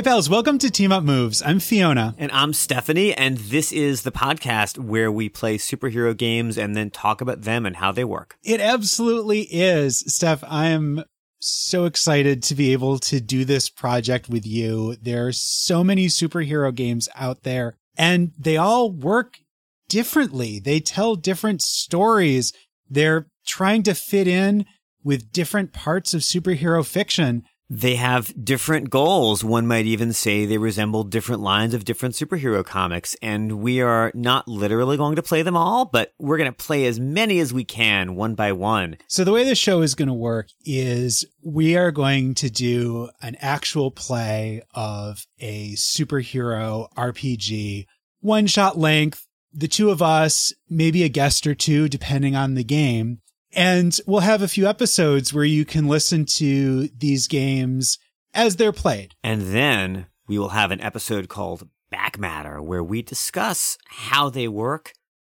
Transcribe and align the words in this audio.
Hey, 0.00 0.04
pals, 0.04 0.30
welcome 0.30 0.56
to 0.60 0.70
Team 0.70 0.92
Up 0.92 1.04
Moves. 1.04 1.42
I'm 1.42 1.60
Fiona. 1.60 2.14
And 2.16 2.32
I'm 2.32 2.54
Stephanie, 2.54 3.12
and 3.12 3.36
this 3.36 3.70
is 3.70 4.00
the 4.00 4.10
podcast 4.10 4.78
where 4.78 5.12
we 5.12 5.28
play 5.28 5.58
superhero 5.58 6.16
games 6.16 6.56
and 6.56 6.74
then 6.74 6.88
talk 6.88 7.20
about 7.20 7.42
them 7.42 7.66
and 7.66 7.76
how 7.76 7.92
they 7.92 8.04
work. 8.04 8.38
It 8.42 8.62
absolutely 8.62 9.42
is. 9.50 10.02
Steph, 10.06 10.42
I 10.48 10.68
am 10.68 11.04
so 11.38 11.84
excited 11.84 12.42
to 12.44 12.54
be 12.54 12.72
able 12.72 12.98
to 13.00 13.20
do 13.20 13.44
this 13.44 13.68
project 13.68 14.30
with 14.30 14.46
you. 14.46 14.96
There 15.02 15.26
are 15.26 15.32
so 15.32 15.84
many 15.84 16.06
superhero 16.06 16.74
games 16.74 17.06
out 17.14 17.42
there, 17.42 17.76
and 17.94 18.32
they 18.38 18.56
all 18.56 18.90
work 18.90 19.36
differently. 19.90 20.58
They 20.58 20.80
tell 20.80 21.14
different 21.14 21.60
stories. 21.60 22.54
They're 22.88 23.26
trying 23.46 23.82
to 23.82 23.92
fit 23.92 24.26
in 24.26 24.64
with 25.04 25.30
different 25.30 25.74
parts 25.74 26.14
of 26.14 26.22
superhero 26.22 26.86
fiction. 26.86 27.42
They 27.72 27.94
have 27.94 28.34
different 28.44 28.90
goals. 28.90 29.44
One 29.44 29.68
might 29.68 29.86
even 29.86 30.12
say 30.12 30.44
they 30.44 30.58
resemble 30.58 31.04
different 31.04 31.40
lines 31.40 31.72
of 31.72 31.84
different 31.84 32.16
superhero 32.16 32.64
comics. 32.64 33.14
And 33.22 33.60
we 33.60 33.80
are 33.80 34.10
not 34.12 34.48
literally 34.48 34.96
going 34.96 35.14
to 35.14 35.22
play 35.22 35.42
them 35.42 35.56
all, 35.56 35.84
but 35.84 36.12
we're 36.18 36.36
going 36.36 36.50
to 36.50 36.64
play 36.64 36.84
as 36.86 36.98
many 36.98 37.38
as 37.38 37.54
we 37.54 37.64
can 37.64 38.16
one 38.16 38.34
by 38.34 38.50
one. 38.50 38.96
So 39.06 39.22
the 39.22 39.30
way 39.30 39.44
the 39.44 39.54
show 39.54 39.82
is 39.82 39.94
going 39.94 40.08
to 40.08 40.14
work 40.14 40.48
is 40.64 41.24
we 41.44 41.76
are 41.76 41.92
going 41.92 42.34
to 42.34 42.50
do 42.50 43.08
an 43.22 43.36
actual 43.40 43.92
play 43.92 44.62
of 44.74 45.24
a 45.38 45.74
superhero 45.74 46.92
RPG, 46.94 47.86
one 48.18 48.48
shot 48.48 48.78
length. 48.78 49.28
The 49.52 49.68
two 49.68 49.90
of 49.90 50.02
us, 50.02 50.52
maybe 50.68 51.04
a 51.04 51.08
guest 51.08 51.46
or 51.46 51.54
two, 51.54 51.88
depending 51.88 52.34
on 52.34 52.54
the 52.54 52.64
game. 52.64 53.20
And 53.52 53.98
we'll 54.06 54.20
have 54.20 54.42
a 54.42 54.48
few 54.48 54.66
episodes 54.66 55.32
where 55.32 55.44
you 55.44 55.64
can 55.64 55.88
listen 55.88 56.24
to 56.36 56.88
these 56.88 57.26
games 57.26 57.98
as 58.34 58.56
they're 58.56 58.72
played. 58.72 59.14
And 59.22 59.42
then 59.42 60.06
we 60.28 60.38
will 60.38 60.50
have 60.50 60.70
an 60.70 60.80
episode 60.80 61.28
called 61.28 61.68
Back 61.90 62.18
Matter 62.18 62.62
where 62.62 62.84
we 62.84 63.02
discuss 63.02 63.76
how 63.88 64.30
they 64.30 64.46
work, 64.46 64.92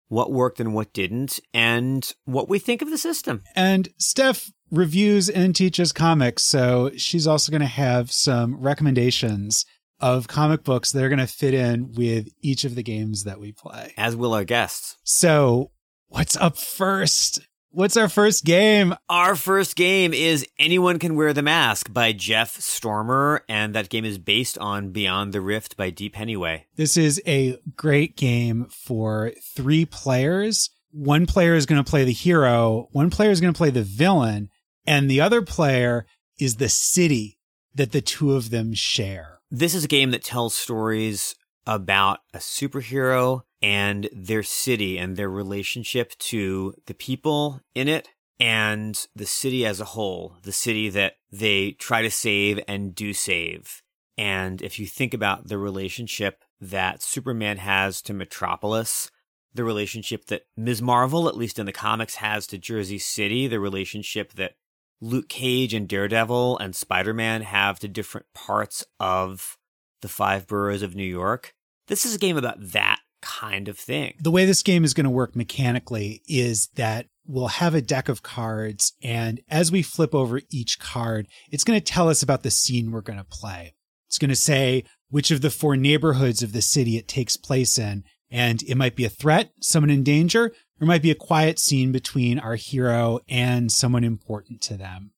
what 0.08 0.30
worked 0.30 0.60
and 0.60 0.74
what 0.74 0.92
didn't, 0.92 1.40
and 1.54 2.12
what 2.24 2.48
we 2.48 2.58
think 2.58 2.82
of 2.82 2.90
the 2.90 2.98
system. 2.98 3.42
And 3.56 3.88
Steph 3.96 4.52
reviews 4.70 5.28
and 5.30 5.56
teaches 5.56 5.92
comics, 5.92 6.44
so 6.44 6.90
she's 6.96 7.26
also 7.26 7.50
going 7.50 7.60
to 7.60 7.66
have 7.66 8.12
some 8.12 8.60
recommendations 8.60 9.64
of 10.00 10.28
comic 10.28 10.64
books 10.64 10.92
that 10.92 11.02
are 11.02 11.08
going 11.08 11.18
to 11.18 11.26
fit 11.26 11.54
in 11.54 11.92
with 11.92 12.28
each 12.40 12.64
of 12.64 12.74
the 12.74 12.82
games 12.82 13.24
that 13.24 13.40
we 13.40 13.52
play. 13.52 13.94
As 13.96 14.16
will 14.16 14.34
our 14.34 14.44
guests. 14.44 14.96
So, 15.04 15.70
what's 16.08 16.36
up 16.36 16.58
first? 16.58 17.40
What's 17.74 17.96
our 17.96 18.10
first 18.10 18.44
game? 18.44 18.94
Our 19.08 19.34
first 19.34 19.76
game 19.76 20.12
is 20.12 20.46
Anyone 20.58 20.98
Can 20.98 21.16
Wear 21.16 21.32
the 21.32 21.40
Mask 21.40 21.90
by 21.90 22.12
Jeff 22.12 22.60
Stormer, 22.60 23.44
and 23.48 23.74
that 23.74 23.88
game 23.88 24.04
is 24.04 24.18
based 24.18 24.58
on 24.58 24.90
Beyond 24.90 25.32
the 25.32 25.40
Rift 25.40 25.78
by 25.78 25.88
Deep 25.88 26.14
Pennyway. 26.14 26.64
This 26.76 26.98
is 26.98 27.18
a 27.26 27.56
great 27.74 28.14
game 28.14 28.66
for 28.66 29.32
three 29.56 29.86
players. 29.86 30.68
One 30.90 31.24
player 31.24 31.54
is 31.54 31.64
going 31.64 31.82
to 31.82 31.90
play 31.90 32.04
the 32.04 32.12
hero, 32.12 32.88
one 32.92 33.08
player 33.08 33.30
is 33.30 33.40
going 33.40 33.54
to 33.54 33.56
play 33.56 33.70
the 33.70 33.82
villain, 33.82 34.50
and 34.86 35.10
the 35.10 35.22
other 35.22 35.40
player 35.40 36.04
is 36.38 36.56
the 36.56 36.68
city 36.68 37.38
that 37.74 37.92
the 37.92 38.02
two 38.02 38.34
of 38.34 38.50
them 38.50 38.74
share. 38.74 39.38
This 39.50 39.74
is 39.74 39.84
a 39.84 39.88
game 39.88 40.10
that 40.10 40.22
tells 40.22 40.54
stories 40.54 41.34
about 41.66 42.18
a 42.34 42.38
superhero 42.38 43.44
and 43.62 44.08
their 44.12 44.42
city 44.42 44.98
and 44.98 45.16
their 45.16 45.30
relationship 45.30 46.16
to 46.18 46.74
the 46.86 46.94
people 46.94 47.60
in 47.74 47.88
it 47.88 48.08
and 48.40 49.06
the 49.14 49.26
city 49.26 49.64
as 49.64 49.80
a 49.80 49.84
whole, 49.84 50.36
the 50.42 50.52
city 50.52 50.88
that 50.88 51.14
they 51.30 51.72
try 51.72 52.02
to 52.02 52.10
save 52.10 52.58
and 52.66 52.94
do 52.94 53.12
save. 53.12 53.82
And 54.18 54.60
if 54.60 54.78
you 54.78 54.86
think 54.86 55.14
about 55.14 55.46
the 55.46 55.58
relationship 55.58 56.42
that 56.60 57.02
Superman 57.02 57.58
has 57.58 58.02
to 58.02 58.12
Metropolis, 58.12 59.10
the 59.54 59.64
relationship 59.64 60.26
that 60.26 60.42
Ms. 60.56 60.82
Marvel, 60.82 61.28
at 61.28 61.36
least 61.36 61.58
in 61.58 61.66
the 61.66 61.72
comics, 61.72 62.16
has 62.16 62.46
to 62.48 62.58
Jersey 62.58 62.98
City, 62.98 63.46
the 63.46 63.60
relationship 63.60 64.32
that 64.34 64.54
Luke 65.00 65.28
Cage 65.28 65.74
and 65.74 65.88
Daredevil 65.88 66.58
and 66.58 66.74
Spider 66.74 67.14
Man 67.14 67.42
have 67.42 67.78
to 67.80 67.88
different 67.88 68.26
parts 68.34 68.84
of 68.98 69.56
the 70.00 70.08
five 70.08 70.46
boroughs 70.46 70.82
of 70.82 70.94
New 70.94 71.04
York. 71.04 71.54
This 71.88 72.04
is 72.04 72.14
a 72.14 72.18
game 72.18 72.36
about 72.36 72.56
that 72.60 73.00
kind 73.22 73.68
of 73.68 73.78
thing. 73.78 74.14
The 74.20 74.30
way 74.30 74.44
this 74.44 74.62
game 74.62 74.84
is 74.84 74.92
going 74.92 75.04
to 75.04 75.10
work 75.10 75.34
mechanically 75.34 76.22
is 76.28 76.68
that 76.74 77.06
we'll 77.26 77.48
have 77.48 77.74
a 77.74 77.80
deck 77.80 78.08
of 78.08 78.22
cards, 78.22 78.92
and 79.02 79.40
as 79.48 79.72
we 79.72 79.82
flip 79.82 80.14
over 80.14 80.42
each 80.50 80.78
card, 80.78 81.28
it's 81.50 81.64
going 81.64 81.78
to 81.78 81.84
tell 81.84 82.08
us 82.08 82.22
about 82.22 82.42
the 82.42 82.50
scene 82.50 82.90
we're 82.90 83.00
going 83.00 83.18
to 83.18 83.24
play. 83.24 83.74
It's 84.08 84.18
going 84.18 84.28
to 84.28 84.36
say 84.36 84.84
which 85.08 85.30
of 85.30 85.40
the 85.40 85.50
four 85.50 85.76
neighborhoods 85.76 86.42
of 86.42 86.52
the 86.52 86.62
city 86.62 86.96
it 86.96 87.08
takes 87.08 87.36
place 87.36 87.78
in, 87.78 88.04
and 88.30 88.62
it 88.64 88.76
might 88.76 88.96
be 88.96 89.04
a 89.04 89.10
threat, 89.10 89.52
someone 89.60 89.90
in 89.90 90.02
danger, 90.02 90.46
or 90.46 90.52
it 90.82 90.86
might 90.86 91.02
be 91.02 91.10
a 91.10 91.14
quiet 91.14 91.58
scene 91.58 91.92
between 91.92 92.38
our 92.38 92.56
hero 92.56 93.20
and 93.28 93.70
someone 93.70 94.04
important 94.04 94.60
to 94.62 94.76
them. 94.76 95.12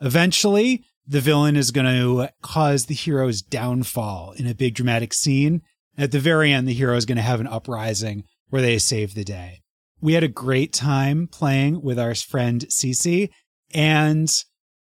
Eventually, 0.00 0.84
the 1.06 1.20
villain 1.20 1.56
is 1.56 1.70
going 1.70 1.86
to 1.86 2.32
cause 2.42 2.86
the 2.86 2.94
hero's 2.94 3.42
downfall 3.42 4.32
in 4.36 4.46
a 4.46 4.54
big 4.54 4.74
dramatic 4.74 5.12
scene, 5.12 5.62
at 5.98 6.10
the 6.10 6.20
very 6.20 6.52
end, 6.52 6.66
the 6.66 6.72
hero 6.72 6.96
is 6.96 7.06
going 7.06 7.16
to 7.16 7.22
have 7.22 7.40
an 7.40 7.46
uprising 7.46 8.24
where 8.48 8.62
they 8.62 8.78
save 8.78 9.14
the 9.14 9.24
day. 9.24 9.60
We 10.00 10.14
had 10.14 10.24
a 10.24 10.28
great 10.28 10.72
time 10.72 11.28
playing 11.28 11.82
with 11.82 11.98
our 11.98 12.14
friend 12.14 12.64
Ceci, 12.68 13.30
and 13.72 14.30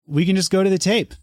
we 0.06 0.26
can 0.26 0.36
just 0.36 0.52
go 0.52 0.64
to 0.64 0.70
the 0.70 0.78
tape. 0.78 1.14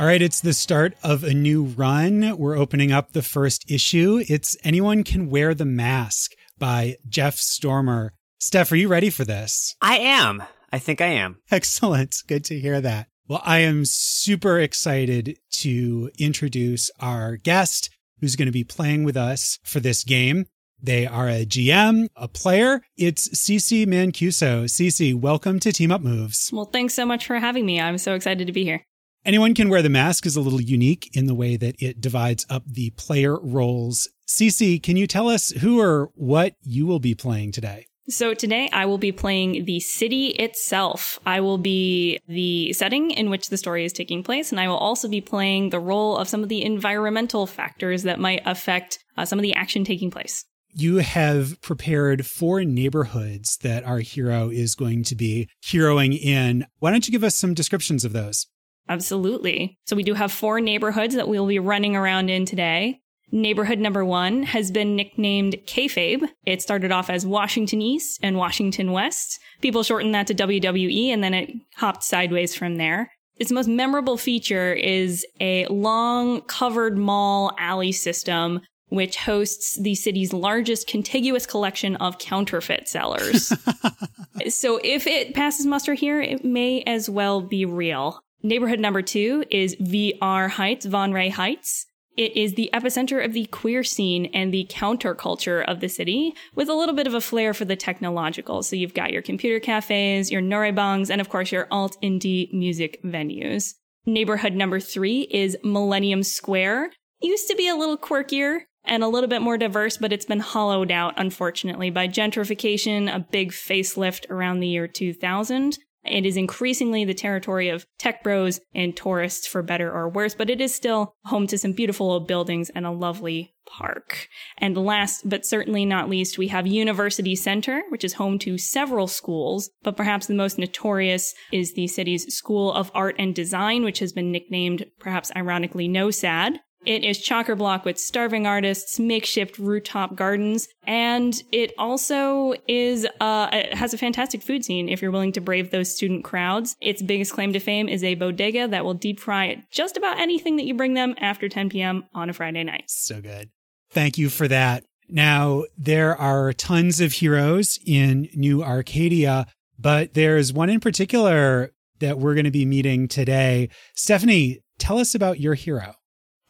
All 0.00 0.06
right, 0.06 0.22
it's 0.22 0.40
the 0.40 0.52
start 0.52 0.94
of 1.02 1.24
a 1.24 1.34
new 1.34 1.64
run. 1.64 2.36
We're 2.38 2.56
opening 2.56 2.92
up 2.92 3.12
the 3.12 3.22
first 3.22 3.68
issue. 3.68 4.22
It's 4.28 4.56
Anyone 4.62 5.02
Can 5.02 5.28
Wear 5.28 5.54
the 5.54 5.64
Mask 5.64 6.32
by 6.56 6.98
Jeff 7.08 7.36
Stormer. 7.36 8.12
Steph, 8.38 8.70
are 8.70 8.76
you 8.76 8.86
ready 8.86 9.10
for 9.10 9.24
this? 9.24 9.74
I 9.80 9.98
am. 9.98 10.44
I 10.72 10.78
think 10.78 11.00
I 11.00 11.06
am. 11.06 11.38
Excellent. 11.50 12.22
Good 12.26 12.44
to 12.46 12.58
hear 12.58 12.80
that. 12.80 13.08
Well, 13.26 13.42
I 13.44 13.58
am 13.58 13.84
super 13.84 14.58
excited 14.58 15.38
to 15.60 16.10
introduce 16.18 16.90
our 16.98 17.36
guest 17.36 17.90
who's 18.20 18.36
going 18.36 18.46
to 18.46 18.52
be 18.52 18.64
playing 18.64 19.04
with 19.04 19.16
us 19.16 19.58
for 19.62 19.80
this 19.80 20.02
game. 20.04 20.46
They 20.80 21.06
are 21.06 21.28
a 21.28 21.44
GM, 21.44 22.08
a 22.14 22.28
player. 22.28 22.82
It's 22.96 23.38
Ceci 23.38 23.84
Mancuso. 23.84 24.70
Ceci, 24.70 25.12
welcome 25.12 25.58
to 25.60 25.72
Team 25.72 25.90
Up 25.90 26.00
Moves. 26.00 26.50
Well, 26.52 26.66
thanks 26.66 26.94
so 26.94 27.04
much 27.04 27.26
for 27.26 27.38
having 27.38 27.66
me. 27.66 27.80
I'm 27.80 27.98
so 27.98 28.14
excited 28.14 28.46
to 28.46 28.52
be 28.52 28.64
here. 28.64 28.84
Anyone 29.24 29.54
Can 29.54 29.68
Wear 29.68 29.82
the 29.82 29.88
Mask 29.88 30.24
is 30.24 30.36
a 30.36 30.40
little 30.40 30.60
unique 30.60 31.10
in 31.14 31.26
the 31.26 31.34
way 31.34 31.56
that 31.56 31.74
it 31.82 32.00
divides 32.00 32.46
up 32.48 32.62
the 32.66 32.90
player 32.90 33.38
roles. 33.38 34.08
Ceci, 34.26 34.78
can 34.78 34.96
you 34.96 35.06
tell 35.06 35.28
us 35.28 35.50
who 35.50 35.80
or 35.80 36.10
what 36.14 36.54
you 36.62 36.86
will 36.86 37.00
be 37.00 37.14
playing 37.14 37.52
today? 37.52 37.87
So 38.08 38.32
today 38.32 38.70
I 38.72 38.86
will 38.86 38.96
be 38.96 39.12
playing 39.12 39.66
the 39.66 39.80
city 39.80 40.28
itself. 40.28 41.20
I 41.26 41.40
will 41.40 41.58
be 41.58 42.18
the 42.26 42.72
setting 42.72 43.10
in 43.10 43.28
which 43.28 43.50
the 43.50 43.58
story 43.58 43.84
is 43.84 43.92
taking 43.92 44.22
place, 44.22 44.50
and 44.50 44.58
I 44.58 44.66
will 44.66 44.78
also 44.78 45.08
be 45.08 45.20
playing 45.20 45.70
the 45.70 45.78
role 45.78 46.16
of 46.16 46.26
some 46.26 46.42
of 46.42 46.48
the 46.48 46.64
environmental 46.64 47.46
factors 47.46 48.04
that 48.04 48.18
might 48.18 48.40
affect 48.46 48.98
uh, 49.18 49.26
some 49.26 49.38
of 49.38 49.42
the 49.42 49.54
action 49.54 49.84
taking 49.84 50.10
place. 50.10 50.46
You 50.72 50.96
have 50.96 51.60
prepared 51.60 52.24
four 52.24 52.64
neighborhoods 52.64 53.58
that 53.58 53.84
our 53.84 53.98
hero 53.98 54.48
is 54.48 54.74
going 54.74 55.04
to 55.04 55.14
be 55.14 55.48
heroing 55.62 56.18
in. 56.18 56.66
Why 56.78 56.90
don't 56.90 57.06
you 57.06 57.12
give 57.12 57.24
us 57.24 57.34
some 57.34 57.52
descriptions 57.52 58.06
of 58.06 58.14
those? 58.14 58.46
Absolutely. 58.88 59.76
So 59.86 59.96
we 59.96 60.02
do 60.02 60.14
have 60.14 60.32
four 60.32 60.62
neighborhoods 60.62 61.14
that 61.14 61.28
we'll 61.28 61.46
be 61.46 61.58
running 61.58 61.94
around 61.94 62.30
in 62.30 62.46
today. 62.46 63.00
Neighborhood 63.30 63.78
number 63.78 64.04
one 64.04 64.42
has 64.44 64.70
been 64.70 64.96
nicknamed 64.96 65.56
Kayfabe. 65.66 66.28
It 66.46 66.62
started 66.62 66.92
off 66.92 67.10
as 67.10 67.26
Washington 67.26 67.82
East 67.82 68.20
and 68.22 68.36
Washington 68.36 68.92
West. 68.92 69.38
People 69.60 69.82
shortened 69.82 70.14
that 70.14 70.26
to 70.28 70.34
WWE 70.34 71.08
and 71.08 71.22
then 71.22 71.34
it 71.34 71.50
hopped 71.76 72.02
sideways 72.02 72.54
from 72.54 72.76
there. 72.76 73.12
Its 73.36 73.52
most 73.52 73.68
memorable 73.68 74.16
feature 74.16 74.72
is 74.72 75.26
a 75.40 75.66
long 75.66 76.40
covered 76.42 76.96
mall 76.96 77.52
alley 77.58 77.92
system 77.92 78.60
which 78.88 79.18
hosts 79.18 79.78
the 79.78 79.94
city's 79.94 80.32
largest 80.32 80.86
contiguous 80.86 81.46
collection 81.46 81.96
of 81.96 82.18
counterfeit 82.18 82.88
sellers. 82.88 83.52
so 84.48 84.80
if 84.82 85.06
it 85.06 85.34
passes 85.34 85.66
muster 85.66 85.94
here, 85.94 86.20
it 86.20 86.44
may 86.44 86.82
as 86.82 87.08
well 87.10 87.42
be 87.42 87.64
real. 87.66 88.20
Neighborhood 88.42 88.80
number 88.80 89.02
two 89.02 89.44
is 89.50 89.76
VR 89.76 90.48
Heights, 90.48 90.86
Von 90.86 91.12
Ray 91.12 91.28
Heights. 91.28 91.86
It 92.18 92.36
is 92.36 92.54
the 92.54 92.68
epicenter 92.74 93.24
of 93.24 93.32
the 93.32 93.46
queer 93.46 93.84
scene 93.84 94.26
and 94.34 94.52
the 94.52 94.66
counterculture 94.68 95.64
of 95.64 95.78
the 95.78 95.88
city, 95.88 96.34
with 96.52 96.68
a 96.68 96.74
little 96.74 96.96
bit 96.96 97.06
of 97.06 97.14
a 97.14 97.20
flair 97.20 97.54
for 97.54 97.64
the 97.64 97.76
technological. 97.76 98.64
So 98.64 98.74
you've 98.74 98.92
got 98.92 99.12
your 99.12 99.22
computer 99.22 99.60
cafes, 99.60 100.28
your 100.28 100.42
noraebangs, 100.42 101.10
and 101.10 101.20
of 101.20 101.28
course 101.28 101.52
your 101.52 101.68
alt 101.70 101.96
indie 102.02 102.52
music 102.52 103.00
venues. 103.04 103.74
Neighborhood 104.04 104.54
number 104.54 104.80
three 104.80 105.28
is 105.30 105.56
Millennium 105.62 106.24
Square. 106.24 106.90
Used 107.20 107.46
to 107.50 107.54
be 107.54 107.68
a 107.68 107.76
little 107.76 107.96
quirkier, 107.96 108.62
and 108.84 109.04
a 109.04 109.08
little 109.08 109.28
bit 109.28 109.42
more 109.42 109.56
diverse, 109.56 109.96
but 109.96 110.12
it's 110.12 110.24
been 110.24 110.40
hollowed 110.40 110.90
out, 110.90 111.14
unfortunately, 111.16 111.90
by 111.90 112.08
gentrification, 112.08 113.14
a 113.14 113.20
big 113.20 113.52
facelift 113.52 114.28
around 114.28 114.58
the 114.58 114.66
year 114.66 114.88
2000. 114.88 115.78
It 116.10 116.26
is 116.26 116.36
increasingly 116.36 117.04
the 117.04 117.14
territory 117.14 117.68
of 117.68 117.86
tech 117.98 118.22
bros 118.22 118.60
and 118.74 118.96
tourists 118.96 119.46
for 119.46 119.62
better 119.62 119.92
or 119.92 120.08
worse, 120.08 120.34
but 120.34 120.50
it 120.50 120.60
is 120.60 120.74
still 120.74 121.14
home 121.24 121.46
to 121.48 121.58
some 121.58 121.72
beautiful 121.72 122.10
old 122.10 122.26
buildings 122.26 122.70
and 122.70 122.86
a 122.86 122.90
lovely 122.90 123.54
park. 123.66 124.28
And 124.56 124.76
last 124.76 125.28
but 125.28 125.44
certainly 125.44 125.84
not 125.84 126.08
least, 126.08 126.38
we 126.38 126.48
have 126.48 126.66
University 126.66 127.36
Center, 127.36 127.82
which 127.90 128.04
is 128.04 128.14
home 128.14 128.38
to 128.40 128.58
several 128.58 129.06
schools, 129.06 129.70
but 129.82 129.96
perhaps 129.96 130.26
the 130.26 130.34
most 130.34 130.58
notorious 130.58 131.34
is 131.52 131.74
the 131.74 131.86
city's 131.86 132.34
School 132.34 132.72
of 132.72 132.90
Art 132.94 133.16
and 133.18 133.34
Design, 133.34 133.84
which 133.84 133.98
has 133.98 134.12
been 134.12 134.32
nicknamed, 134.32 134.86
perhaps 134.98 135.30
ironically, 135.36 135.88
NOSAD. 135.88 136.58
It 136.88 137.04
is 137.04 137.18
chocker 137.18 137.56
block 137.56 137.84
with 137.84 137.98
starving 137.98 138.46
artists, 138.46 138.98
makeshift 138.98 139.58
rooftop 139.58 140.16
gardens, 140.16 140.68
and 140.86 141.38
it 141.52 141.74
also 141.76 142.54
is 142.66 143.06
uh, 143.20 143.50
it 143.52 143.74
has 143.74 143.92
a 143.92 143.98
fantastic 143.98 144.40
food 144.40 144.64
scene 144.64 144.88
if 144.88 145.02
you're 145.02 145.10
willing 145.10 145.32
to 145.32 145.42
brave 145.42 145.70
those 145.70 145.94
student 145.94 146.24
crowds. 146.24 146.76
Its 146.80 147.02
biggest 147.02 147.34
claim 147.34 147.52
to 147.52 147.60
fame 147.60 147.90
is 147.90 148.02
a 148.02 148.14
bodega 148.14 148.66
that 148.68 148.86
will 148.86 148.94
deep 148.94 149.20
fry 149.20 149.62
just 149.70 149.98
about 149.98 150.18
anything 150.18 150.56
that 150.56 150.64
you 150.64 150.72
bring 150.72 150.94
them 150.94 151.14
after 151.18 151.46
10 151.46 151.68
p.m. 151.68 152.04
on 152.14 152.30
a 152.30 152.32
Friday 152.32 152.64
night. 152.64 152.84
So 152.86 153.20
good. 153.20 153.50
Thank 153.90 154.16
you 154.16 154.30
for 154.30 154.48
that. 154.48 154.84
Now, 155.10 155.64
there 155.76 156.16
are 156.16 156.54
tons 156.54 157.02
of 157.02 157.12
heroes 157.12 157.78
in 157.84 158.30
New 158.34 158.62
Arcadia, 158.62 159.46
but 159.78 160.14
there's 160.14 160.54
one 160.54 160.70
in 160.70 160.80
particular 160.80 161.70
that 161.98 162.18
we're 162.18 162.32
going 162.32 162.46
to 162.46 162.50
be 162.50 162.64
meeting 162.64 163.08
today. 163.08 163.68
Stephanie, 163.94 164.60
tell 164.78 164.98
us 164.98 165.14
about 165.14 165.38
your 165.38 165.52
hero. 165.52 165.97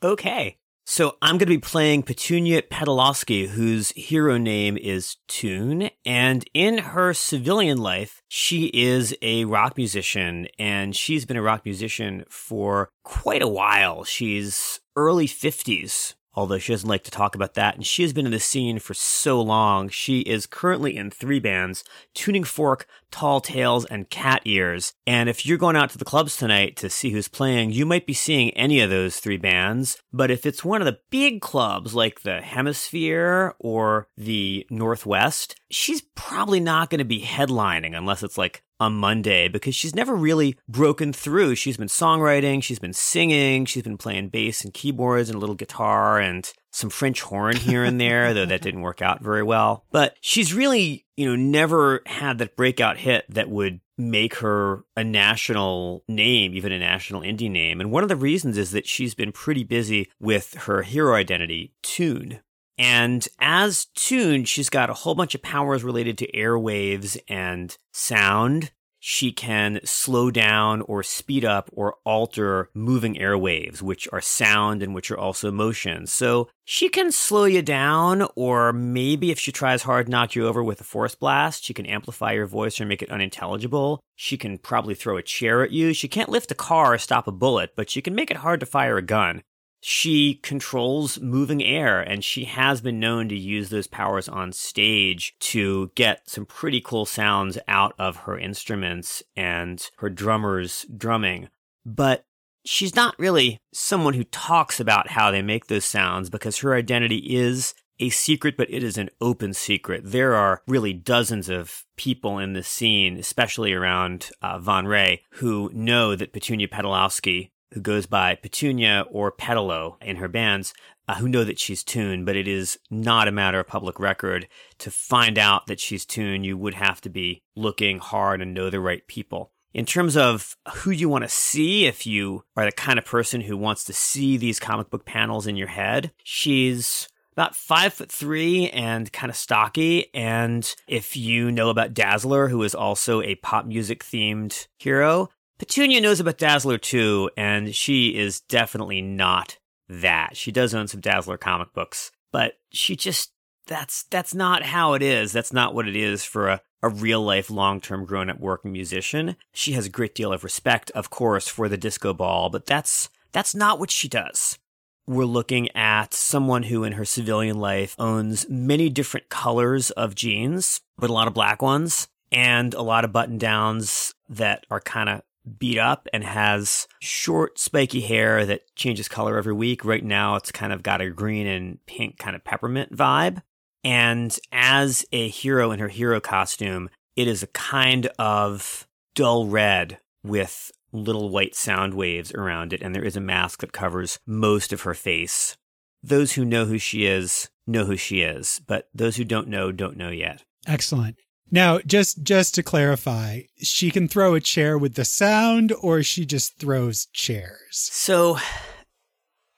Okay. 0.02 0.56
So 0.90 1.18
I'm 1.20 1.36
going 1.36 1.40
to 1.40 1.46
be 1.46 1.58
playing 1.58 2.04
Petunia 2.04 2.62
Petalowski, 2.62 3.48
whose 3.48 3.90
hero 3.90 4.38
name 4.38 4.78
is 4.78 5.16
Tune. 5.26 5.90
And 6.06 6.48
in 6.54 6.78
her 6.78 7.12
civilian 7.12 7.76
life, 7.76 8.22
she 8.26 8.70
is 8.72 9.14
a 9.20 9.44
rock 9.44 9.76
musician 9.76 10.48
and 10.58 10.96
she's 10.96 11.26
been 11.26 11.36
a 11.36 11.42
rock 11.42 11.66
musician 11.66 12.24
for 12.30 12.88
quite 13.04 13.42
a 13.42 13.48
while. 13.48 14.02
She's 14.04 14.80
early 14.96 15.26
50s 15.26 16.14
although 16.34 16.58
she 16.58 16.72
doesn't 16.72 16.88
like 16.88 17.04
to 17.04 17.10
talk 17.10 17.34
about 17.34 17.54
that. 17.54 17.74
And 17.74 17.86
she 17.86 18.02
has 18.02 18.12
been 18.12 18.26
in 18.26 18.32
the 18.32 18.40
scene 18.40 18.78
for 18.78 18.94
so 18.94 19.40
long. 19.40 19.88
She 19.88 20.20
is 20.20 20.46
currently 20.46 20.96
in 20.96 21.10
three 21.10 21.40
bands 21.40 21.84
Tuning 22.14 22.44
Fork, 22.44 22.86
Tall 23.10 23.40
Tales, 23.40 23.84
and 23.86 24.10
Cat 24.10 24.42
Ears. 24.44 24.92
And 25.06 25.28
if 25.28 25.44
you're 25.44 25.58
going 25.58 25.76
out 25.76 25.90
to 25.90 25.98
the 25.98 26.04
clubs 26.04 26.36
tonight 26.36 26.76
to 26.76 26.90
see 26.90 27.10
who's 27.10 27.28
playing, 27.28 27.72
you 27.72 27.86
might 27.86 28.06
be 28.06 28.12
seeing 28.12 28.50
any 28.50 28.80
of 28.80 28.90
those 28.90 29.18
three 29.18 29.36
bands. 29.36 30.00
But 30.12 30.30
if 30.30 30.46
it's 30.46 30.64
one 30.64 30.80
of 30.80 30.86
the 30.86 31.00
big 31.10 31.40
clubs 31.40 31.94
like 31.94 32.22
the 32.22 32.40
Hemisphere 32.40 33.54
or 33.58 34.08
the 34.16 34.66
Northwest, 34.70 35.56
she's 35.70 36.02
probably 36.14 36.60
not 36.60 36.90
going 36.90 36.98
to 36.98 37.04
be 37.04 37.22
headlining 37.22 37.96
unless 37.96 38.22
it's 38.22 38.38
like 38.38 38.62
on 38.80 38.94
Monday 38.94 39.48
because 39.48 39.74
she's 39.74 39.94
never 39.94 40.14
really 40.14 40.56
broken 40.68 41.12
through. 41.12 41.54
She's 41.54 41.76
been 41.76 41.88
songwriting, 41.88 42.62
she's 42.62 42.78
been 42.78 42.92
singing, 42.92 43.64
she's 43.64 43.82
been 43.82 43.98
playing 43.98 44.28
bass 44.28 44.64
and 44.64 44.72
keyboards 44.72 45.28
and 45.28 45.36
a 45.36 45.38
little 45.38 45.54
guitar 45.54 46.18
and 46.18 46.50
some 46.70 46.90
French 46.90 47.22
horn 47.22 47.56
here 47.56 47.82
and 47.82 48.00
there, 48.00 48.32
though 48.34 48.46
that 48.46 48.62
didn't 48.62 48.82
work 48.82 49.02
out 49.02 49.22
very 49.22 49.42
well. 49.42 49.84
But 49.90 50.16
she's 50.20 50.54
really, 50.54 51.06
you 51.16 51.26
know, 51.26 51.36
never 51.36 52.02
had 52.06 52.38
that 52.38 52.56
breakout 52.56 52.98
hit 52.98 53.24
that 53.30 53.48
would 53.48 53.80
make 53.96 54.36
her 54.36 54.84
a 54.96 55.02
national 55.02 56.04
name, 56.08 56.54
even 56.54 56.70
a 56.70 56.78
national 56.78 57.22
indie 57.22 57.50
name. 57.50 57.80
And 57.80 57.90
one 57.90 58.04
of 58.04 58.08
the 58.08 58.16
reasons 58.16 58.56
is 58.56 58.70
that 58.70 58.86
she's 58.86 59.14
been 59.14 59.32
pretty 59.32 59.64
busy 59.64 60.08
with 60.20 60.54
her 60.54 60.82
hero 60.82 61.14
identity, 61.14 61.72
Tune. 61.82 62.40
And 62.78 63.26
as 63.40 63.86
tuned, 63.96 64.48
she's 64.48 64.70
got 64.70 64.90
a 64.90 64.94
whole 64.94 65.14
bunch 65.14 65.34
of 65.34 65.42
powers 65.42 65.82
related 65.82 66.16
to 66.18 66.32
airwaves 66.32 67.18
and 67.28 67.76
sound. 67.92 68.70
She 69.00 69.30
can 69.32 69.80
slow 69.84 70.30
down 70.30 70.80
or 70.82 71.02
speed 71.02 71.44
up 71.44 71.70
or 71.72 71.96
alter 72.04 72.68
moving 72.74 73.14
airwaves, 73.14 73.80
which 73.80 74.08
are 74.12 74.20
sound 74.20 74.82
and 74.82 74.94
which 74.94 75.10
are 75.10 75.18
also 75.18 75.52
motion. 75.52 76.06
So 76.06 76.48
she 76.64 76.88
can 76.88 77.12
slow 77.12 77.44
you 77.44 77.62
down, 77.62 78.26
or 78.34 78.72
maybe 78.72 79.30
if 79.30 79.38
she 79.38 79.52
tries 79.52 79.84
hard, 79.84 80.08
knock 80.08 80.34
you 80.34 80.46
over 80.46 80.64
with 80.64 80.80
a 80.80 80.84
force 80.84 81.14
blast. 81.14 81.64
She 81.64 81.74
can 81.74 81.86
amplify 81.86 82.32
your 82.32 82.46
voice 82.46 82.80
or 82.80 82.86
make 82.86 83.02
it 83.02 83.10
unintelligible. 83.10 84.00
She 84.16 84.36
can 84.36 84.58
probably 84.58 84.94
throw 84.94 85.16
a 85.16 85.22
chair 85.22 85.62
at 85.62 85.70
you. 85.70 85.94
She 85.94 86.08
can't 86.08 86.28
lift 86.28 86.50
a 86.50 86.56
car 86.56 86.94
or 86.94 86.98
stop 86.98 87.28
a 87.28 87.32
bullet, 87.32 87.74
but 87.76 87.90
she 87.90 88.02
can 88.02 88.16
make 88.16 88.32
it 88.32 88.38
hard 88.38 88.60
to 88.60 88.66
fire 88.66 88.98
a 88.98 89.02
gun 89.02 89.42
she 89.90 90.34
controls 90.42 91.18
moving 91.18 91.64
air 91.64 91.98
and 91.98 92.22
she 92.22 92.44
has 92.44 92.82
been 92.82 93.00
known 93.00 93.26
to 93.26 93.34
use 93.34 93.70
those 93.70 93.86
powers 93.86 94.28
on 94.28 94.52
stage 94.52 95.34
to 95.40 95.90
get 95.94 96.28
some 96.28 96.44
pretty 96.44 96.78
cool 96.78 97.06
sounds 97.06 97.56
out 97.66 97.94
of 97.98 98.14
her 98.18 98.38
instruments 98.38 99.22
and 99.34 99.88
her 99.96 100.10
drummers 100.10 100.84
drumming. 100.94 101.48
But 101.86 102.26
she's 102.66 102.94
not 102.94 103.18
really 103.18 103.62
someone 103.72 104.12
who 104.12 104.24
talks 104.24 104.78
about 104.78 105.08
how 105.08 105.30
they 105.30 105.40
make 105.40 105.68
those 105.68 105.86
sounds 105.86 106.28
because 106.28 106.58
her 106.58 106.74
identity 106.74 107.36
is 107.36 107.72
a 107.98 108.10
secret, 108.10 108.58
but 108.58 108.70
it 108.70 108.84
is 108.84 108.98
an 108.98 109.08
open 109.22 109.54
secret. 109.54 110.02
There 110.04 110.34
are 110.34 110.60
really 110.68 110.92
dozens 110.92 111.48
of 111.48 111.86
people 111.96 112.38
in 112.38 112.52
the 112.52 112.62
scene, 112.62 113.16
especially 113.16 113.72
around 113.72 114.32
uh, 114.42 114.58
Von 114.58 114.86
Ray, 114.86 115.22
who 115.36 115.70
know 115.72 116.14
that 116.14 116.34
Petunia 116.34 116.68
Petalowski 116.68 117.52
who 117.72 117.80
goes 117.80 118.06
by 118.06 118.34
Petunia 118.34 119.04
or 119.10 119.32
Petalo 119.32 120.02
in 120.02 120.16
her 120.16 120.28
bands, 120.28 120.74
uh, 121.06 121.14
who 121.16 121.28
know 121.28 121.44
that 121.44 121.58
she's 121.58 121.82
Tune, 121.82 122.24
but 122.24 122.36
it 122.36 122.46
is 122.46 122.78
not 122.90 123.28
a 123.28 123.32
matter 123.32 123.60
of 123.60 123.66
public 123.66 123.98
record. 123.98 124.48
To 124.78 124.90
find 124.90 125.38
out 125.38 125.66
that 125.66 125.80
she's 125.80 126.04
Tune, 126.04 126.44
you 126.44 126.56
would 126.56 126.74
have 126.74 127.00
to 127.02 127.08
be 127.08 127.42
looking 127.56 127.98
hard 127.98 128.42
and 128.42 128.54
know 128.54 128.70
the 128.70 128.80
right 128.80 129.06
people. 129.06 129.52
In 129.74 129.84
terms 129.84 130.16
of 130.16 130.56
who 130.76 130.90
you 130.90 131.08
want 131.08 131.24
to 131.24 131.28
see, 131.28 131.86
if 131.86 132.06
you 132.06 132.44
are 132.56 132.64
the 132.64 132.72
kind 132.72 132.98
of 132.98 133.04
person 133.04 133.42
who 133.42 133.56
wants 133.56 133.84
to 133.84 133.92
see 133.92 134.36
these 134.36 134.58
comic 134.58 134.90
book 134.90 135.04
panels 135.04 135.46
in 135.46 135.56
your 135.56 135.68
head, 135.68 136.10
she's 136.24 137.08
about 137.32 137.54
five 137.54 137.92
foot 137.92 138.10
three 138.10 138.68
and 138.70 139.12
kind 139.12 139.30
of 139.30 139.36
stocky. 139.36 140.12
And 140.12 140.74
if 140.88 141.16
you 141.16 141.52
know 141.52 141.68
about 141.70 141.94
Dazzler, 141.94 142.48
who 142.48 142.62
is 142.64 142.74
also 142.74 143.22
a 143.22 143.36
pop 143.36 143.66
music 143.66 144.02
themed 144.02 144.66
hero, 144.78 145.28
Petunia 145.58 146.00
knows 146.00 146.20
about 146.20 146.38
Dazzler 146.38 146.78
too, 146.78 147.30
and 147.36 147.74
she 147.74 148.16
is 148.16 148.40
definitely 148.40 149.02
not 149.02 149.58
that. 149.88 150.36
She 150.36 150.52
does 150.52 150.74
own 150.74 150.86
some 150.86 151.00
Dazzler 151.00 151.36
comic 151.36 151.72
books, 151.72 152.12
but 152.30 152.54
she 152.70 152.94
just 152.94 153.32
that's 153.66 154.04
that's 154.04 154.34
not 154.34 154.62
how 154.62 154.94
it 154.94 155.02
is. 155.02 155.32
That's 155.32 155.52
not 155.52 155.74
what 155.74 155.88
it 155.88 155.96
is 155.96 156.24
for 156.24 156.48
a, 156.48 156.60
a 156.82 156.88
real 156.88 157.22
life 157.22 157.50
long 157.50 157.80
term 157.80 158.04
grown 158.04 158.30
up 158.30 158.38
working 158.38 158.72
musician. 158.72 159.36
She 159.52 159.72
has 159.72 159.86
a 159.86 159.90
great 159.90 160.14
deal 160.14 160.32
of 160.32 160.44
respect, 160.44 160.90
of 160.92 161.10
course, 161.10 161.48
for 161.48 161.68
the 161.68 161.76
disco 161.76 162.14
ball, 162.14 162.50
but 162.50 162.66
that's 162.66 163.08
that's 163.32 163.54
not 163.54 163.78
what 163.78 163.90
she 163.90 164.08
does. 164.08 164.58
We're 165.06 165.24
looking 165.24 165.74
at 165.74 166.12
someone 166.12 166.64
who 166.64 166.84
in 166.84 166.92
her 166.92 167.04
civilian 167.04 167.58
life 167.58 167.96
owns 167.98 168.48
many 168.48 168.90
different 168.90 169.30
colors 169.30 169.90
of 169.92 170.14
jeans, 170.14 170.80
but 170.98 171.10
a 171.10 171.14
lot 171.14 171.28
of 171.28 171.34
black 171.34 171.62
ones 171.62 172.08
and 172.30 172.74
a 172.74 172.82
lot 172.82 173.04
of 173.04 173.12
button 173.12 173.38
downs 173.38 174.14
that 174.28 174.66
are 174.70 174.80
kind 174.80 175.08
of 175.08 175.22
beat 175.58 175.78
up 175.78 176.08
and 176.12 176.24
has 176.24 176.86
short, 177.00 177.58
spiky 177.58 178.00
hair 178.00 178.44
that 178.46 178.74
changes 178.74 179.08
color 179.08 179.38
every 179.38 179.52
week. 179.52 179.84
Right 179.84 180.04
now, 180.04 180.36
it's 180.36 180.52
kind 180.52 180.72
of 180.72 180.82
got 180.82 181.00
a 181.00 181.10
green 181.10 181.46
and 181.46 181.84
pink 181.86 182.18
kind 182.18 182.36
of 182.36 182.44
peppermint 182.44 182.94
vibe. 182.94 183.42
And 183.84 184.36
as 184.52 185.04
a 185.12 185.28
hero 185.28 185.70
in 185.70 185.78
her 185.78 185.88
hero 185.88 186.20
costume, 186.20 186.90
it 187.16 187.28
is 187.28 187.42
a 187.42 187.48
kind 187.48 188.06
of 188.18 188.86
dull 189.14 189.46
red 189.46 189.98
with 190.22 190.70
little 190.92 191.30
white 191.30 191.54
sound 191.54 191.94
waves 191.94 192.32
around 192.32 192.72
it. 192.72 192.82
And 192.82 192.94
there 192.94 193.04
is 193.04 193.16
a 193.16 193.20
mask 193.20 193.60
that 193.60 193.72
covers 193.72 194.18
most 194.26 194.72
of 194.72 194.82
her 194.82 194.94
face. 194.94 195.56
Those 196.02 196.32
who 196.32 196.44
know 196.44 196.64
who 196.66 196.78
she 196.78 197.06
is 197.06 197.50
know 197.66 197.84
who 197.84 197.96
she 197.96 198.22
is, 198.22 198.60
but 198.66 198.88
those 198.94 199.16
who 199.16 199.24
don't 199.24 199.48
know 199.48 199.72
don't 199.72 199.96
know 199.96 200.10
yet. 200.10 200.44
Excellent. 200.66 201.16
Now, 201.50 201.78
just 201.80 202.22
just 202.22 202.54
to 202.56 202.62
clarify, 202.62 203.42
she 203.58 203.90
can 203.90 204.08
throw 204.08 204.34
a 204.34 204.40
chair 204.40 204.76
with 204.76 204.94
the 204.94 205.04
sound 205.04 205.72
or 205.80 206.02
she 206.02 206.26
just 206.26 206.58
throws 206.58 207.06
chairs. 207.06 207.56
So 207.70 208.38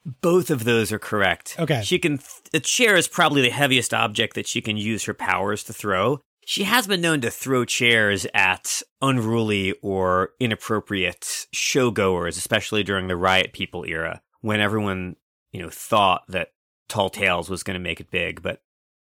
both 0.04 0.50
of 0.50 0.64
those 0.64 0.92
are 0.92 0.98
correct. 0.98 1.56
Okay. 1.58 1.82
She 1.82 1.98
can 1.98 2.20
a 2.54 2.60
chair 2.60 2.96
is 2.96 3.08
probably 3.08 3.42
the 3.42 3.50
heaviest 3.50 3.92
object 3.92 4.34
that 4.34 4.46
she 4.46 4.60
can 4.60 4.76
use 4.76 5.04
her 5.04 5.14
powers 5.14 5.64
to 5.64 5.72
throw. 5.72 6.20
She 6.46 6.64
has 6.64 6.86
been 6.86 7.00
known 7.00 7.20
to 7.20 7.30
throw 7.30 7.64
chairs 7.64 8.26
at 8.34 8.82
unruly 9.00 9.74
or 9.82 10.30
inappropriate 10.40 11.46
showgoers, 11.54 12.38
especially 12.38 12.82
during 12.82 13.08
the 13.08 13.16
riot 13.16 13.52
people 13.52 13.84
era, 13.84 14.20
when 14.40 14.58
everyone, 14.58 15.16
you 15.52 15.62
know, 15.62 15.70
thought 15.70 16.22
that 16.28 16.52
Tall 16.88 17.08
Tales 17.08 17.48
was 17.48 17.62
going 17.62 17.74
to 17.74 17.80
make 17.80 18.00
it 18.00 18.10
big, 18.10 18.42
but 18.42 18.62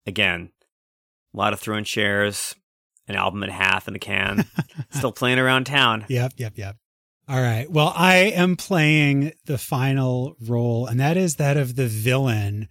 again, 0.05 0.51
a 1.33 1.37
lot 1.37 1.53
of 1.53 1.61
throwing 1.61 1.85
chairs, 1.85 2.57
an 3.09 3.17
album 3.17 3.43
and 3.43 3.51
a 3.51 3.55
half 3.55 3.89
in 3.89 3.93
the 3.93 3.99
can, 3.99 4.47
still 4.91 5.13
playing 5.13 5.39
around 5.39 5.65
town. 5.65 6.05
Yep, 6.09 6.35
yep, 6.37 6.53
yep. 6.57 6.77
All 7.29 7.41
right. 7.43 7.71
Well, 7.71 7.93
I 7.95 8.17
am 8.17 8.57
playing 8.57 9.33
the 9.45 9.59
final 9.59 10.35
role, 10.41 10.87
and 10.87 10.99
that 10.99 11.19
is 11.19 11.37
that 11.37 11.59
of 11.59 11.77
the 11.77 11.87
villain. 11.87 12.69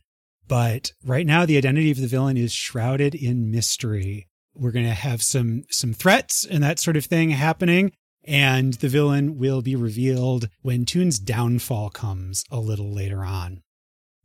But 0.48 0.94
right 1.06 1.28
now, 1.28 1.46
the 1.46 1.58
identity 1.58 1.92
of 1.92 2.02
the 2.02 2.08
villain 2.08 2.38
is 2.38 2.54
shrouded 2.54 3.14
in 3.14 3.52
mystery. 3.52 4.28
We're 4.56 4.72
going 4.72 4.86
to 4.88 4.94
have 4.94 5.22
some 5.22 5.66
some 5.70 5.94
threats 5.94 6.44
and 6.44 6.64
that 6.64 6.80
sort 6.80 6.98
of 6.98 7.06
thing 7.06 7.30
happening, 7.30 7.92
and 8.24 8.74
the 8.76 8.90
villain 8.90 9.38
will 9.38 9.62
be 9.62 9.76
revealed 9.76 10.50
when 10.62 10.86
Tune's 10.86 11.20
downfall 11.20 11.92
comes 11.92 12.44
a 12.50 12.60
little 12.60 12.92
later 12.92 13.24
on. 13.24 13.62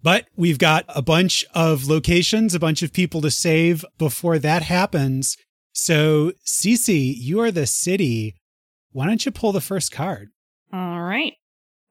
But 0.03 0.27
we've 0.35 0.59
got 0.59 0.85
a 0.89 1.03
bunch 1.03 1.45
of 1.55 1.87
locations, 1.87 2.55
a 2.55 2.61
bunch 2.61 2.83
of 2.83 2.93
people 2.93 3.21
to 3.21 3.31
save 3.31 3.85
before 3.99 4.39
that 4.39 4.63
happens. 4.63 5.37
So, 5.73 6.33
Ceci, 6.45 6.99
you 6.99 7.41
are 7.41 7.51
the 7.51 7.67
city. 7.67 8.37
Why 8.93 9.07
don't 9.07 9.25
you 9.25 9.33
pull 9.33 9.53
the 9.53 9.61
first 9.61 9.91
card? 9.91 10.29
All 10.73 11.03
right. 11.03 11.35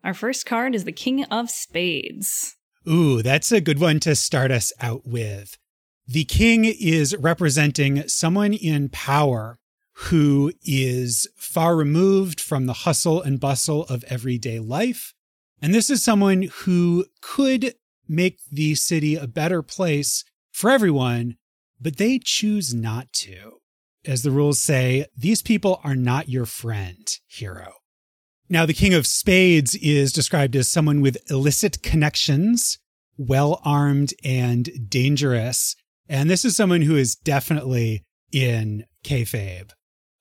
Our 0.03 0.13
first 0.13 0.45
card 0.45 0.75
is 0.75 0.83
the 0.83 0.91
King 0.91 1.23
of 1.25 1.49
Spades. 1.49 2.55
Ooh, 2.87 3.21
that's 3.21 3.51
a 3.51 3.61
good 3.61 3.79
one 3.79 3.99
to 4.01 4.15
start 4.15 4.51
us 4.51 4.73
out 4.79 5.05
with. 5.05 5.57
The 6.07 6.25
king 6.25 6.65
is 6.65 7.15
representing 7.15 8.07
someone 8.07 8.53
in 8.53 8.89
power 8.89 9.59
who 9.93 10.51
is 10.63 11.27
far 11.37 11.75
removed 11.75 12.41
from 12.41 12.65
the 12.65 12.73
hustle 12.73 13.21
and 13.21 13.39
bustle 13.39 13.83
of 13.85 14.03
everyday 14.05 14.59
life. 14.59 15.13
And 15.61 15.73
this 15.73 15.91
is 15.91 16.03
someone 16.03 16.49
who 16.63 17.05
could 17.21 17.75
make 18.07 18.39
the 18.51 18.73
city 18.75 19.15
a 19.15 19.27
better 19.27 19.61
place 19.61 20.25
for 20.51 20.71
everyone, 20.71 21.37
but 21.79 21.97
they 21.97 22.19
choose 22.19 22.73
not 22.73 23.13
to. 23.13 23.60
As 24.05 24.23
the 24.23 24.31
rules 24.31 24.59
say, 24.59 25.05
these 25.15 25.41
people 25.41 25.79
are 25.83 25.95
not 25.95 26.29
your 26.29 26.45
friend, 26.45 27.07
hero. 27.27 27.73
Now, 28.49 28.65
the 28.65 28.73
King 28.73 28.93
of 28.93 29.05
Spades 29.05 29.75
is 29.75 30.11
described 30.11 30.55
as 30.55 30.69
someone 30.69 31.01
with 31.01 31.29
illicit 31.29 31.83
connections, 31.83 32.79
well 33.17 33.61
armed 33.63 34.13
and 34.23 34.89
dangerous. 34.89 35.75
And 36.09 36.29
this 36.29 36.43
is 36.43 36.55
someone 36.55 36.81
who 36.81 36.95
is 36.95 37.15
definitely 37.15 38.03
in 38.31 38.85
kayfabe. 39.03 39.71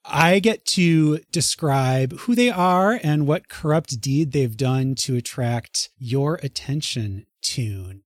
I 0.04 0.40
get 0.40 0.64
to 0.66 1.18
describe 1.30 2.12
who 2.20 2.34
they 2.34 2.50
are 2.50 2.98
and 3.02 3.26
what 3.26 3.48
corrupt 3.48 4.00
deed 4.00 4.32
they've 4.32 4.56
done 4.56 4.94
to 4.96 5.16
attract 5.16 5.90
your 5.98 6.36
attention, 6.42 7.26
Tune. 7.42 8.02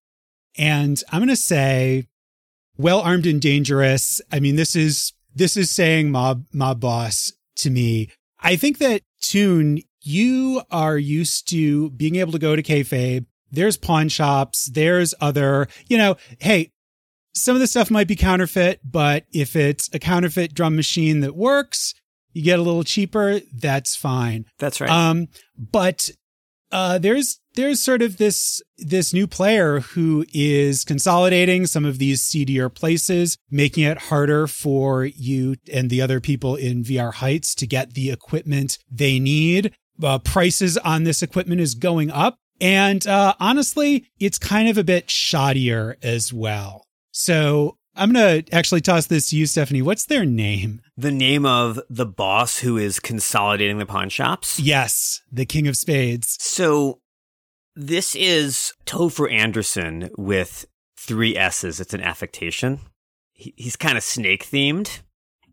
And 0.56 1.02
I'm 1.10 1.20
going 1.20 1.28
to 1.28 1.36
say, 1.36 2.06
well 2.76 3.00
armed 3.00 3.26
and 3.26 3.40
dangerous. 3.40 4.20
I 4.30 4.40
mean, 4.40 4.56
this 4.56 4.76
is 4.76 5.12
this 5.34 5.56
is 5.56 5.70
saying 5.70 6.10
mob 6.10 6.46
mob 6.52 6.80
boss 6.80 7.32
to 7.56 7.70
me. 7.70 8.10
I 8.40 8.56
think 8.56 8.78
that 8.78 9.02
Tune, 9.20 9.80
you 10.02 10.62
are 10.70 10.98
used 10.98 11.48
to 11.48 11.90
being 11.90 12.16
able 12.16 12.32
to 12.32 12.38
go 12.38 12.54
to 12.54 12.62
kayfabe. 12.62 13.24
There's 13.50 13.76
pawn 13.76 14.08
shops. 14.08 14.70
There's 14.72 15.14
other, 15.20 15.68
you 15.88 15.96
know, 15.96 16.16
hey, 16.40 16.72
some 17.34 17.56
of 17.56 17.60
the 17.60 17.66
stuff 17.66 17.90
might 17.90 18.06
be 18.06 18.16
counterfeit, 18.16 18.80
but 18.84 19.24
if 19.32 19.56
it's 19.56 19.88
a 19.92 19.98
counterfeit 19.98 20.54
drum 20.54 20.76
machine 20.76 21.20
that 21.20 21.34
works, 21.34 21.94
you 22.32 22.42
get 22.42 22.58
a 22.58 22.62
little 22.62 22.84
cheaper. 22.84 23.40
That's 23.52 23.96
fine. 23.96 24.44
That's 24.58 24.80
right. 24.80 24.90
Um, 24.90 25.28
but 25.56 26.10
uh, 26.74 26.98
there's 26.98 27.38
there's 27.54 27.80
sort 27.80 28.02
of 28.02 28.16
this 28.16 28.60
this 28.78 29.14
new 29.14 29.28
player 29.28 29.78
who 29.78 30.26
is 30.34 30.84
consolidating 30.84 31.66
some 31.66 31.84
of 31.84 31.98
these 31.98 32.20
seedier 32.20 32.68
places, 32.68 33.38
making 33.48 33.84
it 33.84 33.96
harder 33.96 34.48
for 34.48 35.04
you 35.04 35.54
and 35.72 35.88
the 35.88 36.02
other 36.02 36.20
people 36.20 36.56
in 36.56 36.82
VR 36.82 37.14
Heights 37.14 37.54
to 37.54 37.66
get 37.68 37.94
the 37.94 38.10
equipment 38.10 38.78
they 38.90 39.20
need 39.20 39.72
uh, 40.02 40.18
prices 40.18 40.76
on 40.78 41.04
this 41.04 41.22
equipment 41.22 41.60
is 41.60 41.76
going 41.76 42.10
up. 42.10 42.38
And 42.60 43.06
uh, 43.06 43.34
honestly, 43.38 44.06
it's 44.18 44.38
kind 44.38 44.68
of 44.68 44.76
a 44.76 44.84
bit 44.84 45.06
shoddier 45.06 45.94
as 46.02 46.32
well. 46.32 46.88
So 47.12 47.78
I'm 47.96 48.12
going 48.12 48.44
to 48.44 48.54
actually 48.54 48.80
toss 48.80 49.06
this 49.06 49.30
to 49.30 49.36
you, 49.36 49.46
Stephanie. 49.46 49.82
What's 49.82 50.06
their 50.06 50.24
name? 50.24 50.82
The 50.96 51.12
name 51.12 51.46
of 51.46 51.80
the 51.88 52.06
boss 52.06 52.58
who 52.58 52.76
is 52.76 52.98
consolidating 52.98 53.78
the 53.78 53.86
pawn 53.86 54.08
shops? 54.08 54.58
Yes, 54.58 55.22
the 55.30 55.46
King 55.46 55.68
of 55.68 55.76
Spades. 55.76 56.36
So 56.40 57.00
this 57.76 58.16
is 58.16 58.72
Topher 58.84 59.30
Anderson 59.32 60.10
with 60.16 60.66
three 60.96 61.36
S's. 61.36 61.78
It's 61.80 61.94
an 61.94 62.00
affectation. 62.00 62.80
He, 63.32 63.54
he's 63.56 63.76
kind 63.76 63.96
of 63.96 64.02
snake 64.02 64.44
themed 64.44 65.00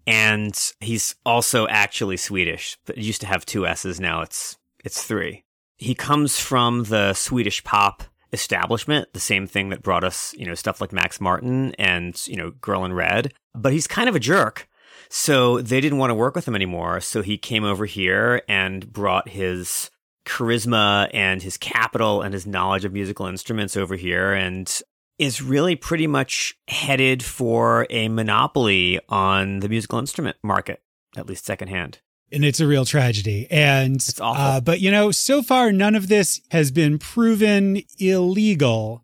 and 0.08 0.60
he's 0.80 1.16
also 1.26 1.68
actually 1.68 2.18
Swedish. 2.18 2.78
But 2.86 2.98
it 2.98 3.04
used 3.04 3.22
to 3.22 3.28
have 3.28 3.46
two 3.46 3.68
S's. 3.68 4.00
Now 4.00 4.22
it's 4.22 4.58
it's 4.84 5.04
three. 5.04 5.46
He 5.78 5.96
comes 5.96 6.40
from 6.40 6.86
the 6.86 7.14
Swedish 7.14 7.64
pop 7.64 8.04
establishment, 8.34 9.14
the 9.14 9.20
same 9.20 9.48
thing 9.48 9.70
that 9.70 9.84
brought 9.84 10.04
us, 10.04 10.34
you 10.38 10.46
know, 10.46 10.56
stuff 10.56 10.82
like 10.82 10.92
Max 10.92 11.20
Martin 11.20 11.74
and 11.76 12.28
you 12.28 12.36
know 12.36 12.52
Girl 12.62 12.86
in 12.86 12.94
Red. 12.94 13.34
But 13.54 13.74
he's 13.74 13.88
kind 13.88 14.10
of 14.10 14.16
a 14.16 14.20
jerk. 14.20 14.68
So 15.10 15.62
they 15.62 15.82
didn't 15.82 15.98
want 15.98 16.12
to 16.12 16.16
work 16.16 16.36
with 16.36 16.48
him 16.48 16.56
anymore. 16.56 17.02
So 17.02 17.22
he 17.22 17.38
came 17.38 17.66
over 17.66 17.86
here 17.86 18.44
and 18.48 18.92
brought 18.94 19.28
his 19.28 19.92
charisma 20.26 21.10
and 21.14 21.42
his 21.42 21.58
capital 21.58 22.22
and 22.22 22.34
his 22.34 22.48
knowledge 22.48 22.86
of 22.86 22.94
musical 22.94 23.26
instruments 23.26 23.76
over 23.76 23.96
here 23.96 24.32
and 24.32 24.82
is 25.20 25.42
really 25.42 25.76
pretty 25.76 26.08
much 26.08 26.56
headed 26.68 27.24
for 27.24 27.86
a 27.90 28.08
monopoly 28.08 29.00
on 29.10 29.60
the 29.60 29.70
musical 29.70 30.00
instrument 30.00 30.38
market, 30.44 30.82
at 31.18 31.28
least 31.28 31.46
secondhand. 31.46 32.00
And 32.32 32.46
it's 32.46 32.60
a 32.60 32.68
real 32.68 32.86
tragedy. 32.86 33.48
And 33.52 33.96
it's 33.96 34.20
awful. 34.20 34.42
Uh, 34.42 34.62
but 34.62 34.80
you 34.80 34.92
know, 34.92 35.12
so 35.12 35.42
far 35.42 35.72
none 35.72 35.96
of 35.96 36.08
this 36.08 36.42
has 36.52 36.72
been 36.72 36.98
proven 36.98 37.82
illegal. 38.00 39.04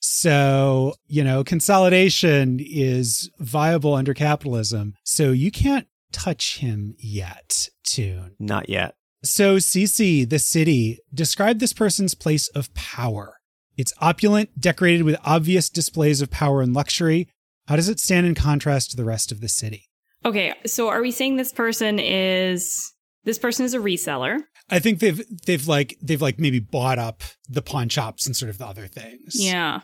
So, 0.00 0.94
you 1.06 1.24
know, 1.24 1.42
consolidation 1.42 2.60
is 2.60 3.30
viable 3.38 3.94
under 3.94 4.14
capitalism. 4.14 4.94
So 5.04 5.32
you 5.32 5.50
can't 5.50 5.88
touch 6.12 6.58
him 6.58 6.94
yet, 6.98 7.68
Tune. 7.82 8.36
Not 8.38 8.68
yet. 8.68 8.94
So, 9.24 9.58
Ceci, 9.58 10.24
the 10.24 10.38
city, 10.38 11.00
describe 11.12 11.58
this 11.58 11.72
person's 11.72 12.14
place 12.14 12.48
of 12.48 12.72
power. 12.74 13.38
It's 13.76 13.92
opulent, 14.00 14.60
decorated 14.60 15.02
with 15.02 15.18
obvious 15.24 15.68
displays 15.68 16.20
of 16.20 16.30
power 16.30 16.62
and 16.62 16.72
luxury. 16.72 17.28
How 17.66 17.76
does 17.76 17.88
it 17.88 17.98
stand 17.98 18.26
in 18.26 18.34
contrast 18.34 18.92
to 18.92 18.96
the 18.96 19.04
rest 19.04 19.32
of 19.32 19.40
the 19.40 19.48
city? 19.48 19.88
Okay, 20.24 20.54
so 20.66 20.88
are 20.88 21.02
we 21.02 21.10
saying 21.10 21.36
this 21.36 21.52
person 21.52 21.98
is 21.98 22.92
this 23.24 23.38
person 23.38 23.64
is 23.64 23.74
a 23.74 23.78
reseller? 23.78 24.40
I 24.70 24.78
think 24.78 24.98
they've 24.98 25.22
they've 25.46 25.66
like 25.66 25.96
they've 26.02 26.22
like 26.22 26.38
maybe 26.38 26.58
bought 26.58 26.98
up 26.98 27.22
the 27.48 27.62
pawn 27.62 27.88
shops 27.88 28.26
and 28.26 28.36
sort 28.36 28.50
of 28.50 28.58
the 28.58 28.66
other 28.66 28.86
things. 28.86 29.34
Yeah. 29.34 29.80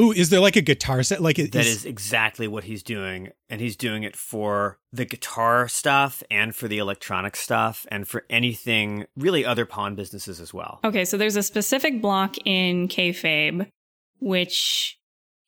Ooh, 0.00 0.10
is 0.10 0.30
there 0.30 0.40
like 0.40 0.56
a 0.56 0.62
guitar 0.62 1.02
set? 1.02 1.20
Like 1.20 1.36
that 1.36 1.66
is 1.66 1.84
exactly 1.84 2.48
what 2.48 2.64
he's 2.64 2.82
doing, 2.82 3.28
and 3.50 3.60
he's 3.60 3.76
doing 3.76 4.04
it 4.04 4.16
for 4.16 4.78
the 4.90 5.04
guitar 5.04 5.68
stuff 5.68 6.22
and 6.30 6.54
for 6.54 6.66
the 6.66 6.78
electronic 6.78 7.36
stuff 7.36 7.84
and 7.90 8.08
for 8.08 8.24
anything 8.30 9.04
really 9.16 9.44
other 9.44 9.66
pawn 9.66 9.94
businesses 9.94 10.40
as 10.40 10.54
well. 10.54 10.80
Okay, 10.82 11.04
so 11.04 11.18
there's 11.18 11.36
a 11.36 11.42
specific 11.42 12.00
block 12.00 12.36
in 12.46 12.88
kayfabe, 12.88 13.68
which 14.18 14.98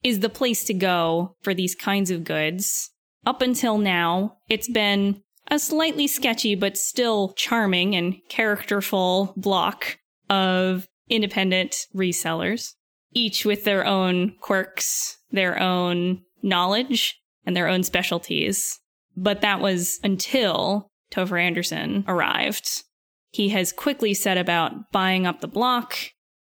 is 0.02 0.20
the 0.20 0.28
place 0.28 0.64
to 0.64 0.74
go 0.74 1.36
for 1.40 1.54
these 1.54 1.74
kinds 1.74 2.10
of 2.10 2.24
goods. 2.24 2.90
Up 3.26 3.42
until 3.42 3.78
now, 3.78 4.36
it's 4.48 4.68
been 4.68 5.22
a 5.48 5.58
slightly 5.58 6.06
sketchy 6.06 6.54
but 6.54 6.76
still 6.76 7.32
charming 7.34 7.94
and 7.94 8.16
characterful 8.28 9.34
block 9.36 9.98
of 10.30 10.86
independent 11.08 11.86
resellers 11.94 12.74
each 13.14 13.44
with 13.44 13.64
their 13.64 13.86
own 13.86 14.34
quirks, 14.40 15.18
their 15.30 15.60
own 15.60 16.20
knowledge, 16.42 17.20
and 17.46 17.56
their 17.56 17.68
own 17.68 17.82
specialties. 17.82 18.80
But 19.16 19.40
that 19.40 19.60
was 19.60 20.00
until 20.02 20.90
Topher 21.12 21.40
Anderson 21.40 22.04
arrived. 22.08 22.82
He 23.30 23.50
has 23.50 23.72
quickly 23.72 24.14
set 24.14 24.36
about 24.36 24.90
buying 24.92 25.26
up 25.26 25.40
the 25.40 25.48
block 25.48 25.96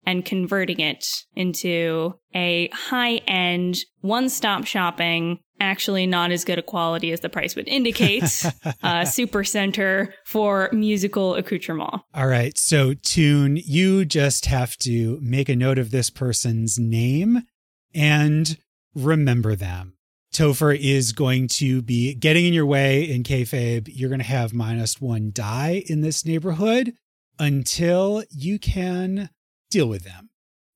and 0.05 0.25
converting 0.25 0.79
it 0.79 1.05
into 1.35 2.13
a 2.35 2.69
high 2.69 3.15
end, 3.27 3.77
one 4.01 4.29
stop 4.29 4.65
shopping, 4.65 5.39
actually 5.59 6.05
not 6.05 6.31
as 6.31 6.43
good 6.43 6.59
a 6.59 6.61
quality 6.61 7.11
as 7.11 7.21
the 7.21 7.29
price 7.29 7.55
would 7.55 7.67
indicate, 7.67 8.23
uh, 8.83 9.05
super 9.05 9.43
center 9.43 10.13
for 10.25 10.69
musical 10.73 11.35
accoutrement. 11.35 12.01
All 12.13 12.27
right. 12.27 12.57
So, 12.57 12.93
Tune, 12.93 13.57
you 13.57 14.05
just 14.05 14.45
have 14.47 14.75
to 14.77 15.19
make 15.21 15.49
a 15.49 15.55
note 15.55 15.77
of 15.77 15.91
this 15.91 16.09
person's 16.09 16.77
name 16.77 17.43
and 17.93 18.57
remember 18.93 19.55
them. 19.55 19.93
Topher 20.33 20.75
is 20.77 21.11
going 21.11 21.47
to 21.47 21.83
be 21.83 22.15
getting 22.15 22.45
in 22.45 22.53
your 22.53 22.65
way 22.65 23.03
in 23.03 23.21
kayfabe. 23.21 23.87
You're 23.93 24.09
going 24.09 24.19
to 24.19 24.25
have 24.25 24.51
minus 24.51 24.99
one 24.99 25.31
die 25.31 25.83
in 25.85 26.01
this 26.01 26.25
neighborhood 26.25 26.93
until 27.37 28.23
you 28.31 28.57
can 28.57 29.29
deal 29.73 29.87
with 29.87 30.03
them. 30.03 30.29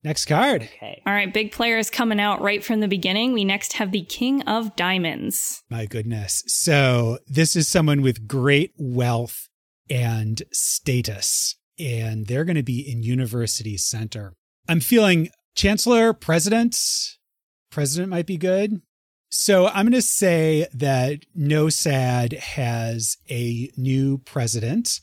Next 0.04 0.26
card. 0.26 0.62
Okay. 0.62 1.02
All 1.06 1.12
right, 1.12 1.32
big 1.32 1.50
players 1.50 1.90
coming 1.90 2.20
out 2.20 2.40
right 2.40 2.64
from 2.64 2.80
the 2.80 2.88
beginning. 2.88 3.32
We 3.32 3.44
next 3.44 3.74
have 3.74 3.90
the 3.90 4.04
King 4.04 4.42
of 4.42 4.76
Diamonds. 4.76 5.64
My 5.70 5.86
goodness. 5.86 6.44
So, 6.46 7.18
this 7.26 7.56
is 7.56 7.66
someone 7.66 8.02
with 8.02 8.28
great 8.28 8.72
wealth 8.76 9.48
and 9.90 10.42
status, 10.52 11.56
and 11.78 12.26
they're 12.26 12.44
going 12.44 12.56
to 12.56 12.62
be 12.62 12.80
in 12.80 13.02
University 13.02 13.76
Center. 13.76 14.34
I'm 14.68 14.80
feeling 14.80 15.30
Chancellor, 15.56 16.12
President, 16.12 16.76
President 17.70 18.08
might 18.08 18.26
be 18.26 18.36
good. 18.36 18.80
So 19.30 19.66
I'm 19.66 19.84
going 19.84 19.92
to 19.92 20.02
say 20.02 20.66
that 20.72 21.20
NOSAD 21.36 22.38
has 22.38 23.18
a 23.30 23.70
new 23.76 24.18
president. 24.18 25.00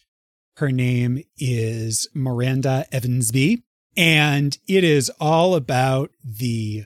Her 0.57 0.71
name 0.71 1.23
is 1.37 2.07
Miranda 2.13 2.85
Evansby, 2.91 3.61
and 3.97 4.57
it 4.67 4.83
is 4.83 5.09
all 5.19 5.55
about 5.55 6.11
the 6.23 6.85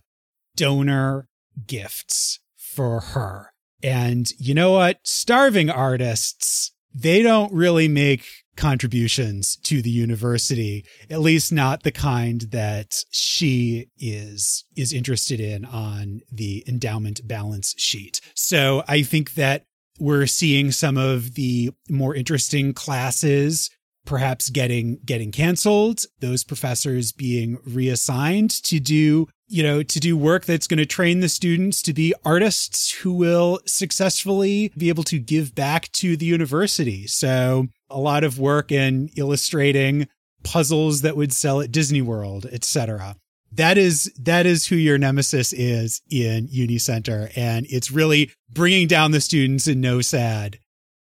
donor 0.56 1.28
gifts 1.68 2.40
for 2.58 3.00
her. 3.00 3.52
And 3.82 4.30
you 4.38 4.54
know 4.54 4.72
what? 4.74 5.00
Starving 5.04 5.70
artists, 5.70 6.72
they 6.94 7.22
don't 7.22 7.54
really 7.54 7.88
make 7.88 8.26
contributions 8.58 9.56
to 9.64 9.82
the 9.82 9.90
university, 9.90 10.86
at 11.10 11.22
least 11.22 11.52
not 11.52 11.84
the 11.84 11.92
kind 11.92 12.42
that 12.52 13.04
she 13.10 13.88
is 13.98 14.66
is 14.76 14.92
interested 14.92 15.40
in 15.40 15.64
on 15.64 16.20
the 16.32 16.64
endowment 16.68 17.26
balance 17.26 17.74
sheet. 17.78 18.20
So 18.36 18.84
I 18.88 19.02
think 19.02 19.36
that 19.36 19.64
we're 19.98 20.28
seeing 20.28 20.72
some 20.72 20.98
of 20.98 21.36
the 21.36 21.72
more 21.90 22.16
interesting 22.16 22.74
classes 22.74 23.70
perhaps 24.10 24.50
getting 24.50 25.00
getting 25.06 25.32
canceled 25.32 26.06
those 26.20 26.44
professors 26.44 27.12
being 27.12 27.58
reassigned 27.66 28.50
to 28.50 28.80
do 28.80 29.28
you 29.48 29.64
know 29.64 29.84
to 29.84 30.00
do 30.00 30.18
work 30.18 30.46
that's 30.46 30.68
going 30.68 30.80
to 30.80 30.86
train 30.86 31.20
the 31.20 31.30
students 31.30 31.82
to 31.82 31.94
be 31.94 32.14
artists 32.26 32.92
who 32.92 33.14
will 33.14 33.60
successfully 33.66 34.72
be 34.76 34.90
able 34.90 35.04
to 35.04 35.20
give 35.20 35.54
back 35.54 35.92
to 35.92 36.18
the 36.18 36.26
university 36.26 37.06
so 37.06 37.68
a 37.90 38.00
lot 38.00 38.24
of 38.24 38.40
work 38.40 38.72
in 38.72 39.10
illustrating 39.16 40.08
puzzles 40.44 41.02
that 41.02 41.18
would 41.18 41.34
sell 41.34 41.62
at 41.62 41.72
Disney 41.72 42.02
World, 42.02 42.46
etc. 42.52 43.16
That 43.52 43.78
is 43.78 44.12
that 44.20 44.46
is 44.46 44.68
who 44.68 44.76
your 44.76 44.98
nemesis 44.98 45.54
is 45.54 46.02
in 46.10 46.48
Uni 46.50 46.78
Center, 46.78 47.30
and 47.36 47.66
it's 47.70 47.92
really 47.92 48.32
bringing 48.52 48.88
down 48.88 49.12
the 49.12 49.22
students 49.22 49.68
in 49.68 49.82
NOSAD, 49.82 50.60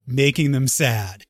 making 0.08 0.51
them 0.51 0.68
sad. 0.68 1.25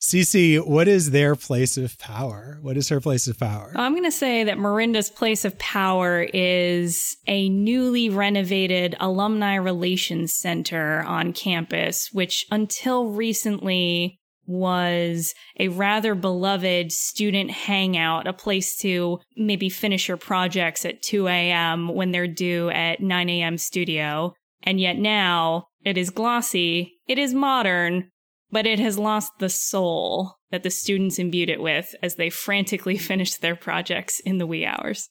Ceci, 0.00 0.56
what 0.56 0.86
is 0.86 1.10
their 1.10 1.34
place 1.34 1.76
of 1.76 1.98
power? 1.98 2.58
What 2.62 2.76
is 2.76 2.88
her 2.88 3.00
place 3.00 3.26
of 3.26 3.38
power? 3.38 3.72
I'm 3.74 3.92
going 3.92 4.04
to 4.04 4.12
say 4.12 4.44
that 4.44 4.58
Miranda's 4.58 5.10
place 5.10 5.44
of 5.44 5.58
power 5.58 6.22
is 6.22 7.16
a 7.26 7.48
newly 7.48 8.08
renovated 8.08 8.96
alumni 9.00 9.56
relations 9.56 10.34
center 10.34 11.02
on 11.02 11.32
campus, 11.32 12.10
which 12.12 12.46
until 12.50 13.10
recently 13.10 14.20
was 14.46 15.34
a 15.58 15.68
rather 15.68 16.14
beloved 16.14 16.90
student 16.90 17.50
hangout, 17.50 18.26
a 18.26 18.32
place 18.32 18.76
to 18.78 19.18
maybe 19.36 19.68
finish 19.68 20.08
your 20.08 20.16
projects 20.16 20.84
at 20.84 21.02
2 21.02 21.26
a.m. 21.28 21.88
when 21.88 22.12
they're 22.12 22.26
due 22.26 22.70
at 22.70 23.00
9 23.00 23.28
a.m. 23.28 23.58
studio. 23.58 24.32
And 24.62 24.80
yet 24.80 24.96
now 24.96 25.66
it 25.84 25.98
is 25.98 26.10
glossy, 26.10 26.94
it 27.06 27.18
is 27.18 27.34
modern, 27.34 28.10
but 28.50 28.66
it 28.66 28.78
has 28.78 28.98
lost 28.98 29.32
the 29.38 29.48
soul 29.48 30.36
that 30.50 30.62
the 30.62 30.70
students 30.70 31.18
imbued 31.18 31.48
it 31.48 31.60
with 31.60 31.94
as 32.02 32.14
they 32.14 32.30
frantically 32.30 32.98
finished 32.98 33.40
their 33.40 33.56
projects 33.56 34.20
in 34.20 34.38
the 34.38 34.46
wee 34.46 34.64
hours. 34.64 35.10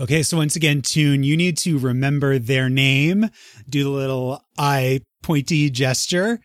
Okay, 0.00 0.24
so 0.24 0.36
once 0.36 0.56
again, 0.56 0.82
Tune, 0.82 1.22
you 1.22 1.36
need 1.36 1.56
to 1.58 1.78
remember 1.78 2.38
their 2.38 2.68
name, 2.68 3.30
do 3.68 3.84
the 3.84 3.90
little 3.90 4.44
eye 4.58 5.00
pointy 5.22 5.70
gesture, 5.70 6.40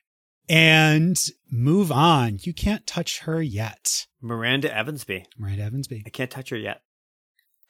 and 0.47 1.19
move 1.51 1.91
on. 1.91 2.37
You 2.41 2.53
can't 2.53 2.85
touch 2.85 3.19
her 3.21 3.41
yet. 3.41 4.05
Miranda 4.21 4.69
Evansby. 4.69 5.25
Miranda 5.37 5.69
Evansby. 5.69 6.03
I 6.05 6.09
can't 6.09 6.29
touch 6.29 6.51
her 6.51 6.57
yet. 6.57 6.81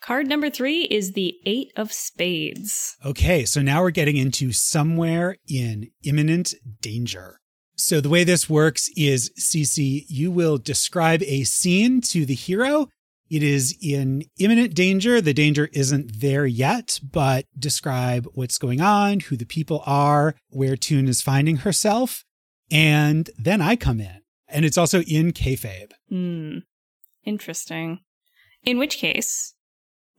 Card 0.01 0.27
number 0.27 0.49
three 0.49 0.83
is 0.83 1.11
the 1.11 1.35
Eight 1.45 1.71
of 1.75 1.91
Spades. 1.91 2.95
Okay, 3.05 3.43
so 3.43 3.61
now 3.61 3.81
we're 3.81 3.91
getting 3.91 4.15
into 4.15 4.53
somewhere 4.53 5.35
in 5.47 5.91
imminent 6.03 6.53
danger. 6.81 7.39
So 7.79 8.01
the 8.01 8.09
way 8.09 8.25
this 8.25 8.49
works 8.49 8.89
is 8.97 9.31
Ceci, 9.37 10.05
you 10.09 10.31
will 10.31 10.57
describe 10.57 11.23
a 11.23 11.45
scene 11.45 12.01
to 12.01 12.25
the 12.25 12.35
hero. 12.35 12.89
It 13.29 13.41
is 13.41 13.73
in 13.81 14.25
imminent 14.37 14.73
danger. 14.73 15.21
The 15.21 15.33
danger 15.33 15.69
isn't 15.71 16.19
there 16.19 16.45
yet, 16.45 16.99
but 17.01 17.45
describe 17.57 18.27
what's 18.33 18.57
going 18.57 18.81
on, 18.81 19.21
who 19.21 19.37
the 19.37 19.45
people 19.45 19.81
are, 19.85 20.35
where 20.49 20.75
Tune 20.75 21.07
is 21.07 21.21
finding 21.21 21.57
herself. 21.57 22.25
And 22.69 23.29
then 23.37 23.61
I 23.61 23.77
come 23.77 24.01
in. 24.01 24.23
And 24.49 24.65
it's 24.65 24.77
also 24.77 25.01
in 25.03 25.31
kayfabe. 25.31 25.91
Hmm. 26.09 26.57
Interesting. 27.23 28.01
In 28.65 28.77
which 28.77 28.97
case, 28.97 29.53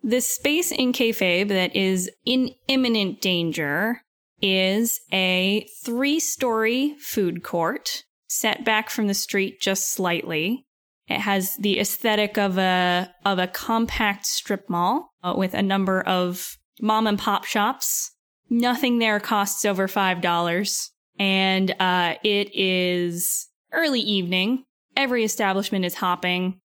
the 0.02 0.20
space 0.20 0.72
in 0.72 0.94
kayfabe 0.94 1.48
that 1.48 1.76
is 1.76 2.10
in 2.24 2.54
imminent 2.68 3.20
danger 3.20 4.00
is 4.42 5.00
a 5.12 5.66
three 5.84 6.20
story 6.20 6.96
food 6.98 7.42
court 7.42 8.04
set 8.28 8.64
back 8.64 8.90
from 8.90 9.06
the 9.06 9.14
street 9.14 9.60
just 9.60 9.92
slightly. 9.92 10.64
It 11.08 11.20
has 11.20 11.56
the 11.56 11.80
aesthetic 11.80 12.38
of 12.38 12.56
a 12.58 13.12
of 13.24 13.38
a 13.38 13.48
compact 13.48 14.26
strip 14.26 14.70
mall 14.70 15.12
uh, 15.22 15.34
with 15.36 15.54
a 15.54 15.62
number 15.62 16.00
of 16.02 16.56
mom 16.80 17.06
and 17.06 17.18
pop 17.18 17.44
shops. 17.44 18.12
Nothing 18.48 18.98
there 18.98 19.20
costs 19.20 19.64
over 19.64 19.88
five 19.88 20.20
dollars, 20.20 20.90
and 21.18 21.70
uh, 21.80 22.14
it 22.22 22.50
is 22.54 23.48
early 23.72 24.00
evening. 24.00 24.64
Every 24.96 25.24
establishment 25.24 25.84
is 25.84 25.94
hopping, 25.94 26.60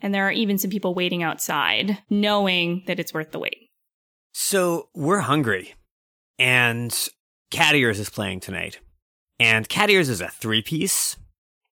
and 0.00 0.14
there 0.14 0.26
are 0.26 0.32
even 0.32 0.58
some 0.58 0.70
people 0.70 0.94
waiting 0.94 1.22
outside, 1.22 1.98
knowing 2.08 2.82
that 2.86 3.00
it's 3.00 3.14
worth 3.14 3.32
the 3.32 3.38
wait. 3.38 3.68
So 4.32 4.88
we're 4.94 5.20
hungry, 5.20 5.74
and 6.38 6.96
Cat 7.50 7.74
Ears 7.74 7.98
is 7.98 8.10
playing 8.10 8.40
tonight. 8.40 8.80
And 9.38 9.68
Cat 9.68 9.90
Ears 9.90 10.08
is 10.08 10.20
a 10.20 10.28
three 10.28 10.62
piece. 10.62 11.16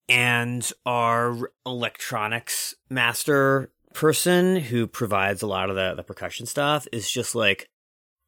And 0.09 0.71
our 0.87 1.51
electronics 1.67 2.75
master 2.89 3.71
person 3.95 4.57
who 4.57 4.87
provides 4.87 5.43
a 5.43 5.47
lot 5.47 5.71
of 5.71 5.77
the, 5.77 5.95
the 5.95 6.03
percussion 6.03 6.47
stuff 6.47 6.87
is 6.93 7.11
just 7.11 7.35
like 7.35 7.69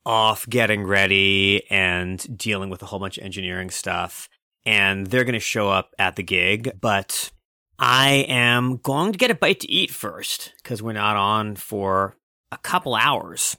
off 0.04 0.48
getting 0.48 0.84
ready 0.84 1.64
and 1.70 2.36
dealing 2.36 2.70
with 2.70 2.82
a 2.82 2.86
whole 2.86 2.98
bunch 2.98 3.18
of 3.18 3.24
engineering 3.24 3.70
stuff. 3.70 4.28
And 4.66 5.06
they're 5.06 5.24
going 5.24 5.32
to 5.32 5.40
show 5.40 5.70
up 5.70 5.94
at 5.98 6.16
the 6.16 6.22
gig. 6.22 6.72
But 6.80 7.30
I 7.78 8.26
am 8.28 8.76
going 8.76 9.12
to 9.12 9.18
get 9.18 9.30
a 9.30 9.34
bite 9.34 9.60
to 9.60 9.70
eat 9.70 9.90
first 9.90 10.52
because 10.62 10.82
we're 10.82 10.92
not 10.92 11.16
on 11.16 11.56
for 11.56 12.14
a 12.52 12.58
couple 12.58 12.94
hours 12.94 13.56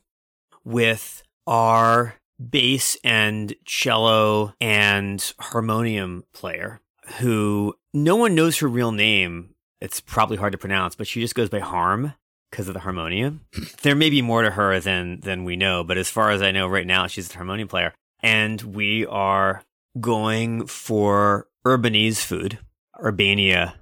with 0.63 1.23
our 1.47 2.15
bass 2.49 2.97
and 3.03 3.53
cello 3.65 4.53
and 4.59 5.33
harmonium 5.39 6.23
player 6.33 6.81
who 7.19 7.73
no 7.93 8.15
one 8.15 8.35
knows 8.35 8.57
her 8.59 8.67
real 8.67 8.91
name. 8.91 9.55
It's 9.79 9.99
probably 9.99 10.37
hard 10.37 10.51
to 10.51 10.57
pronounce, 10.57 10.95
but 10.95 11.07
she 11.07 11.21
just 11.21 11.35
goes 11.35 11.49
by 11.49 11.59
Harm 11.59 12.13
because 12.49 12.67
of 12.67 12.73
the 12.73 12.79
harmonium. 12.79 13.41
there 13.81 13.95
may 13.95 14.09
be 14.09 14.21
more 14.21 14.43
to 14.43 14.51
her 14.51 14.79
than 14.79 15.19
than 15.21 15.43
we 15.43 15.55
know, 15.55 15.83
but 15.83 15.97
as 15.97 16.09
far 16.09 16.31
as 16.31 16.41
I 16.41 16.51
know 16.51 16.67
right 16.67 16.87
now, 16.87 17.07
she's 17.07 17.31
a 17.31 17.35
harmonium 17.35 17.67
player. 17.67 17.93
And 18.21 18.61
we 18.61 19.05
are 19.07 19.63
going 19.99 20.67
for 20.67 21.47
Urbanese 21.65 22.23
food. 22.23 22.59
Urbania 22.99 23.73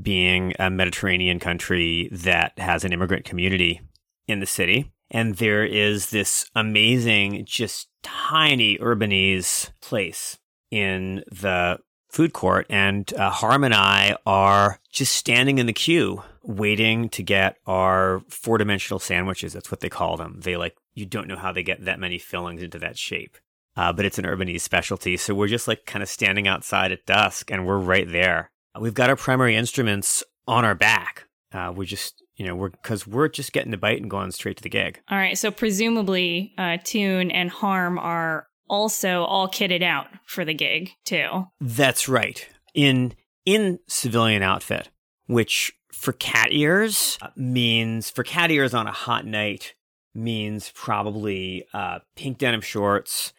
being 0.00 0.52
a 0.58 0.68
Mediterranean 0.68 1.38
country 1.38 2.10
that 2.12 2.58
has 2.58 2.84
an 2.84 2.92
immigrant 2.92 3.24
community 3.24 3.80
in 4.28 4.40
the 4.40 4.46
city. 4.46 4.92
And 5.10 5.36
there 5.36 5.64
is 5.64 6.10
this 6.10 6.50
amazing, 6.54 7.44
just 7.46 7.88
tiny 8.02 8.78
Urbanese 8.78 9.70
place 9.80 10.38
in 10.70 11.22
the 11.30 11.78
food 12.10 12.32
court. 12.32 12.66
And 12.68 13.12
uh, 13.14 13.30
Harm 13.30 13.64
and 13.64 13.74
I 13.74 14.16
are 14.26 14.80
just 14.90 15.14
standing 15.14 15.58
in 15.58 15.66
the 15.66 15.72
queue 15.72 16.22
waiting 16.42 17.08
to 17.10 17.22
get 17.22 17.56
our 17.66 18.22
four 18.28 18.58
dimensional 18.58 18.98
sandwiches. 18.98 19.52
That's 19.52 19.70
what 19.70 19.80
they 19.80 19.88
call 19.88 20.16
them. 20.16 20.40
They 20.42 20.56
like, 20.56 20.76
you 20.94 21.06
don't 21.06 21.28
know 21.28 21.36
how 21.36 21.52
they 21.52 21.62
get 21.62 21.84
that 21.84 22.00
many 22.00 22.18
fillings 22.18 22.62
into 22.62 22.78
that 22.78 22.96
shape. 22.96 23.36
Uh, 23.76 23.92
but 23.92 24.06
it's 24.06 24.18
an 24.18 24.24
Urbanese 24.24 24.62
specialty. 24.62 25.16
So 25.18 25.34
we're 25.34 25.48
just 25.48 25.68
like 25.68 25.84
kind 25.84 26.02
of 26.02 26.08
standing 26.08 26.48
outside 26.48 26.92
at 26.92 27.04
dusk 27.04 27.50
and 27.50 27.66
we're 27.66 27.78
right 27.78 28.10
there. 28.10 28.50
We've 28.78 28.94
got 28.94 29.10
our 29.10 29.16
primary 29.16 29.54
instruments 29.54 30.24
on 30.46 30.64
our 30.64 30.74
back. 30.74 31.28
Uh, 31.52 31.72
we're 31.74 31.84
just 31.84 32.22
you 32.36 32.46
know, 32.46 32.54
we're 32.54 32.70
because 32.70 33.06
we're 33.06 33.28
just 33.28 33.52
getting 33.52 33.70
the 33.70 33.76
bite 33.76 34.00
and 34.00 34.10
going 34.10 34.30
straight 34.30 34.56
to 34.58 34.62
the 34.62 34.68
gig. 34.68 35.00
All 35.10 35.18
right, 35.18 35.36
so 35.36 35.50
presumably, 35.50 36.52
uh, 36.58 36.78
Tune 36.84 37.30
and 37.30 37.50
Harm 37.50 37.98
are 37.98 38.46
also 38.68 39.24
all 39.24 39.48
kitted 39.48 39.82
out 39.82 40.08
for 40.26 40.44
the 40.44 40.54
gig 40.54 40.90
too. 41.04 41.46
That's 41.60 42.08
right. 42.08 42.46
In 42.74 43.14
in 43.44 43.78
civilian 43.88 44.42
outfit, 44.42 44.90
which 45.26 45.72
for 45.92 46.12
cat 46.12 46.48
ears 46.50 47.16
uh, 47.22 47.28
means 47.36 48.10
for 48.10 48.22
cat 48.22 48.50
ears 48.50 48.74
on 48.74 48.86
a 48.86 48.92
hot 48.92 49.24
night 49.24 49.74
means 50.14 50.72
probably 50.74 51.64
uh, 51.72 52.00
pink 52.16 52.38
denim 52.38 52.60
shorts 52.60 53.32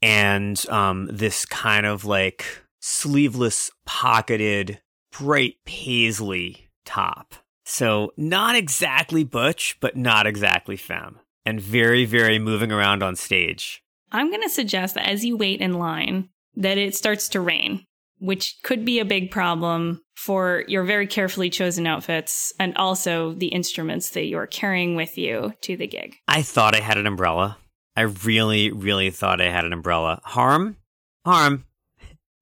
and 0.00 0.68
um, 0.68 1.08
this 1.12 1.44
kind 1.44 1.86
of 1.86 2.04
like 2.04 2.44
sleeveless, 2.80 3.70
pocketed, 3.84 4.80
bright 5.10 5.56
paisley 5.64 6.68
top 6.84 7.34
so 7.68 8.12
not 8.16 8.56
exactly 8.56 9.24
butch, 9.24 9.76
but 9.80 9.96
not 9.96 10.26
exactly 10.26 10.76
femme. 10.76 11.20
and 11.44 11.60
very, 11.60 12.04
very 12.04 12.38
moving 12.38 12.70
around 12.70 13.02
on 13.02 13.16
stage. 13.16 13.82
I'm 14.12 14.28
going 14.28 14.42
to 14.42 14.50
suggest 14.50 14.94
that 14.94 15.08
as 15.08 15.24
you 15.24 15.34
wait 15.36 15.60
in 15.60 15.74
line, 15.74 16.28
that 16.56 16.76
it 16.76 16.94
starts 16.94 17.28
to 17.30 17.40
rain, 17.40 17.84
which 18.18 18.56
could 18.62 18.84
be 18.84 18.98
a 18.98 19.04
big 19.06 19.30
problem 19.30 20.02
for 20.14 20.64
your 20.68 20.84
very 20.84 21.06
carefully 21.06 21.48
chosen 21.48 21.86
outfits 21.86 22.52
and 22.58 22.76
also 22.76 23.32
the 23.32 23.46
instruments 23.46 24.10
that 24.10 24.26
you're 24.26 24.46
carrying 24.46 24.94
with 24.94 25.16
you 25.16 25.54
to 25.62 25.76
the 25.76 25.86
gig. 25.86 26.16
I 26.26 26.42
thought 26.42 26.74
I 26.74 26.80
had 26.80 26.98
an 26.98 27.06
umbrella. 27.06 27.56
I 27.96 28.02
really, 28.02 28.70
really 28.70 29.10
thought 29.10 29.40
I 29.40 29.50
had 29.50 29.64
an 29.64 29.72
umbrella. 29.72 30.20
Harm? 30.24 30.76
Harm. 31.24 31.64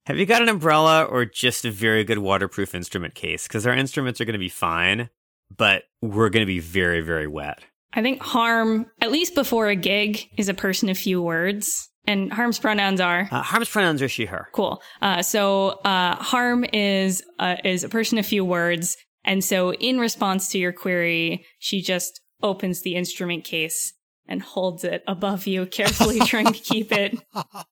Have 0.05 0.17
you 0.17 0.25
got 0.25 0.41
an 0.41 0.49
umbrella 0.49 1.03
or 1.03 1.25
just 1.25 1.65
a 1.65 1.71
very 1.71 2.03
good 2.03 2.19
waterproof 2.19 2.75
instrument 2.75 3.13
case? 3.13 3.47
Because 3.47 3.65
our 3.65 3.73
instruments 3.73 4.19
are 4.19 4.25
going 4.25 4.33
to 4.33 4.39
be 4.39 4.49
fine, 4.49 5.09
but 5.55 5.83
we're 6.01 6.29
going 6.29 6.41
to 6.43 6.47
be 6.47 6.59
very, 6.59 7.01
very 7.01 7.27
wet. 7.27 7.59
I 7.93 8.01
think 8.01 8.21
Harm, 8.21 8.85
at 9.01 9.11
least 9.11 9.33
before 9.35 9.67
a 9.67 9.75
gig, 9.75 10.27
is 10.37 10.49
a 10.49 10.53
person 10.53 10.89
of 10.89 10.97
few 10.97 11.21
words. 11.21 11.89
And 12.05 12.31
Harm's 12.31 12.59
pronouns 12.59 13.01
are 13.01 13.27
Uh, 13.31 13.41
Harm's 13.41 13.69
pronouns 13.69 14.01
are 14.01 14.07
she, 14.07 14.25
her. 14.25 14.47
cool. 14.53 14.81
Uh, 15.01 15.21
so 15.21 15.69
uh, 15.83 16.15
Harm 16.15 16.63
is 16.71 17.21
uh, 17.39 17.57
is 17.65 17.83
a 17.83 17.89
person 17.89 18.17
of 18.17 18.25
few 18.25 18.45
words, 18.45 18.95
and 19.25 19.43
so 19.43 19.73
in 19.73 19.99
response 19.99 20.49
to 20.51 20.57
your 20.57 20.71
query, 20.71 21.45
she 21.59 21.81
just 21.81 22.21
opens 22.41 22.81
the 22.81 22.95
instrument 22.95 23.43
case 23.43 23.93
and 24.25 24.41
holds 24.41 24.83
it 24.85 25.03
above 25.07 25.47
you, 25.47 25.65
carefully 25.65 26.19
trying 26.25 26.45
to 26.53 26.53
keep 26.59 26.91
it 26.93 27.17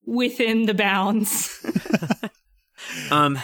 within 0.04 0.66
the 0.66 0.74
bounds. 0.74 1.64
Um, 3.10 3.38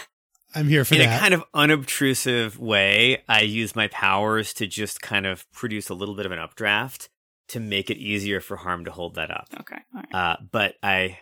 I'm 0.54 0.68
here 0.68 0.84
for 0.84 0.94
in 0.94 1.00
that. 1.00 1.16
a 1.16 1.20
kind 1.20 1.34
of 1.34 1.44
unobtrusive 1.54 2.58
way, 2.58 3.22
I 3.28 3.42
use 3.42 3.74
my 3.74 3.88
powers 3.88 4.52
to 4.54 4.66
just 4.66 5.00
kind 5.00 5.26
of 5.26 5.50
produce 5.52 5.88
a 5.88 5.94
little 5.94 6.14
bit 6.14 6.26
of 6.26 6.32
an 6.32 6.38
updraft 6.38 7.08
to 7.48 7.60
make 7.60 7.90
it 7.90 7.98
easier 7.98 8.40
for 8.40 8.56
Harm 8.56 8.84
to 8.84 8.90
hold 8.90 9.14
that 9.14 9.30
up. 9.30 9.48
Okay, 9.60 9.78
all 9.94 10.02
right. 10.02 10.14
Uh, 10.14 10.36
but 10.50 10.74
I, 10.82 11.18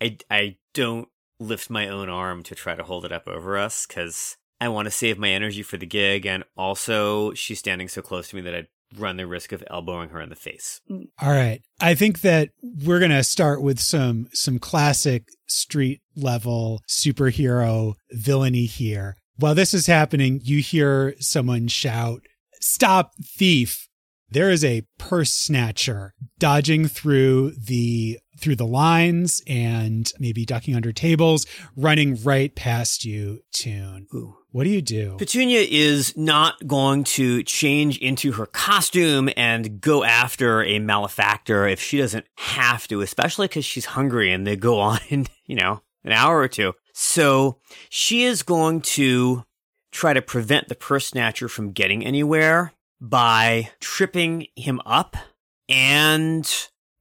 I, 0.00 0.18
I 0.30 0.56
don't 0.72 1.08
lift 1.40 1.70
my 1.70 1.88
own 1.88 2.08
arm 2.08 2.42
to 2.44 2.54
try 2.54 2.74
to 2.74 2.82
hold 2.82 3.04
it 3.04 3.12
up 3.12 3.28
over 3.28 3.58
us 3.58 3.86
because 3.86 4.36
I 4.60 4.68
want 4.68 4.86
to 4.86 4.90
save 4.90 5.18
my 5.18 5.30
energy 5.30 5.62
for 5.62 5.76
the 5.76 5.86
gig, 5.86 6.26
and 6.26 6.44
also 6.56 7.34
she's 7.34 7.58
standing 7.58 7.88
so 7.88 8.02
close 8.02 8.28
to 8.28 8.36
me 8.36 8.42
that 8.42 8.54
I'd 8.54 8.68
run 8.98 9.16
the 9.16 9.26
risk 9.26 9.52
of 9.52 9.64
elbowing 9.70 10.10
her 10.10 10.20
in 10.20 10.28
the 10.28 10.36
face. 10.36 10.80
All 11.20 11.30
right. 11.30 11.60
I 11.80 11.94
think 11.94 12.20
that 12.20 12.50
we're 12.62 12.98
going 12.98 13.10
to 13.10 13.24
start 13.24 13.62
with 13.62 13.80
some 13.80 14.28
some 14.32 14.58
classic 14.58 15.24
street 15.46 16.00
level 16.16 16.80
superhero 16.88 17.94
villainy 18.12 18.66
here. 18.66 19.16
While 19.36 19.54
this 19.54 19.74
is 19.74 19.86
happening, 19.86 20.40
you 20.44 20.60
hear 20.60 21.14
someone 21.18 21.68
shout, 21.68 22.22
"Stop 22.60 23.12
thief." 23.36 23.88
There 24.30 24.50
is 24.50 24.64
a 24.64 24.82
purse 24.98 25.32
snatcher 25.32 26.12
dodging 26.38 26.88
through 26.88 27.52
the 27.52 28.18
through 28.40 28.56
the 28.56 28.66
lines 28.66 29.42
and 29.46 30.12
maybe 30.18 30.44
ducking 30.44 30.74
under 30.74 30.92
tables, 30.92 31.46
running 31.76 32.20
right 32.22 32.54
past 32.54 33.04
you, 33.04 33.40
Tune. 33.52 34.06
Ooh. 34.14 34.36
What 34.54 34.62
do 34.62 34.70
you 34.70 34.82
do? 34.82 35.16
Petunia 35.18 35.66
is 35.68 36.16
not 36.16 36.64
going 36.64 37.02
to 37.18 37.42
change 37.42 37.98
into 37.98 38.30
her 38.34 38.46
costume 38.46 39.28
and 39.36 39.80
go 39.80 40.04
after 40.04 40.62
a 40.62 40.78
malefactor 40.78 41.66
if 41.66 41.80
she 41.80 41.98
doesn't 41.98 42.24
have 42.36 42.86
to, 42.86 43.00
especially 43.00 43.48
because 43.48 43.64
she's 43.64 43.84
hungry 43.84 44.32
and 44.32 44.46
they 44.46 44.54
go 44.54 44.78
on 44.78 45.00
in, 45.08 45.26
you 45.46 45.56
know, 45.56 45.82
an 46.04 46.12
hour 46.12 46.38
or 46.38 46.46
two. 46.46 46.72
So 46.92 47.58
she 47.88 48.22
is 48.22 48.44
going 48.44 48.82
to 48.82 49.42
try 49.90 50.12
to 50.12 50.22
prevent 50.22 50.68
the 50.68 50.76
purse 50.76 51.08
snatcher 51.08 51.48
from 51.48 51.72
getting 51.72 52.06
anywhere 52.06 52.74
by 53.00 53.70
tripping 53.80 54.46
him 54.54 54.80
up 54.86 55.16
and 55.68 56.48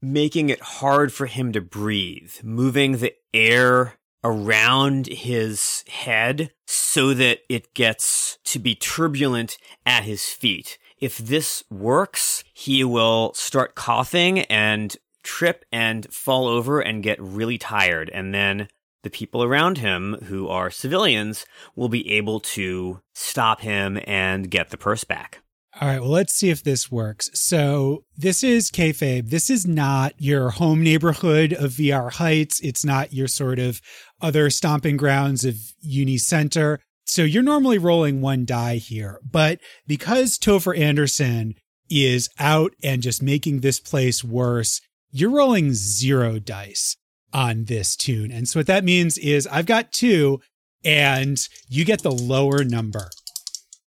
making 0.02 0.50
it 0.50 0.60
hard 0.60 1.14
for 1.14 1.28
him 1.28 1.52
to 1.52 1.62
breathe, 1.62 2.34
moving 2.42 2.94
the 2.94 3.14
air 3.32 4.00
around 4.24 5.08
his 5.08 5.84
head 5.88 6.52
so 6.66 7.14
that 7.14 7.40
it 7.50 7.74
gets 7.74 8.38
to 8.46 8.60
be 8.60 8.76
turbulent 8.76 9.58
at 9.86 10.04
his 10.04 10.30
feet. 10.30 10.78
If 11.00 11.18
this 11.18 11.64
works, 11.70 12.44
he 12.54 12.84
will 12.84 13.34
start 13.34 13.76
coughing 13.76 14.40
and 14.42 14.96
trip 15.24 15.66
and 15.72 16.12
fall 16.14 16.48
over 16.48 16.80
and 16.80 17.04
get 17.04 17.22
really 17.22 17.58
tired. 17.58 18.10
And 18.14 18.34
then 18.34 18.68
the 19.04 19.10
people 19.10 19.44
around 19.44 19.80
him, 19.80 20.18
who 20.26 20.48
are 20.48 20.72
civilians, 20.72 21.46
will 21.76 21.90
be 21.90 22.10
able 22.12 22.40
to 22.40 23.02
stop 23.14 23.62
him 23.62 24.00
and 24.08 24.50
get 24.50 24.70
the 24.70 24.78
purse 24.78 25.04
back. 25.04 25.43
All 25.82 25.88
right, 25.88 26.02
well, 26.02 26.12
let's 26.12 26.36
see 26.36 26.52
if 26.52 26.64
this 26.64 26.92
works. 26.92 27.32
So, 27.34 28.04
this 28.16 28.44
is 28.44 28.70
kayfabe. 28.70 29.32
This 29.32 29.50
is 29.50 29.66
not 29.66 30.14
your 30.20 30.52
home 30.52 30.84
neighborhood 30.84 31.52
of 31.52 31.72
VR 31.72 32.12
Heights. 32.12 32.60
It's 32.60 32.86
not 32.86 33.12
your 33.12 33.28
sort 33.28 33.58
of 33.58 33.82
other 34.22 34.52
stomping 34.52 34.98
grounds 34.98 35.44
of 35.44 35.56
Uni 35.82 36.20
Center. 36.20 36.80
So, 37.06 37.24
you're 37.24 37.42
normally 37.42 37.80
rolling 37.80 38.22
one 38.22 38.46
die 38.46 38.76
here. 38.76 39.20
But 39.28 39.62
because 39.88 40.38
Topher 40.38 40.78
Anderson 40.78 41.56
is 41.90 42.30
out 42.40 42.74
and 42.84 43.02
just 43.02 43.24
making 43.24 43.62
this 43.62 43.80
place 43.80 44.24
worse, 44.24 44.80
you're 45.10 45.32
rolling 45.32 45.74
zero 45.74 46.38
dice 46.38 46.98
on 47.34 47.66
this 47.66 47.96
tune. 47.96 48.32
And 48.32 48.48
so, 48.48 48.60
what 48.60 48.68
that 48.68 48.84
means 48.84 49.18
is 49.18 49.48
I've 49.48 49.66
got 49.66 49.92
two, 49.92 50.40
and 50.86 51.40
you 51.68 51.84
get 51.84 52.04
the 52.04 52.12
lower 52.12 52.64
number. 52.64 53.10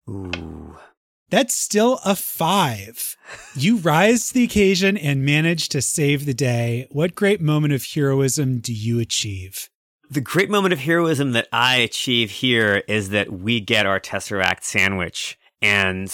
Ooh. 0.09 0.77
That's 1.31 1.55
still 1.55 2.01
a 2.05 2.15
five. 2.15 3.17
You 3.57 3.79
rise 3.79 4.29
to 4.29 4.35
the 4.35 4.45
occasion 4.45 4.97
and 4.97 5.25
manage 5.25 5.69
to 5.71 5.83
save 5.83 6.27
the 6.27 6.35
day. 6.35 6.87
What 6.91 7.15
great 7.15 7.41
moment 7.41 7.73
of 7.73 7.85
heroism 7.85 8.59
do 8.59 8.73
you 8.73 9.01
achieve? 9.01 9.71
The 10.11 10.21
great 10.21 10.51
moment 10.51 10.73
of 10.73 10.81
heroism 10.81 11.33
that 11.33 11.49
I 11.51 11.77
achieve 11.77 12.31
here 12.31 12.85
is 12.87 13.09
that 13.09 13.33
we 13.33 13.59
get 13.59 13.87
our 13.87 13.99
Tesseract 13.99 14.63
sandwich 14.63 15.39
and 15.63 16.13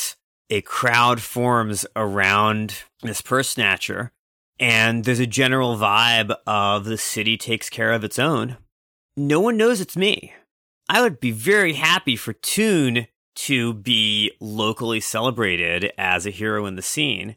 a 0.49 0.61
crowd 0.63 1.21
forms 1.21 1.85
around 1.97 2.85
this 3.03 3.21
purse 3.21 3.51
snatcher. 3.51 4.13
And 4.59 5.05
there's 5.05 5.21
a 5.21 5.27
general 5.27 5.77
vibe 5.77 6.35
of 6.47 6.85
the 6.85 6.99
city 6.99 7.37
takes 7.37 7.69
care 7.69 7.93
of 7.93 8.05
its 8.05 8.19
own. 8.19 8.59
No 9.17 9.41
one 9.41 9.57
knows 9.57 9.81
it's 9.81 9.97
me. 9.97 10.35
I 10.89 11.03
would 11.03 11.21
be 11.21 11.31
very 11.31 11.75
happy 11.75 12.17
for 12.17 12.33
Tune 12.33 13.07
to 13.35 13.75
be 13.75 14.33
locally 14.41 15.01
celebrated 15.01 15.93
as 15.97 16.27
a 16.27 16.31
hero 16.31 16.67
in 16.67 16.77
the 16.77 16.83
scene. 16.83 17.37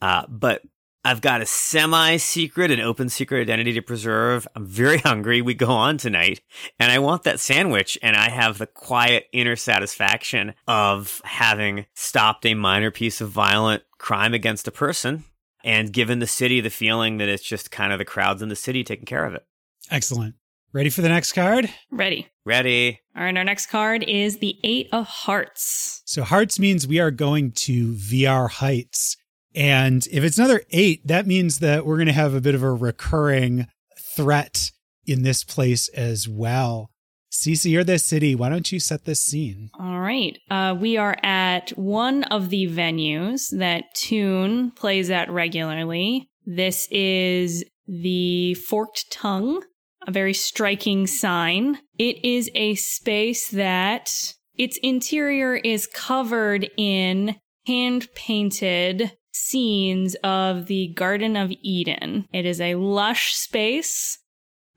Uh, 0.00 0.24
but 0.28 0.62
I've 1.04 1.20
got 1.20 1.42
a 1.42 1.46
semi 1.46 2.16
secret 2.16 2.70
and 2.70 2.80
open 2.80 3.10
secret 3.10 3.42
identity 3.42 3.74
to 3.74 3.82
preserve. 3.82 4.48
I'm 4.56 4.66
very 4.66 4.98
hungry. 5.04 5.42
We 5.42 5.54
go 5.54 5.70
on 5.70 5.98
tonight 5.98 6.40
and 6.78 6.90
I 6.90 6.98
want 6.98 7.24
that 7.24 7.40
sandwich. 7.40 7.98
And 8.02 8.16
I 8.16 8.30
have 8.30 8.58
the 8.58 8.66
quiet 8.66 9.26
inner 9.32 9.56
satisfaction 9.56 10.54
of 10.66 11.20
having 11.24 11.86
stopped 11.94 12.46
a 12.46 12.54
minor 12.54 12.90
piece 12.90 13.20
of 13.20 13.30
violent 13.30 13.82
crime 13.98 14.32
against 14.32 14.66
a 14.66 14.72
person 14.72 15.24
and 15.62 15.92
given 15.92 16.18
the 16.18 16.26
city 16.26 16.60
the 16.60 16.70
feeling 16.70 17.18
that 17.18 17.28
it's 17.28 17.42
just 17.42 17.70
kind 17.70 17.92
of 17.92 17.98
the 17.98 18.04
crowds 18.04 18.42
in 18.42 18.48
the 18.48 18.56
city 18.56 18.82
taking 18.82 19.06
care 19.06 19.26
of 19.26 19.34
it. 19.34 19.44
Excellent. 19.90 20.34
Ready 20.72 20.90
for 20.90 21.02
the 21.02 21.08
next 21.08 21.32
card? 21.32 21.70
Ready. 21.90 22.28
Ready? 22.46 23.00
All 23.16 23.24
right, 23.24 23.36
our 23.36 23.44
next 23.44 23.66
card 23.66 24.02
is 24.02 24.38
the 24.38 24.58
Eight 24.62 24.88
of 24.92 25.06
Hearts. 25.06 26.02
So 26.04 26.22
hearts 26.22 26.58
means 26.58 26.86
we 26.86 27.00
are 27.00 27.10
going 27.10 27.52
to 27.52 27.94
VR 27.94 28.50
heights. 28.50 29.16
And 29.54 30.06
if 30.10 30.24
it's 30.24 30.36
another 30.36 30.62
eight, 30.70 31.06
that 31.06 31.26
means 31.26 31.60
that 31.60 31.86
we're 31.86 31.96
going 31.96 32.06
to 32.08 32.12
have 32.12 32.34
a 32.34 32.40
bit 32.40 32.54
of 32.54 32.62
a 32.62 32.72
recurring 32.72 33.66
threat 34.14 34.72
in 35.06 35.22
this 35.22 35.42
place 35.42 35.88
as 35.88 36.28
well. 36.28 36.90
Ceci, 37.30 37.70
you're 37.70 37.82
the 37.82 37.98
city. 37.98 38.34
Why 38.34 38.48
don't 38.48 38.70
you 38.70 38.78
set 38.78 39.04
this 39.04 39.22
scene? 39.22 39.70
All 39.78 40.00
right. 40.00 40.38
Uh, 40.50 40.76
we 40.78 40.96
are 40.96 41.16
at 41.22 41.70
one 41.70 42.24
of 42.24 42.50
the 42.50 42.66
venues 42.66 43.56
that 43.58 43.84
Tune 43.94 44.70
plays 44.70 45.10
at 45.10 45.30
regularly. 45.30 46.28
This 46.46 46.86
is 46.90 47.64
the 47.88 48.54
Forked 48.54 49.10
Tongue, 49.10 49.62
a 50.06 50.10
very 50.10 50.34
striking 50.34 51.06
sign. 51.06 51.78
It 51.98 52.24
is 52.24 52.50
a 52.54 52.74
space 52.74 53.48
that 53.50 54.34
its 54.56 54.78
interior 54.82 55.56
is 55.56 55.86
covered 55.86 56.70
in 56.76 57.36
hand 57.66 58.08
painted 58.14 59.12
scenes 59.32 60.14
of 60.22 60.66
the 60.66 60.88
Garden 60.88 61.36
of 61.36 61.52
Eden. 61.62 62.26
It 62.32 62.46
is 62.46 62.60
a 62.60 62.76
lush 62.76 63.34
space 63.34 64.18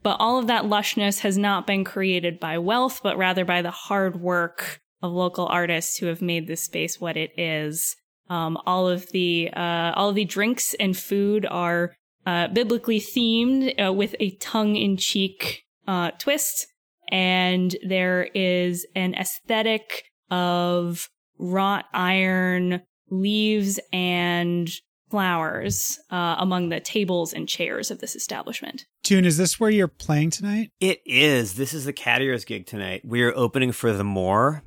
but 0.08 0.22
all 0.22 0.40
of 0.40 0.48
that 0.48 0.64
lushness 0.64 1.20
has 1.20 1.38
not 1.38 1.68
been 1.68 1.84
created 1.84 2.40
by 2.40 2.58
wealth, 2.60 3.02
but 3.04 3.18
rather 3.18 3.44
by 3.44 3.62
the 3.62 3.72
hard 3.72 4.22
work 4.22 4.80
of 5.02 5.12
local 5.12 5.48
artists 5.48 5.98
who 5.98 6.06
have 6.06 6.22
made 6.22 6.48
this 6.48 6.64
space 6.64 6.98
what 6.98 7.18
it 7.18 7.38
is. 7.38 7.94
Um, 8.30 8.58
all 8.66 8.88
of 8.88 9.12
the 9.12 9.50
uh, 9.54 9.92
all 9.98 10.08
of 10.08 10.16
the 10.16 10.24
drinks 10.24 10.74
and 10.76 10.96
food 10.96 11.46
are 11.46 11.94
uh, 12.28 12.50
biblically 12.50 13.00
themed 13.00 13.74
uh, 13.84 13.92
with 13.92 14.14
a 14.20 14.32
tongue-in-cheek 14.32 15.64
uh, 15.88 16.12
twist, 16.20 16.68
and 17.10 17.78
there 17.88 18.30
is 18.36 18.86
an 18.96 19.16
aesthetic 19.16 20.04
of 20.30 21.10
wrought 21.40 21.86
iron 21.94 22.82
leaves 23.10 23.80
and 23.94 24.70
flowers 25.10 25.98
uh, 26.12 26.36
among 26.38 26.68
the 26.68 26.82
tables 26.82 27.32
and 27.32 27.48
chairs 27.48 27.90
of 27.90 28.00
this 28.00 28.14
establishment. 28.14 28.86
Tune, 29.04 29.24
is 29.24 29.38
this 29.38 29.58
where 29.58 29.70
you're 29.70 29.88
playing 29.88 30.32
tonight? 30.32 30.72
It 30.82 31.00
is. 31.06 31.54
This 31.54 31.74
is 31.74 31.86
the 31.86 31.94
Cat 31.94 32.22
Ears 32.22 32.44
gig 32.44 32.66
tonight. 32.66 33.04
We 33.06 33.24
are 33.24 33.34
opening 33.34 33.72
for 33.72 33.94
the 33.94 34.04
More, 34.04 34.64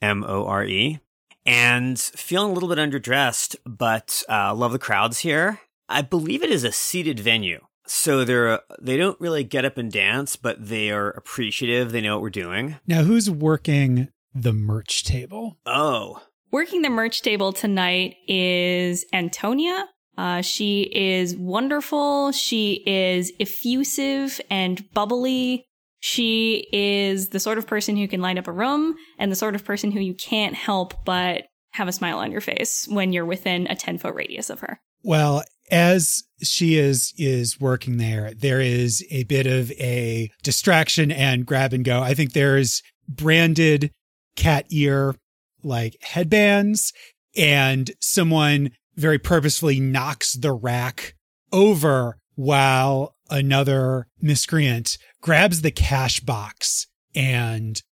M 0.00 0.22
O 0.22 0.46
R 0.46 0.64
E, 0.64 1.00
and 1.44 1.98
feeling 1.98 2.52
a 2.52 2.54
little 2.54 2.68
bit 2.68 2.78
underdressed, 2.78 3.56
but 3.66 4.22
uh, 4.28 4.54
love 4.54 4.70
the 4.70 4.78
crowds 4.78 5.18
here. 5.18 5.58
I 5.90 6.02
believe 6.02 6.42
it 6.42 6.50
is 6.50 6.64
a 6.64 6.72
seated 6.72 7.20
venue. 7.20 7.60
So 7.86 8.24
they're 8.24 8.60
they 8.80 8.96
don't 8.96 9.20
really 9.20 9.44
get 9.44 9.64
up 9.64 9.76
and 9.76 9.90
dance, 9.90 10.36
but 10.36 10.68
they 10.68 10.90
are 10.90 11.10
appreciative. 11.10 11.92
They 11.92 12.00
know 12.00 12.14
what 12.14 12.22
we're 12.22 12.30
doing. 12.30 12.76
Now, 12.86 13.02
who's 13.02 13.28
working 13.28 14.08
the 14.32 14.52
merch 14.52 15.02
table? 15.04 15.58
Oh, 15.66 16.22
Working 16.52 16.82
the 16.82 16.90
merch 16.90 17.22
table 17.22 17.52
tonight 17.52 18.16
is 18.26 19.04
Antonia. 19.12 19.88
Uh, 20.18 20.40
she 20.40 20.82
is 20.82 21.36
wonderful. 21.36 22.32
She 22.32 22.82
is 22.86 23.32
effusive 23.38 24.40
and 24.50 24.92
bubbly. 24.92 25.64
She 26.00 26.66
is 26.72 27.28
the 27.28 27.38
sort 27.38 27.58
of 27.58 27.68
person 27.68 27.96
who 27.96 28.08
can 28.08 28.20
light 28.20 28.36
up 28.36 28.48
a 28.48 28.52
room 28.52 28.96
and 29.16 29.30
the 29.30 29.36
sort 29.36 29.54
of 29.54 29.64
person 29.64 29.92
who 29.92 30.00
you 30.00 30.14
can't 30.14 30.56
help 30.56 31.04
but 31.04 31.44
have 31.72 31.86
a 31.86 31.92
smile 31.92 32.18
on 32.18 32.32
your 32.32 32.40
face 32.40 32.88
when 32.88 33.12
you're 33.12 33.24
within 33.24 33.68
a 33.68 33.76
10 33.76 33.98
foot 33.98 34.14
radius 34.14 34.50
of 34.50 34.58
her. 34.58 34.80
Well, 35.04 35.44
as 35.70 36.24
she 36.42 36.76
is 36.76 37.12
is 37.16 37.60
working 37.60 37.98
there, 37.98 38.32
there 38.34 38.60
is 38.60 39.04
a 39.10 39.24
bit 39.24 39.46
of 39.46 39.70
a 39.72 40.30
distraction 40.42 41.10
and 41.10 41.46
grab 41.46 41.72
and 41.72 41.84
go. 41.84 42.00
I 42.00 42.14
think 42.14 42.32
there's 42.32 42.82
branded 43.08 43.92
cat 44.36 44.66
ear 44.70 45.14
like 45.62 45.96
headbands 46.02 46.92
and 47.36 47.90
someone 48.00 48.70
very 48.96 49.18
purposefully 49.18 49.80
knocks 49.80 50.34
the 50.34 50.52
rack 50.52 51.14
over 51.52 52.16
while 52.34 53.14
another 53.28 54.06
miscreant 54.20 54.98
grabs 55.20 55.62
the 55.62 55.70
cash 55.70 56.20
box 56.20 56.86
and 57.14 57.82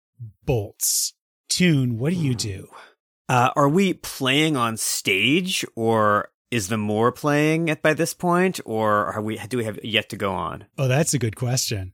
bolts. 0.45 1.15
Tune, 1.49 1.99
what 1.99 2.13
do 2.13 2.19
you 2.19 2.35
do? 2.35 2.69
uh, 3.29 3.51
are 3.57 3.69
we 3.69 3.95
playing 3.95 4.57
on 4.57 4.77
stage, 4.77 5.65
or 5.77 6.31
is 6.51 6.69
the 6.69 6.79
More 6.79 7.13
playing 7.13 7.69
it 7.69 7.83
by 7.83 7.95
this 7.95 8.15
point, 8.15 8.61
or 8.65 9.07
are 9.07 9.21
we? 9.21 9.37
Do 9.37 9.59
we 9.59 9.65
have 9.65 9.79
yet 9.85 10.09
to 10.11 10.17
go 10.17 10.33
on? 10.33 10.67
Oh, 10.77 10.89
that's 10.89 11.15
a 11.15 11.19
good 11.19 11.37
question. 11.37 11.93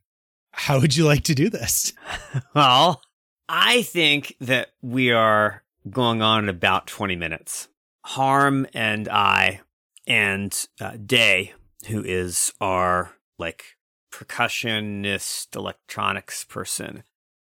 How 0.52 0.80
would 0.80 0.96
you 0.96 1.04
like 1.04 1.24
to 1.24 1.34
do 1.34 1.50
this? 1.50 1.92
Well, 2.54 3.02
I 3.48 3.82
think 3.82 4.36
that 4.40 4.70
we 4.80 5.12
are 5.12 5.62
going 5.90 6.22
on 6.22 6.44
in 6.44 6.48
about 6.48 6.86
20 6.86 7.16
minutes. 7.16 7.68
Harm 8.06 8.66
and 8.74 9.08
I 9.08 9.60
and 10.06 10.66
uh, 10.80 10.96
Day, 11.04 11.52
who 11.88 12.02
is 12.02 12.52
our 12.60 13.12
like 13.38 13.76
percussionist 14.12 15.54
electronics 15.56 16.44
person, 16.44 17.02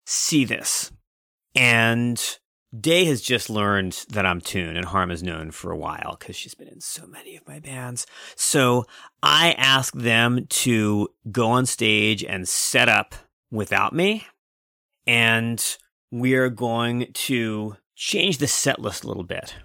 see 0.05 0.45
this. 0.45 0.91
And 1.53 2.39
Day 2.79 3.05
has 3.05 3.21
just 3.21 3.49
learned 3.49 4.05
that 4.09 4.25
I'm 4.25 4.41
Tune, 4.41 4.75
and 4.75 4.85
Harm 4.85 5.09
has 5.11 5.21
known 5.21 5.51
for 5.51 5.71
a 5.71 5.77
while 5.77 6.17
because 6.19 6.35
she's 6.35 6.55
been 6.55 6.67
in 6.67 6.81
so 6.81 7.05
many 7.05 7.35
of 7.35 7.47
my 7.47 7.59
bands. 7.59 8.07
So 8.35 8.85
I 9.21 9.51
asked 9.53 9.97
them 9.97 10.47
to 10.47 11.09
go 11.31 11.51
on 11.51 11.67
stage 11.67 12.23
and 12.23 12.47
set 12.47 12.89
up 12.89 13.13
without 13.51 13.93
me. 13.93 14.25
And 15.05 15.63
we're 16.11 16.49
going 16.49 17.11
to 17.13 17.77
change 17.95 18.39
the 18.39 18.47
set 18.47 18.79
list 18.79 19.03
a 19.03 19.07
little 19.07 19.23
bit. 19.23 19.55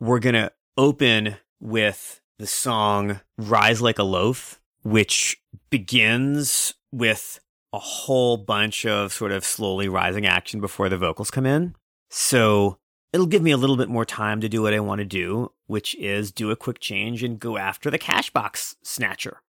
We're 0.00 0.18
going 0.18 0.34
to 0.34 0.52
open 0.76 1.36
with 1.60 2.20
the 2.38 2.46
song 2.46 3.20
Rise 3.38 3.80
Like 3.80 4.00
a 4.00 4.04
Loaf, 4.04 4.60
which 4.82 5.40
begins 5.70 6.74
with 6.90 7.38
a 7.72 7.78
whole 7.78 8.36
bunch 8.36 8.84
of 8.84 9.12
sort 9.12 9.32
of 9.32 9.44
slowly 9.44 9.88
rising 9.88 10.26
action 10.26 10.60
before 10.60 10.88
the 10.88 10.98
vocals 10.98 11.30
come 11.30 11.46
in. 11.46 11.76
So 12.14 12.76
it'll 13.14 13.26
give 13.26 13.40
me 13.40 13.52
a 13.52 13.56
little 13.56 13.78
bit 13.78 13.88
more 13.88 14.04
time 14.04 14.42
to 14.42 14.48
do 14.48 14.60
what 14.60 14.74
I 14.74 14.80
want 14.80 14.98
to 14.98 15.06
do, 15.06 15.50
which 15.66 15.94
is 15.94 16.30
do 16.30 16.50
a 16.50 16.56
quick 16.56 16.78
change 16.78 17.22
and 17.22 17.40
go 17.40 17.56
after 17.56 17.90
the 17.90 17.96
cash 17.98 18.28
box 18.28 18.76
snatcher. 18.82 19.40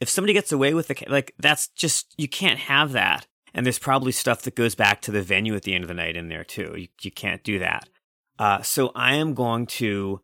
If 0.00 0.08
somebody 0.08 0.32
gets 0.32 0.50
away 0.50 0.74
with 0.74 0.88
the, 0.88 0.96
like, 1.08 1.34
that's 1.38 1.68
just, 1.68 2.12
you 2.18 2.26
can't 2.26 2.58
have 2.58 2.90
that. 2.92 3.28
And 3.54 3.64
there's 3.64 3.78
probably 3.78 4.10
stuff 4.10 4.42
that 4.42 4.56
goes 4.56 4.74
back 4.74 5.00
to 5.02 5.12
the 5.12 5.22
venue 5.22 5.54
at 5.54 5.62
the 5.62 5.72
end 5.72 5.84
of 5.84 5.88
the 5.88 5.94
night 5.94 6.16
in 6.16 6.28
there 6.28 6.42
too. 6.42 6.74
You, 6.76 6.88
you 7.00 7.12
can't 7.12 7.44
do 7.44 7.60
that. 7.60 7.88
Uh, 8.40 8.60
so 8.62 8.90
I 8.96 9.14
am 9.14 9.34
going 9.34 9.66
to 9.66 10.20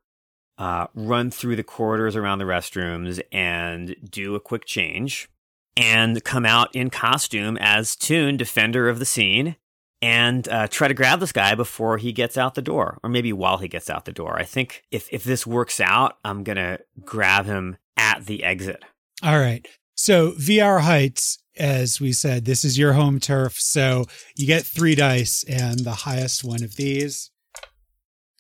uh, 0.58 0.88
run 0.92 1.30
through 1.30 1.54
the 1.54 1.62
corridors 1.62 2.16
around 2.16 2.38
the 2.38 2.46
restrooms 2.46 3.20
and 3.30 3.94
do 4.10 4.34
a 4.34 4.40
quick 4.40 4.64
change 4.64 5.28
and 5.76 6.24
come 6.24 6.46
out 6.46 6.74
in 6.74 6.90
costume 6.90 7.56
as 7.60 7.94
Tune, 7.94 8.36
defender 8.36 8.88
of 8.88 8.98
the 8.98 9.04
scene, 9.04 9.54
and 10.02 10.48
uh, 10.48 10.68
try 10.68 10.88
to 10.88 10.94
grab 10.94 11.20
this 11.20 11.32
guy 11.32 11.54
before 11.54 11.98
he 11.98 12.12
gets 12.12 12.36
out 12.36 12.54
the 12.54 12.62
door, 12.62 12.98
or 13.02 13.10
maybe 13.10 13.32
while 13.32 13.58
he 13.58 13.68
gets 13.68 13.88
out 13.88 14.04
the 14.04 14.12
door. 14.12 14.38
I 14.38 14.44
think 14.44 14.82
if 14.90 15.08
if 15.10 15.24
this 15.24 15.46
works 15.46 15.80
out, 15.80 16.18
I'm 16.24 16.44
gonna 16.44 16.78
grab 17.04 17.46
him 17.46 17.76
at 17.96 18.26
the 18.26 18.44
exit. 18.44 18.82
All 19.22 19.38
right. 19.38 19.66
So 19.94 20.32
VR 20.32 20.80
Heights, 20.80 21.38
as 21.56 22.00
we 22.00 22.12
said, 22.12 22.44
this 22.44 22.64
is 22.64 22.76
your 22.76 22.92
home 22.92 23.18
turf. 23.18 23.58
So 23.58 24.04
you 24.36 24.46
get 24.46 24.66
three 24.66 24.94
dice 24.94 25.42
and 25.48 25.80
the 25.80 25.92
highest 25.92 26.44
one 26.44 26.62
of 26.62 26.76
these. 26.76 27.30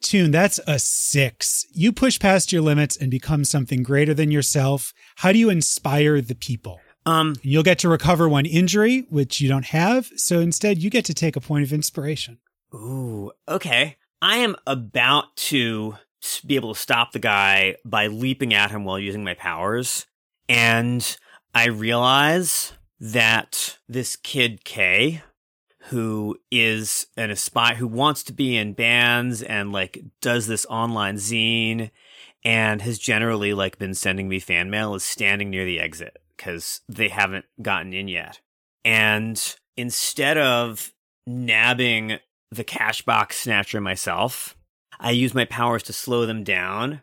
Tune, 0.02 0.30
that's 0.30 0.60
a 0.66 0.78
six. 0.78 1.64
You 1.72 1.90
push 1.92 2.20
past 2.20 2.52
your 2.52 2.60
limits 2.60 2.96
and 2.96 3.10
become 3.10 3.44
something 3.44 3.82
greater 3.82 4.12
than 4.12 4.30
yourself. 4.30 4.92
How 5.16 5.32
do 5.32 5.38
you 5.38 5.48
inspire 5.48 6.20
the 6.20 6.34
people? 6.34 6.80
Um, 7.06 7.36
you'll 7.42 7.62
get 7.62 7.78
to 7.78 7.88
recover 7.88 8.28
one 8.28 8.46
injury, 8.46 9.06
which 9.08 9.40
you 9.40 9.48
don't 9.48 9.66
have. 9.66 10.10
So 10.16 10.40
instead, 10.40 10.78
you 10.78 10.90
get 10.90 11.04
to 11.06 11.14
take 11.14 11.36
a 11.36 11.40
point 11.40 11.62
of 11.62 11.72
inspiration. 11.72 12.38
Ooh, 12.74 13.30
okay. 13.48 13.96
I 14.20 14.38
am 14.38 14.56
about 14.66 15.36
to 15.36 15.96
be 16.44 16.56
able 16.56 16.74
to 16.74 16.80
stop 16.80 17.12
the 17.12 17.20
guy 17.20 17.76
by 17.84 18.08
leaping 18.08 18.52
at 18.52 18.72
him 18.72 18.84
while 18.84 18.98
using 18.98 19.22
my 19.22 19.34
powers. 19.34 20.06
And 20.48 21.16
I 21.54 21.68
realize 21.68 22.72
that 22.98 23.78
this 23.88 24.16
kid 24.16 24.64
K, 24.64 25.22
who 25.84 26.36
is 26.50 27.06
an 27.16 27.30
aspire, 27.30 27.76
who 27.76 27.86
wants 27.86 28.24
to 28.24 28.32
be 28.32 28.56
in 28.56 28.72
bands 28.72 29.42
and 29.42 29.72
like 29.72 30.02
does 30.20 30.48
this 30.48 30.66
online 30.66 31.16
zine 31.16 31.90
and 32.44 32.82
has 32.82 32.98
generally 32.98 33.54
like 33.54 33.78
been 33.78 33.94
sending 33.94 34.28
me 34.28 34.40
fan 34.40 34.70
mail, 34.70 34.96
is 34.96 35.04
standing 35.04 35.50
near 35.50 35.64
the 35.64 35.78
exit 35.78 36.18
because 36.36 36.80
they 36.88 37.08
haven't 37.08 37.44
gotten 37.60 37.92
in 37.92 38.08
yet. 38.08 38.40
And 38.84 39.56
instead 39.76 40.38
of 40.38 40.92
nabbing 41.26 42.18
the 42.50 42.64
cash 42.64 43.02
box 43.02 43.38
snatcher 43.38 43.80
myself. 43.80 44.56
I 44.98 45.10
use 45.10 45.34
my 45.34 45.44
powers 45.44 45.82
to 45.84 45.92
slow 45.92 46.26
them 46.26 46.44
down 46.44 47.02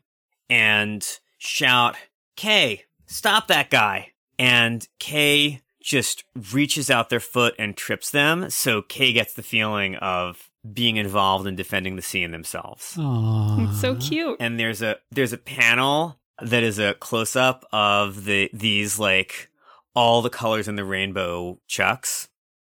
and 0.49 1.05
shout, 1.37 1.95
Kay, 2.35 2.85
stop 3.05 3.47
that 3.47 3.69
guy. 3.69 4.13
And 4.39 4.87
Kay 4.99 5.61
just 5.81 6.23
reaches 6.53 6.89
out 6.89 7.09
their 7.09 7.19
foot 7.19 7.53
and 7.59 7.75
trips 7.75 8.09
them. 8.09 8.49
So 8.49 8.81
Kay 8.81 9.13
gets 9.13 9.33
the 9.33 9.43
feeling 9.43 9.95
of 9.97 10.49
being 10.71 10.95
involved 10.95 11.45
in 11.45 11.55
defending 11.55 11.97
the 11.97 12.01
scene 12.01 12.31
themselves. 12.31 12.95
Aww. 12.95 13.69
It's 13.69 13.81
so 13.81 13.95
cute. 13.95 14.37
And 14.39 14.59
there's 14.59 14.81
a 14.81 14.97
there's 15.11 15.33
a 15.33 15.37
panel 15.37 16.17
that 16.43 16.63
is 16.63 16.79
a 16.79 16.93
close 16.95 17.35
up 17.35 17.65
of 17.71 18.25
the 18.25 18.49
these 18.53 18.99
like 18.99 19.49
all 19.95 20.21
the 20.21 20.29
colors 20.29 20.67
in 20.67 20.75
the 20.75 20.85
rainbow 20.85 21.59
chucks 21.67 22.27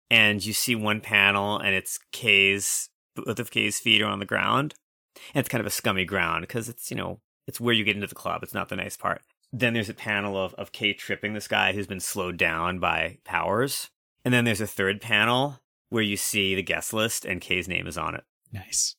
and 0.09 0.45
you 0.45 0.53
see 0.53 0.75
one 0.75 1.01
panel 1.01 1.57
and 1.57 1.73
it's 1.73 1.99
K's 2.11 2.89
both 3.15 3.39
of 3.39 3.51
K's 3.51 3.79
feet 3.79 4.01
are 4.01 4.07
on 4.07 4.19
the 4.19 4.25
ground. 4.25 4.75
And 5.33 5.39
it's 5.39 5.49
kind 5.49 5.61
of 5.61 5.65
a 5.65 5.71
scummy 5.71 6.05
ground 6.05 6.41
because 6.41 6.69
it's, 6.69 6.91
you 6.91 6.97
know, 6.97 7.19
it's 7.47 7.59
where 7.59 7.73
you 7.73 7.83
get 7.83 7.95
into 7.95 8.07
the 8.07 8.15
club. 8.15 8.43
It's 8.43 8.53
not 8.53 8.69
the 8.69 8.75
nice 8.75 8.97
part. 8.97 9.21
Then 9.51 9.73
there's 9.73 9.89
a 9.89 9.93
panel 9.93 10.37
of, 10.37 10.53
of 10.55 10.71
Kay 10.71 10.93
tripping 10.93 11.33
this 11.33 11.47
guy 11.47 11.71
who's 11.71 11.87
been 11.87 11.99
slowed 12.01 12.37
down 12.37 12.79
by 12.79 13.19
powers. 13.23 13.89
And 14.23 14.33
then 14.33 14.43
there's 14.43 14.61
a 14.61 14.67
third 14.67 15.01
panel 15.01 15.61
where 15.89 16.03
you 16.03 16.17
see 16.17 16.55
the 16.55 16.63
guest 16.63 16.93
list 16.93 17.23
and 17.25 17.39
K's 17.39 17.67
name 17.67 17.87
is 17.87 17.97
on 17.97 18.15
it. 18.15 18.23
Nice. 18.51 18.95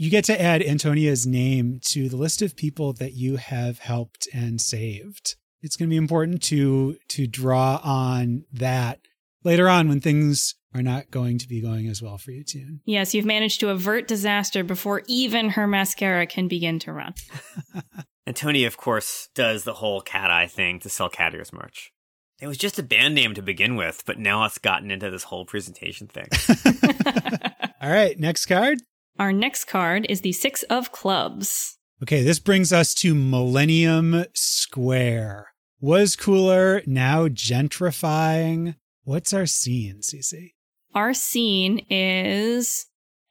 You 0.00 0.08
get 0.08 0.24
to 0.24 0.40
add 0.40 0.62
Antonia's 0.62 1.26
name 1.26 1.78
to 1.88 2.08
the 2.08 2.16
list 2.16 2.40
of 2.40 2.56
people 2.56 2.94
that 2.94 3.12
you 3.12 3.36
have 3.36 3.80
helped 3.80 4.28
and 4.32 4.58
saved. 4.58 5.36
It's 5.60 5.76
going 5.76 5.90
to 5.90 5.92
be 5.92 5.98
important 5.98 6.42
to 6.44 6.96
to 7.08 7.26
draw 7.26 7.78
on 7.84 8.46
that 8.50 9.00
later 9.44 9.68
on 9.68 9.90
when 9.90 10.00
things 10.00 10.54
are 10.74 10.80
not 10.80 11.10
going 11.10 11.36
to 11.36 11.46
be 11.46 11.60
going 11.60 11.86
as 11.86 12.00
well 12.00 12.16
for 12.16 12.30
you, 12.30 12.42
Tune. 12.42 12.80
Yes, 12.86 13.12
you've 13.12 13.26
managed 13.26 13.60
to 13.60 13.68
avert 13.68 14.08
disaster 14.08 14.64
before 14.64 15.02
even 15.06 15.50
her 15.50 15.66
mascara 15.66 16.26
can 16.26 16.48
begin 16.48 16.78
to 16.78 16.94
run. 16.94 17.14
And 18.26 18.36
Tony, 18.36 18.64
of 18.64 18.76
course, 18.76 19.28
does 19.34 19.64
the 19.64 19.74
whole 19.74 20.00
cat 20.02 20.30
eye 20.30 20.46
thing 20.46 20.78
to 20.80 20.88
sell 20.88 21.08
cat 21.08 21.34
ears 21.34 21.52
merch. 21.52 21.90
It 22.40 22.46
was 22.46 22.58
just 22.58 22.78
a 22.78 22.82
band 22.82 23.16
name 23.16 23.34
to 23.34 23.42
begin 23.42 23.74
with, 23.74 24.04
but 24.06 24.20
now 24.20 24.44
it's 24.44 24.58
gotten 24.58 24.92
into 24.92 25.10
this 25.10 25.24
whole 25.24 25.44
presentation 25.44 26.06
thing. 26.06 26.28
All 27.82 27.90
right, 27.90 28.16
next 28.20 28.46
card. 28.46 28.78
Our 29.20 29.34
next 29.34 29.64
card 29.64 30.06
is 30.08 30.22
the 30.22 30.32
Six 30.32 30.62
of 30.70 30.92
Clubs. 30.92 31.76
Okay, 32.02 32.22
this 32.22 32.38
brings 32.38 32.72
us 32.72 32.94
to 32.94 33.14
Millennium 33.14 34.24
Square. 34.32 35.48
Was 35.78 36.16
cooler, 36.16 36.80
now 36.86 37.28
gentrifying. 37.28 38.76
What's 39.04 39.34
our 39.34 39.44
scene, 39.44 40.00
Ceci? 40.00 40.54
Our 40.94 41.12
scene 41.12 41.84
is 41.90 42.86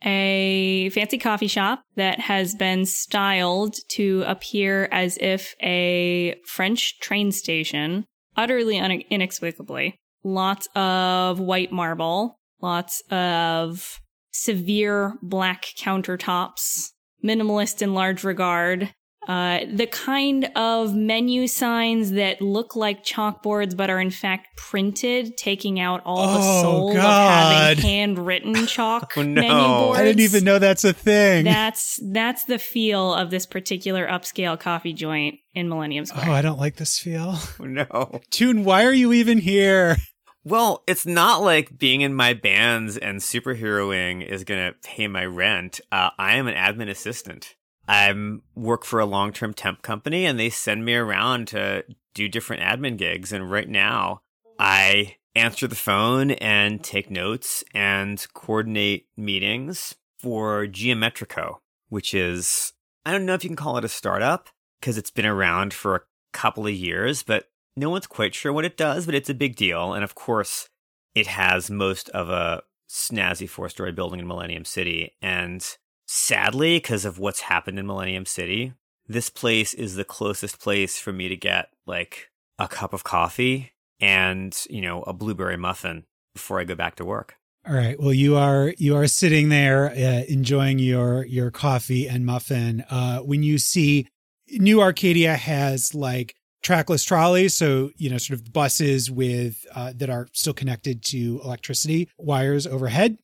a 0.05 0.91
fancy 0.91 1.17
coffee 1.17 1.47
shop 1.47 1.81
that 1.95 2.19
has 2.19 2.53
been 2.53 2.85
styled 2.85 3.75
to 3.93 4.23
appear 4.27 4.89
as 4.91 5.17
if 5.19 5.55
a 5.59 6.35
French 6.45 6.99
train 6.99 7.31
station, 7.31 8.05
utterly 8.37 8.77
un- 8.77 9.01
inexplicably. 9.09 9.95
Lots 10.23 10.67
of 10.75 11.39
white 11.39 11.71
marble, 11.71 12.37
lots 12.61 13.01
of 13.09 13.99
severe 14.43 15.15
black 15.21 15.65
countertops, 15.77 16.89
minimalist 17.23 17.81
in 17.81 17.93
large 17.93 18.23
regard, 18.23 18.93
uh, 19.27 19.59
the 19.71 19.85
kind 19.85 20.49
of 20.55 20.95
menu 20.95 21.45
signs 21.45 22.11
that 22.13 22.41
look 22.41 22.75
like 22.75 23.03
chalkboards 23.05 23.75
but 23.77 23.89
are 23.89 23.99
in 23.99 24.09
fact 24.09 24.47
printed, 24.57 25.37
taking 25.37 25.79
out 25.79 26.01
all 26.05 26.33
the 26.33 26.39
Oh, 26.39 26.61
soul 26.61 26.93
God. 26.93 27.73
of 27.73 27.77
having 27.77 27.83
handwritten 27.83 28.55
chalk 28.67 29.13
Oh, 29.17 29.21
no. 29.21 29.41
menu 29.41 29.51
I 29.53 29.67
boards. 29.79 29.99
I 29.99 30.03
didn't 30.05 30.21
even 30.21 30.43
know 30.45 30.57
that's 30.57 30.83
a 30.85 30.93
thing. 30.93 31.45
That's 31.45 31.99
that's 32.11 32.45
the 32.45 32.57
feel 32.57 33.13
of 33.13 33.29
this 33.29 33.45
particular 33.45 34.07
upscale 34.07 34.59
coffee 34.59 34.93
joint 34.93 35.35
in 35.53 35.69
Millennium 35.69 36.05
Square. 36.05 36.29
oh, 36.29 36.33
I 36.33 36.41
don't 36.41 36.59
like 36.59 36.77
this 36.77 36.97
feel. 36.97 37.33
Oh, 37.35 37.55
no. 37.65 38.21
Tune, 38.31 38.63
why 38.63 38.85
are 38.85 38.93
you 38.93 39.13
even 39.13 39.37
here? 39.39 39.97
Well, 40.43 40.83
it's 40.87 41.05
not 41.05 41.41
like 41.41 41.77
being 41.77 42.01
in 42.01 42.13
my 42.13 42.33
bands 42.33 42.97
and 42.97 43.19
superheroing 43.19 44.25
is 44.25 44.43
going 44.43 44.71
to 44.71 44.79
pay 44.81 45.07
my 45.07 45.25
rent. 45.25 45.81
Uh, 45.91 46.11
I 46.17 46.35
am 46.35 46.47
an 46.47 46.55
admin 46.55 46.89
assistant. 46.89 47.55
I 47.87 48.13
work 48.55 48.85
for 48.85 48.99
a 48.99 49.05
long 49.05 49.33
term 49.33 49.53
temp 49.53 49.81
company 49.81 50.25
and 50.25 50.39
they 50.39 50.49
send 50.49 50.85
me 50.85 50.95
around 50.95 51.47
to 51.49 51.83
do 52.13 52.29
different 52.29 52.61
admin 52.61 52.97
gigs. 52.97 53.33
And 53.33 53.51
right 53.51 53.67
now, 53.67 54.21
I 54.57 55.17
answer 55.35 55.67
the 55.67 55.75
phone 55.75 56.31
and 56.31 56.83
take 56.83 57.09
notes 57.09 57.63
and 57.73 58.25
coordinate 58.33 59.07
meetings 59.17 59.95
for 60.19 60.67
Geometrico, 60.67 61.57
which 61.89 62.13
is, 62.13 62.73
I 63.05 63.11
don't 63.11 63.25
know 63.25 63.33
if 63.33 63.43
you 63.43 63.49
can 63.49 63.55
call 63.55 63.77
it 63.77 63.85
a 63.85 63.89
startup 63.89 64.49
because 64.79 64.97
it's 64.97 65.11
been 65.11 65.25
around 65.25 65.73
for 65.73 65.95
a 65.95 66.01
couple 66.33 66.67
of 66.67 66.73
years, 66.73 67.23
but 67.23 67.45
no 67.75 67.89
one's 67.89 68.07
quite 68.07 68.35
sure 68.35 68.53
what 68.53 68.65
it 68.65 68.77
does, 68.77 69.05
but 69.05 69.15
it's 69.15 69.29
a 69.29 69.33
big 69.33 69.55
deal. 69.55 69.93
And 69.93 70.03
of 70.03 70.15
course, 70.15 70.69
it 71.15 71.27
has 71.27 71.69
most 71.69 72.09
of 72.09 72.29
a 72.29 72.63
snazzy 72.89 73.47
four 73.47 73.69
story 73.69 73.91
building 73.91 74.19
in 74.19 74.27
Millennium 74.27 74.65
City. 74.65 75.15
And 75.21 75.65
sadly, 76.07 76.77
because 76.77 77.05
of 77.05 77.19
what's 77.19 77.41
happened 77.41 77.79
in 77.79 77.87
Millennium 77.87 78.25
City, 78.25 78.73
this 79.07 79.29
place 79.29 79.73
is 79.73 79.95
the 79.95 80.03
closest 80.03 80.59
place 80.59 80.99
for 80.99 81.11
me 81.13 81.29
to 81.29 81.35
get 81.35 81.69
like 81.85 82.29
a 82.57 82.67
cup 82.67 82.93
of 82.93 83.03
coffee 83.03 83.73
and, 83.99 84.57
you 84.69 84.81
know, 84.81 85.03
a 85.03 85.13
blueberry 85.13 85.57
muffin 85.57 86.05
before 86.33 86.59
I 86.59 86.63
go 86.63 86.75
back 86.75 86.95
to 86.95 87.05
work. 87.05 87.35
All 87.67 87.75
right. 87.75 87.99
Well, 87.99 88.13
you 88.13 88.37
are 88.37 88.73
you 88.77 88.95
are 88.95 89.07
sitting 89.07 89.49
there 89.49 89.89
uh, 89.89 90.23
enjoying 90.29 90.79
your 90.79 91.25
your 91.25 91.51
coffee 91.51 92.07
and 92.07 92.25
muffin. 92.25 92.85
Uh, 92.89 93.19
when 93.19 93.43
you 93.43 93.57
see 93.57 94.07
New 94.49 94.81
Arcadia 94.81 95.35
has 95.35 95.93
like 95.93 96.35
trackless 96.61 97.03
trolleys, 97.03 97.55
so 97.55 97.91
you 97.97 98.09
know, 98.09 98.17
sort 98.17 98.39
of 98.39 98.51
buses 98.53 99.09
with 99.09 99.65
uh, 99.73 99.93
that 99.95 100.09
are 100.09 100.27
still 100.33 100.53
connected 100.53 101.03
to 101.05 101.41
electricity 101.43 102.09
wires 102.17 102.67
overhead. 102.67 103.17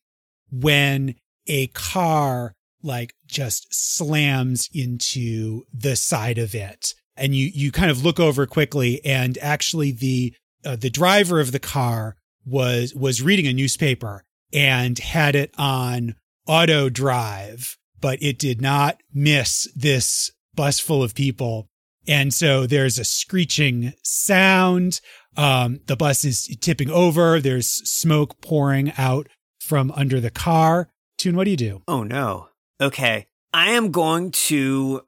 When 0.50 1.16
a 1.46 1.68
car 1.68 2.54
like 2.82 3.14
just 3.26 3.66
slams 3.70 4.68
into 4.72 5.62
the 5.72 5.96
side 5.96 6.38
of 6.38 6.54
it, 6.54 6.94
and 7.16 7.34
you 7.34 7.50
you 7.52 7.72
kind 7.72 7.90
of 7.90 8.04
look 8.04 8.20
over 8.20 8.46
quickly, 8.46 9.04
and 9.04 9.38
actually 9.38 9.92
the 9.92 10.34
uh, 10.64 10.76
the 10.76 10.90
driver 10.90 11.40
of 11.40 11.52
the 11.52 11.58
car 11.58 12.16
was 12.44 12.94
was 12.94 13.22
reading 13.22 13.46
a 13.46 13.52
newspaper 13.52 14.22
and 14.52 14.98
had 14.98 15.34
it 15.34 15.52
on 15.58 16.14
auto 16.46 16.88
drive, 16.88 17.76
but 18.00 18.22
it 18.22 18.38
did 18.38 18.60
not 18.60 19.00
miss 19.12 19.68
this 19.74 20.30
bus 20.54 20.80
full 20.80 21.02
of 21.02 21.14
people. 21.14 21.68
And 22.08 22.32
so 22.32 22.66
there's 22.66 22.98
a 22.98 23.04
screeching 23.04 23.92
sound. 24.02 25.00
Um, 25.36 25.80
the 25.86 25.96
bus 25.96 26.24
is 26.24 26.46
tipping 26.60 26.90
over. 26.90 27.40
There's 27.40 27.68
smoke 27.68 28.40
pouring 28.40 28.92
out 28.96 29.28
from 29.60 29.92
under 29.92 30.20
the 30.20 30.30
car. 30.30 30.88
Tune, 31.18 31.36
what 31.36 31.44
do 31.44 31.50
you 31.50 31.56
do? 31.56 31.82
Oh 31.88 32.02
no. 32.02 32.48
Okay. 32.80 33.26
I 33.52 33.70
am 33.70 33.90
going 33.90 34.32
to 34.32 35.02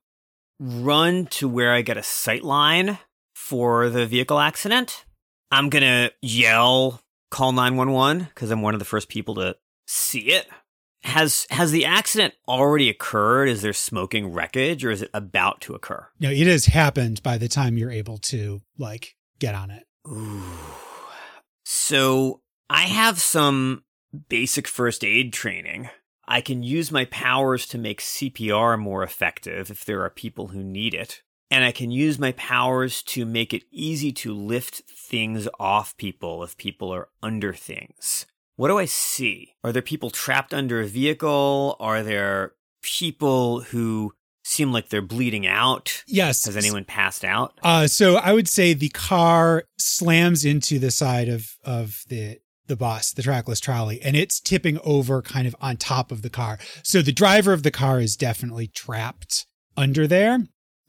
run 0.58 1.26
to 1.26 1.48
where 1.48 1.72
I 1.72 1.82
get 1.82 1.96
a 1.96 2.02
sight 2.02 2.42
line 2.42 2.98
for 3.34 3.88
the 3.88 4.06
vehicle 4.06 4.38
accident. 4.38 5.04
I'm 5.50 5.68
going 5.68 5.82
to 5.82 6.12
yell, 6.20 7.00
call 7.30 7.52
911 7.52 8.28
because 8.34 8.50
I'm 8.50 8.62
one 8.62 8.74
of 8.74 8.78
the 8.78 8.84
first 8.84 9.08
people 9.08 9.36
to 9.36 9.56
see 9.86 10.30
it. 10.30 10.46
Has 11.02 11.46
has 11.50 11.70
the 11.70 11.84
accident 11.84 12.34
already 12.46 12.90
occurred? 12.90 13.48
Is 13.48 13.62
there 13.62 13.72
smoking 13.72 14.32
wreckage 14.32 14.84
or 14.84 14.90
is 14.90 15.02
it 15.02 15.10
about 15.14 15.60
to 15.62 15.74
occur? 15.74 16.08
No, 16.18 16.30
it 16.30 16.46
has 16.46 16.66
happened 16.66 17.22
by 17.22 17.38
the 17.38 17.48
time 17.48 17.78
you're 17.78 17.90
able 17.90 18.18
to 18.18 18.62
like 18.76 19.16
get 19.38 19.54
on 19.54 19.70
it. 19.70 19.86
Ooh. 20.08 20.42
So 21.64 22.42
I 22.68 22.82
have 22.82 23.20
some 23.20 23.84
basic 24.28 24.66
first 24.66 25.04
aid 25.04 25.32
training. 25.32 25.88
I 26.26 26.40
can 26.40 26.62
use 26.62 26.92
my 26.92 27.06
powers 27.06 27.66
to 27.68 27.78
make 27.78 28.00
CPR 28.00 28.78
more 28.78 29.02
effective 29.02 29.70
if 29.70 29.84
there 29.84 30.02
are 30.02 30.10
people 30.10 30.48
who 30.48 30.62
need 30.62 30.94
it. 30.94 31.22
And 31.50 31.64
I 31.64 31.72
can 31.72 31.90
use 31.90 32.18
my 32.18 32.32
powers 32.32 33.02
to 33.04 33.24
make 33.24 33.54
it 33.54 33.64
easy 33.70 34.12
to 34.12 34.34
lift 34.34 34.82
things 34.90 35.48
off 35.58 35.96
people 35.96 36.42
if 36.42 36.58
people 36.58 36.92
are 36.92 37.08
under 37.22 37.54
things. 37.54 38.26
What 38.58 38.66
do 38.66 38.78
I 38.78 38.86
see? 38.86 39.54
Are 39.62 39.70
there 39.70 39.82
people 39.82 40.10
trapped 40.10 40.52
under 40.52 40.80
a 40.80 40.86
vehicle? 40.88 41.76
Are 41.78 42.02
there 42.02 42.54
people 42.82 43.60
who 43.60 44.14
seem 44.42 44.72
like 44.72 44.88
they're 44.88 45.00
bleeding 45.00 45.46
out? 45.46 46.02
Yes. 46.08 46.44
Has 46.44 46.56
anyone 46.56 46.84
passed 46.84 47.24
out? 47.24 47.56
Uh, 47.62 47.86
so 47.86 48.16
I 48.16 48.32
would 48.32 48.48
say 48.48 48.74
the 48.74 48.88
car 48.88 49.62
slams 49.78 50.44
into 50.44 50.80
the 50.80 50.90
side 50.90 51.28
of 51.28 51.52
of 51.62 52.02
the 52.08 52.40
the 52.66 52.74
bus, 52.74 53.12
the 53.12 53.22
trackless 53.22 53.60
trolley, 53.60 54.02
and 54.02 54.16
it's 54.16 54.40
tipping 54.40 54.80
over 54.82 55.22
kind 55.22 55.46
of 55.46 55.54
on 55.60 55.76
top 55.76 56.10
of 56.10 56.22
the 56.22 56.28
car. 56.28 56.58
So 56.82 57.00
the 57.00 57.12
driver 57.12 57.52
of 57.52 57.62
the 57.62 57.70
car 57.70 58.00
is 58.00 58.16
definitely 58.16 58.66
trapped 58.66 59.46
under 59.76 60.08
there. 60.08 60.40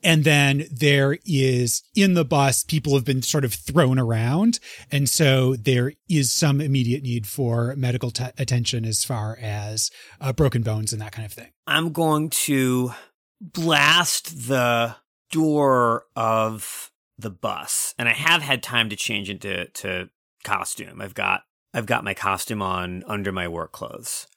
And 0.03 0.23
then 0.23 0.65
there 0.71 1.17
is 1.25 1.83
in 1.95 2.13
the 2.13 2.25
bus, 2.25 2.63
people 2.63 2.95
have 2.95 3.05
been 3.05 3.21
sort 3.21 3.43
of 3.43 3.53
thrown 3.53 3.99
around. 3.99 4.59
And 4.91 5.09
so 5.09 5.55
there 5.55 5.93
is 6.07 6.31
some 6.31 6.61
immediate 6.61 7.03
need 7.03 7.27
for 7.27 7.75
medical 7.75 8.11
t- 8.11 8.25
attention 8.37 8.85
as 8.85 9.03
far 9.03 9.37
as 9.41 9.91
uh, 10.21 10.33
broken 10.33 10.61
bones 10.61 10.93
and 10.93 11.01
that 11.01 11.11
kind 11.11 11.25
of 11.25 11.33
thing. 11.33 11.49
I'm 11.67 11.91
going 11.91 12.29
to 12.31 12.93
blast 13.41 14.47
the 14.47 14.95
door 15.31 16.05
of 16.15 16.91
the 17.17 17.29
bus, 17.29 17.93
and 17.97 18.07
I 18.07 18.13
have 18.13 18.41
had 18.41 18.63
time 18.63 18.89
to 18.89 18.95
change 18.95 19.29
into 19.29 19.65
to 19.65 20.09
costume. 20.43 21.01
I've 21.01 21.13
got 21.13 21.43
I've 21.73 21.85
got 21.85 22.03
my 22.03 22.13
costume 22.13 22.61
on 22.61 23.03
under 23.05 23.31
my 23.31 23.47
work 23.47 23.71
clothes. 23.71 24.27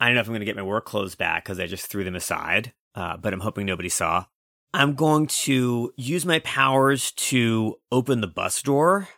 I 0.00 0.06
don't 0.06 0.14
know 0.14 0.22
if 0.22 0.26
I'm 0.26 0.32
going 0.32 0.40
to 0.40 0.46
get 0.46 0.56
my 0.56 0.62
work 0.62 0.86
clothes 0.86 1.14
back 1.14 1.44
because 1.44 1.60
I 1.60 1.66
just 1.66 1.86
threw 1.86 2.04
them 2.04 2.16
aside, 2.16 2.72
uh, 2.94 3.18
but 3.18 3.32
I'm 3.32 3.40
hoping 3.40 3.66
nobody 3.66 3.90
saw. 3.90 4.24
I'm 4.72 4.94
going 4.94 5.26
to 5.26 5.92
use 5.96 6.24
my 6.24 6.38
powers 6.40 7.12
to 7.12 7.76
open 7.90 8.20
the 8.20 8.28
bus 8.28 8.62
door 8.62 9.08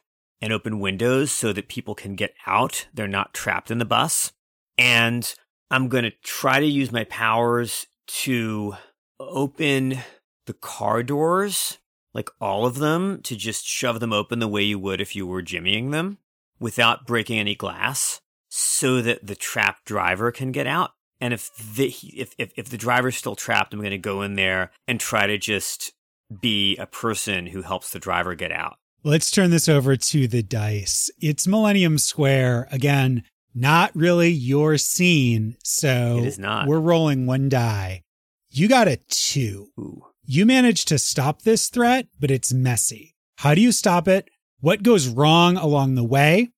and 0.40 0.52
open 0.52 0.80
windows 0.80 1.30
so 1.30 1.52
that 1.52 1.68
people 1.68 1.94
can 1.94 2.16
get 2.16 2.34
out. 2.46 2.86
They're 2.94 3.06
not 3.06 3.34
trapped 3.34 3.70
in 3.70 3.78
the 3.78 3.84
bus. 3.84 4.32
And 4.78 5.32
I'm 5.70 5.88
going 5.88 6.04
to 6.04 6.12
try 6.22 6.58
to 6.58 6.66
use 6.66 6.90
my 6.90 7.04
powers 7.04 7.86
to 8.06 8.74
open 9.20 9.98
the 10.46 10.54
car 10.54 11.02
doors, 11.02 11.78
like 12.14 12.30
all 12.40 12.66
of 12.66 12.76
them, 12.76 13.20
to 13.22 13.36
just 13.36 13.66
shove 13.66 14.00
them 14.00 14.12
open 14.12 14.38
the 14.38 14.48
way 14.48 14.62
you 14.62 14.78
would 14.78 15.00
if 15.00 15.14
you 15.14 15.26
were 15.26 15.42
jimmying 15.42 15.92
them 15.92 16.18
without 16.58 17.06
breaking 17.06 17.38
any 17.38 17.54
glass 17.54 18.20
so 18.48 19.02
that 19.02 19.26
the 19.26 19.36
trapped 19.36 19.84
driver 19.84 20.30
can 20.30 20.50
get 20.50 20.66
out. 20.66 20.92
And 21.22 21.32
if 21.32 21.50
the 21.76 21.94
if 22.16 22.34
if, 22.36 22.52
if 22.56 22.68
the 22.68 22.76
driver's 22.76 23.16
still 23.16 23.36
trapped, 23.36 23.72
I'm 23.72 23.78
going 23.78 23.92
to 23.92 23.98
go 23.98 24.22
in 24.22 24.34
there 24.34 24.72
and 24.88 24.98
try 24.98 25.28
to 25.28 25.38
just 25.38 25.92
be 26.40 26.76
a 26.78 26.86
person 26.86 27.46
who 27.46 27.62
helps 27.62 27.90
the 27.90 28.00
driver 28.00 28.34
get 28.34 28.50
out. 28.50 28.74
Let's 29.04 29.30
turn 29.30 29.50
this 29.50 29.68
over 29.68 29.96
to 29.96 30.26
the 30.26 30.42
dice. 30.42 31.12
It's 31.20 31.46
Millennium 31.46 31.98
Square. 31.98 32.66
Again, 32.72 33.22
not 33.54 33.94
really 33.94 34.30
your 34.30 34.78
scene. 34.78 35.56
So 35.62 36.18
It 36.18 36.26
is 36.26 36.38
not. 36.40 36.66
we're 36.66 36.80
rolling 36.80 37.24
one 37.26 37.48
die. 37.48 38.02
You 38.50 38.68
got 38.68 38.88
a 38.88 38.96
two. 39.08 39.68
Ooh. 39.78 40.06
You 40.24 40.44
managed 40.44 40.88
to 40.88 40.98
stop 40.98 41.42
this 41.42 41.68
threat, 41.68 42.08
but 42.18 42.32
it's 42.32 42.52
messy. 42.52 43.14
How 43.38 43.54
do 43.54 43.60
you 43.60 43.70
stop 43.70 44.08
it? 44.08 44.28
What 44.58 44.82
goes 44.82 45.06
wrong 45.06 45.56
along 45.56 45.94
the 45.94 46.04
way? 46.04 46.50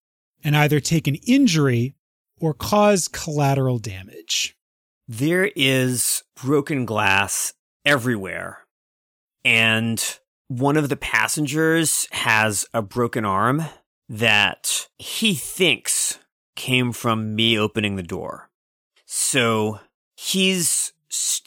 And 0.43 0.57
either 0.57 0.81
take 0.81 1.07
an 1.07 1.17
injury 1.27 1.97
or 2.41 2.55
cause 2.55 3.09
collateral 3.09 3.79
damage. 3.79 4.57
There 5.07 5.51
is 5.55 6.23
broken 6.43 6.85
glass 6.85 7.53
everywhere 7.85 8.65
and 9.45 10.19
one 10.49 10.77
of 10.77 10.89
the 10.89 10.97
passengers 10.97 12.09
has 12.13 12.67
a 12.73 12.83
broken 12.83 13.25
arm 13.25 13.65
that 14.09 14.89
he 14.99 15.35
thinks 15.35 16.19
came 16.57 16.93
from 16.93 17.35
me 17.35 17.59
opening 17.59 17.97
the 17.97 18.03
door. 18.03 18.51
So 19.07 19.81
he's 20.17 20.93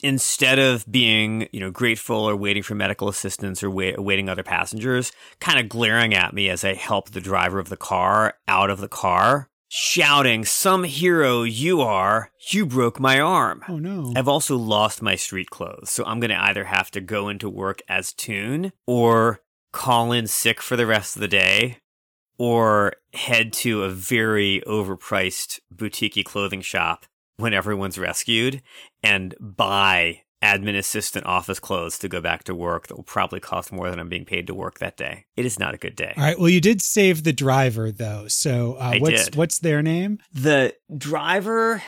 instead 0.01 0.59
of 0.59 0.89
being, 0.89 1.49
you 1.51 1.59
know, 1.59 1.71
grateful 1.71 2.17
or 2.17 2.35
waiting 2.35 2.63
for 2.63 2.73
medical 2.73 3.09
assistance 3.09 3.61
or 3.61 3.69
wait, 3.69 3.97
awaiting 3.97 4.29
other 4.29 4.43
passengers, 4.43 5.11
kind 5.39 5.59
of 5.59 5.67
glaring 5.67 6.13
at 6.13 6.33
me 6.33 6.49
as 6.49 6.63
I 6.63 6.73
help 6.73 7.11
the 7.11 7.21
driver 7.21 7.59
of 7.59 7.69
the 7.69 7.77
car 7.77 8.35
out 8.47 8.69
of 8.69 8.79
the 8.79 8.88
car, 8.88 9.49
shouting, 9.68 10.45
"Some 10.45 10.84
hero 10.84 11.43
you 11.43 11.82
are! 11.82 12.32
You 12.51 12.65
broke 12.65 12.99
my 12.99 13.20
arm." 13.20 13.63
Oh 13.68 13.78
no. 13.78 14.13
I've 14.15 14.28
also 14.28 14.55
lost 14.55 15.01
my 15.01 15.15
street 15.15 15.49
clothes, 15.49 15.89
so 15.89 16.03
I'm 16.05 16.20
going 16.20 16.32
to 16.32 16.43
either 16.43 16.65
have 16.65 16.91
to 16.91 17.01
go 17.01 17.30
into 17.30 17.49
work 17.49 17.82
as 17.88 18.13
Tune 18.13 18.72
or 18.86 19.41
call 19.72 20.11
in 20.11 20.28
sick 20.28 20.61
for 20.61 20.76
the 20.76 20.86
rest 20.86 21.15
of 21.15 21.22
the 21.22 21.28
day 21.28 21.78
or 22.38 22.93
head 23.13 23.51
to 23.51 23.84
a 23.84 23.89
very 23.89 24.61
overpriced 24.68 25.59
boutique 25.72 26.24
clothing 26.26 26.61
shop 26.61 27.05
when 27.38 27.53
everyone's 27.53 27.97
rescued 27.97 28.61
and 29.03 29.36
buy 29.39 30.22
admin 30.43 30.77
assistant 30.77 31.25
office 31.25 31.59
clothes 31.59 31.97
to 31.99 32.07
go 32.07 32.21
back 32.21 32.43
to 32.43 32.53
work 32.53 32.88
that 32.88 32.95
will 32.95 33.03
probably 33.03 33.39
cost 33.39 33.71
more 33.71 33.89
than 33.89 33.99
I'm 33.99 34.09
being 34.09 34.25
paid 34.25 34.47
to 34.47 34.53
work 34.53 34.79
that 34.79 34.97
day. 34.97 35.25
It 35.35 35.45
is 35.45 35.57
not 35.59 35.73
a 35.73 35.77
good 35.77 35.95
day. 35.95 36.13
All 36.15 36.23
right. 36.23 36.39
Well, 36.39 36.49
you 36.49 36.61
did 36.61 36.81
save 36.81 37.23
the 37.23 37.33
driver 37.33 37.91
though. 37.91 38.27
So 38.27 38.75
uh, 38.75 38.91
I 38.93 38.97
what's 38.99 39.25
did. 39.25 39.35
what's 39.35 39.59
their 39.59 39.81
name? 39.81 40.19
The 40.31 40.75
driver 40.95 41.81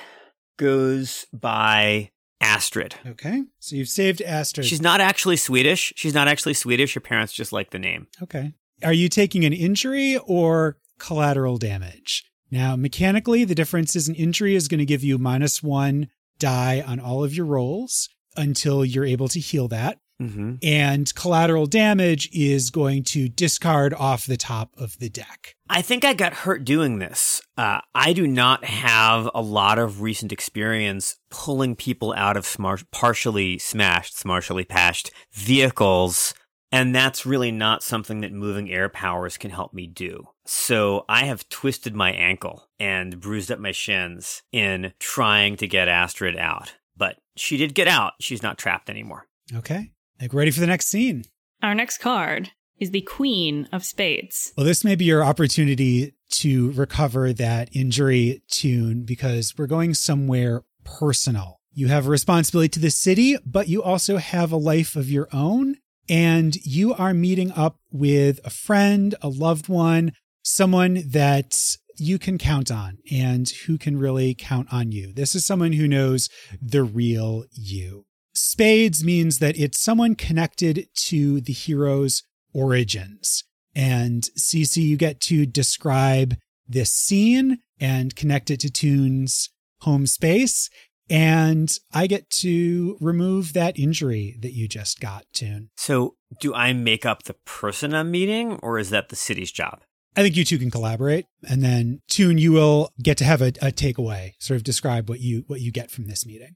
goes 0.57 1.25
by 1.31 2.11
Astrid. 2.41 2.95
Okay. 3.05 3.43
So 3.59 3.75
you've 3.75 3.89
saved 3.89 4.21
Astrid. 4.21 4.65
She's 4.65 4.81
not 4.81 5.01
actually 5.01 5.37
Swedish. 5.37 5.93
She's 5.95 6.13
not 6.13 6.27
actually 6.27 6.53
Swedish. 6.53 6.93
Her 6.93 6.99
parents 6.99 7.33
just 7.33 7.53
like 7.53 7.71
the 7.71 7.79
name. 7.79 8.07
okay. 8.21 8.53
Are 8.81 8.93
you 8.93 9.09
taking 9.09 9.43
an 9.43 9.51
injury 9.51 10.17
or 10.25 10.77
collateral 10.99 11.57
damage? 11.57 12.23
Now, 12.49 12.77
mechanically, 12.77 13.43
the 13.43 13.53
difference 13.53 13.93
is 13.93 14.07
an 14.07 14.15
injury 14.15 14.55
is 14.55 14.69
going 14.69 14.79
to 14.79 14.85
give 14.85 15.03
you 15.03 15.17
minus 15.17 15.61
one 15.61 16.07
die 16.39 16.81
on 16.87 16.97
all 16.99 17.23
of 17.23 17.35
your 17.35 17.45
rolls 17.45 18.07
until 18.36 18.86
you're 18.86 19.05
able 19.05 19.27
to 19.30 19.39
heal 19.39 19.67
that. 19.69 19.99
Mm-hmm. 20.21 20.55
And 20.61 21.15
collateral 21.15 21.65
damage 21.65 22.30
is 22.34 22.71
going 22.71 23.03
to 23.05 23.30
discard 23.30 23.93
off 23.93 24.25
the 24.25 24.36
top 24.36 24.71
of 24.77 24.99
the 24.99 25.07
deck. 25.07 25.55
I 25.69 25.82
think 25.82 26.03
I 26.03 26.13
got 26.13 26.34
hurt 26.34 26.65
doing 26.65 26.99
this. 26.99 27.41
Uh, 27.55 27.80
I 27.95 28.11
do 28.11 28.27
not 28.27 28.65
have 28.65 29.30
a 29.34 29.41
lot 29.41 29.80
of 29.80 30.01
recent 30.01 30.34
experience 30.34 31.15
pulling 31.30 31.75
people 31.75 32.13
out 32.17 32.36
of 32.36 32.45
smart, 32.45 32.84
partially 32.91 33.57
smashed, 33.59 34.17
smartly 34.17 34.65
patched 34.65 35.11
vehicles, 35.32 36.34
and 36.71 36.93
that's 36.93 37.25
really 37.25 37.51
not 37.51 37.82
something 37.82 38.19
that 38.21 38.34
moving 38.34 38.69
air 38.69 38.89
powers 38.89 39.38
can 39.38 39.51
help 39.51 39.73
me 39.73 39.88
do. 39.88 40.27
So 40.45 41.05
I 41.07 41.25
have 41.25 41.47
twisted 41.47 41.95
my 41.95 42.11
ankle 42.11 42.67
and 42.80 43.21
bruised 43.21 43.51
up 43.51 43.59
my 43.59 43.71
shins 43.71 44.43
in 44.51 44.93
trying 44.99 45.55
to 45.57 45.67
get 45.67 45.88
Astrid 45.88 46.36
out. 46.36 46.75
But 46.99 47.17
she 47.35 47.57
did 47.57 47.73
get 47.73 47.87
out. 47.87 48.13
She's 48.19 48.43
not 48.43 48.59
trapped 48.59 48.89
anymore. 48.89 49.25
Okay. 49.55 49.89
Like 50.21 50.33
ready 50.33 50.51
for 50.51 50.59
the 50.59 50.67
next 50.67 50.87
scene. 50.87 51.23
Our 51.63 51.73
next 51.73 51.97
card 51.97 52.51
is 52.77 52.91
the 52.91 53.01
Queen 53.01 53.67
of 53.71 53.83
Spades. 53.83 54.53
Well, 54.55 54.65
this 54.65 54.83
may 54.83 54.95
be 54.95 55.05
your 55.05 55.23
opportunity 55.23 56.13
to 56.31 56.71
recover 56.71 57.33
that 57.33 57.69
injury 57.75 58.43
tune 58.49 59.03
because 59.03 59.55
we're 59.57 59.67
going 59.67 59.95
somewhere 59.95 60.63
personal. 60.83 61.59
You 61.73 61.87
have 61.87 62.07
a 62.07 62.11
responsibility 62.11 62.69
to 62.69 62.79
the 62.79 62.91
city, 62.91 63.37
but 63.45 63.67
you 63.67 63.81
also 63.81 64.17
have 64.17 64.51
a 64.51 64.57
life 64.57 64.95
of 64.95 65.09
your 65.09 65.27
own. 65.33 65.77
And 66.07 66.55
you 66.65 66.93
are 66.93 67.13
meeting 67.13 67.51
up 67.51 67.77
with 67.91 68.39
a 68.43 68.49
friend, 68.49 69.15
a 69.21 69.29
loved 69.29 69.69
one, 69.69 70.13
someone 70.41 71.03
that 71.07 71.77
you 71.99 72.19
can 72.19 72.37
count 72.37 72.71
on 72.71 72.97
and 73.11 73.49
who 73.65 73.77
can 73.77 73.97
really 73.97 74.33
count 74.33 74.67
on 74.71 74.91
you. 74.91 75.13
This 75.13 75.35
is 75.35 75.45
someone 75.45 75.73
who 75.73 75.87
knows 75.87 76.29
the 76.61 76.83
real 76.83 77.45
you. 77.51 78.05
Spades 78.33 79.03
means 79.03 79.39
that 79.39 79.57
it's 79.57 79.79
someone 79.79 80.15
connected 80.15 80.87
to 80.95 81.41
the 81.41 81.53
hero's 81.53 82.23
origins. 82.53 83.43
And 83.75 84.25
Ceci, 84.35 84.81
you 84.81 84.97
get 84.97 85.19
to 85.21 85.45
describe 85.45 86.35
this 86.67 86.91
scene 86.91 87.59
and 87.79 88.15
connect 88.15 88.49
it 88.49 88.59
to 88.61 88.69
Tune's 88.69 89.49
home 89.81 90.05
space. 90.05 90.69
And 91.09 91.75
I 91.91 92.07
get 92.07 92.29
to 92.31 92.97
remove 93.01 93.53
that 93.53 93.79
injury 93.79 94.37
that 94.41 94.53
you 94.53 94.67
just 94.67 94.99
got, 94.99 95.25
Toon. 95.33 95.71
So, 95.75 96.15
do 96.39 96.53
I 96.53 96.73
make 96.73 97.05
up 97.05 97.23
the 97.23 97.33
person 97.33 97.95
I'm 97.95 98.11
meeting, 98.11 98.59
or 98.61 98.77
is 98.77 98.91
that 98.91 99.09
the 99.09 99.15
city's 99.15 99.51
job? 99.51 99.81
I 100.16 100.24
think 100.24 100.36
you 100.36 100.43
two 100.43 100.57
can 100.57 100.72
collaborate, 100.72 101.26
and 101.47 101.64
then 101.64 102.01
Tune, 102.07 102.38
you 102.38 102.51
will 102.51 102.91
get 103.01 103.18
to 103.20 103.26
have 103.26 103.41
a, 103.41 103.47
a 103.62 103.72
takeaway, 103.72 104.34
sort 104.39 104.57
of 104.57 104.64
describe 104.64 105.07
what 105.10 105.20
you 105.20 105.43
what 105.47 105.62
you 105.62 105.72
get 105.72 105.91
from 105.91 106.07
this 106.07 106.26
meeting. 106.26 106.55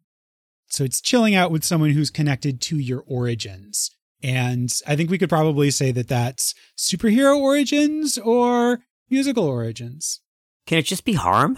So 0.67 0.83
it's 0.83 1.01
chilling 1.01 1.35
out 1.35 1.51
with 1.51 1.63
someone 1.63 1.91
who's 1.91 2.09
connected 2.09 2.59
to 2.61 2.77
your 2.77 3.03
origins, 3.07 3.91
and 4.21 4.73
I 4.87 4.95
think 4.95 5.09
we 5.09 5.17
could 5.17 5.29
probably 5.29 5.69
say 5.71 5.91
that 5.91 6.07
that's 6.07 6.55
superhero 6.77 7.37
origins 7.37 8.17
or 8.17 8.79
musical 9.09 9.45
origins. 9.45 10.21
Can 10.65 10.79
it 10.79 10.85
just 10.85 11.05
be 11.05 11.13
Harm? 11.13 11.57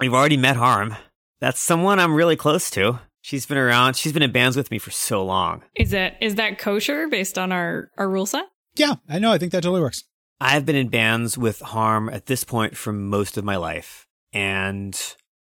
We've 0.00 0.14
already 0.14 0.36
met 0.36 0.56
Harm. 0.56 0.96
That's 1.40 1.60
someone 1.60 2.00
I'm 2.00 2.14
really 2.14 2.36
close 2.36 2.70
to. 2.70 3.00
She's 3.20 3.46
been 3.46 3.58
around. 3.58 3.94
She's 3.96 4.12
been 4.12 4.22
in 4.22 4.32
bands 4.32 4.56
with 4.56 4.70
me 4.70 4.78
for 4.78 4.90
so 4.90 5.24
long. 5.24 5.62
Is 5.76 5.90
that 5.90 6.14
is 6.20 6.34
that 6.34 6.58
kosher 6.58 7.08
based 7.08 7.38
on 7.38 7.52
our 7.52 7.90
our 7.96 8.08
rule 8.08 8.26
set? 8.26 8.46
Yeah, 8.74 8.94
I 9.08 9.18
know. 9.18 9.30
I 9.30 9.38
think 9.38 9.52
that 9.52 9.62
totally 9.62 9.80
works. 9.80 10.04
I've 10.44 10.66
been 10.66 10.74
in 10.74 10.88
bands 10.88 11.38
with 11.38 11.60
Harm 11.60 12.08
at 12.08 12.26
this 12.26 12.42
point 12.42 12.76
for 12.76 12.92
most 12.92 13.38
of 13.38 13.44
my 13.44 13.54
life. 13.54 14.08
And 14.32 15.00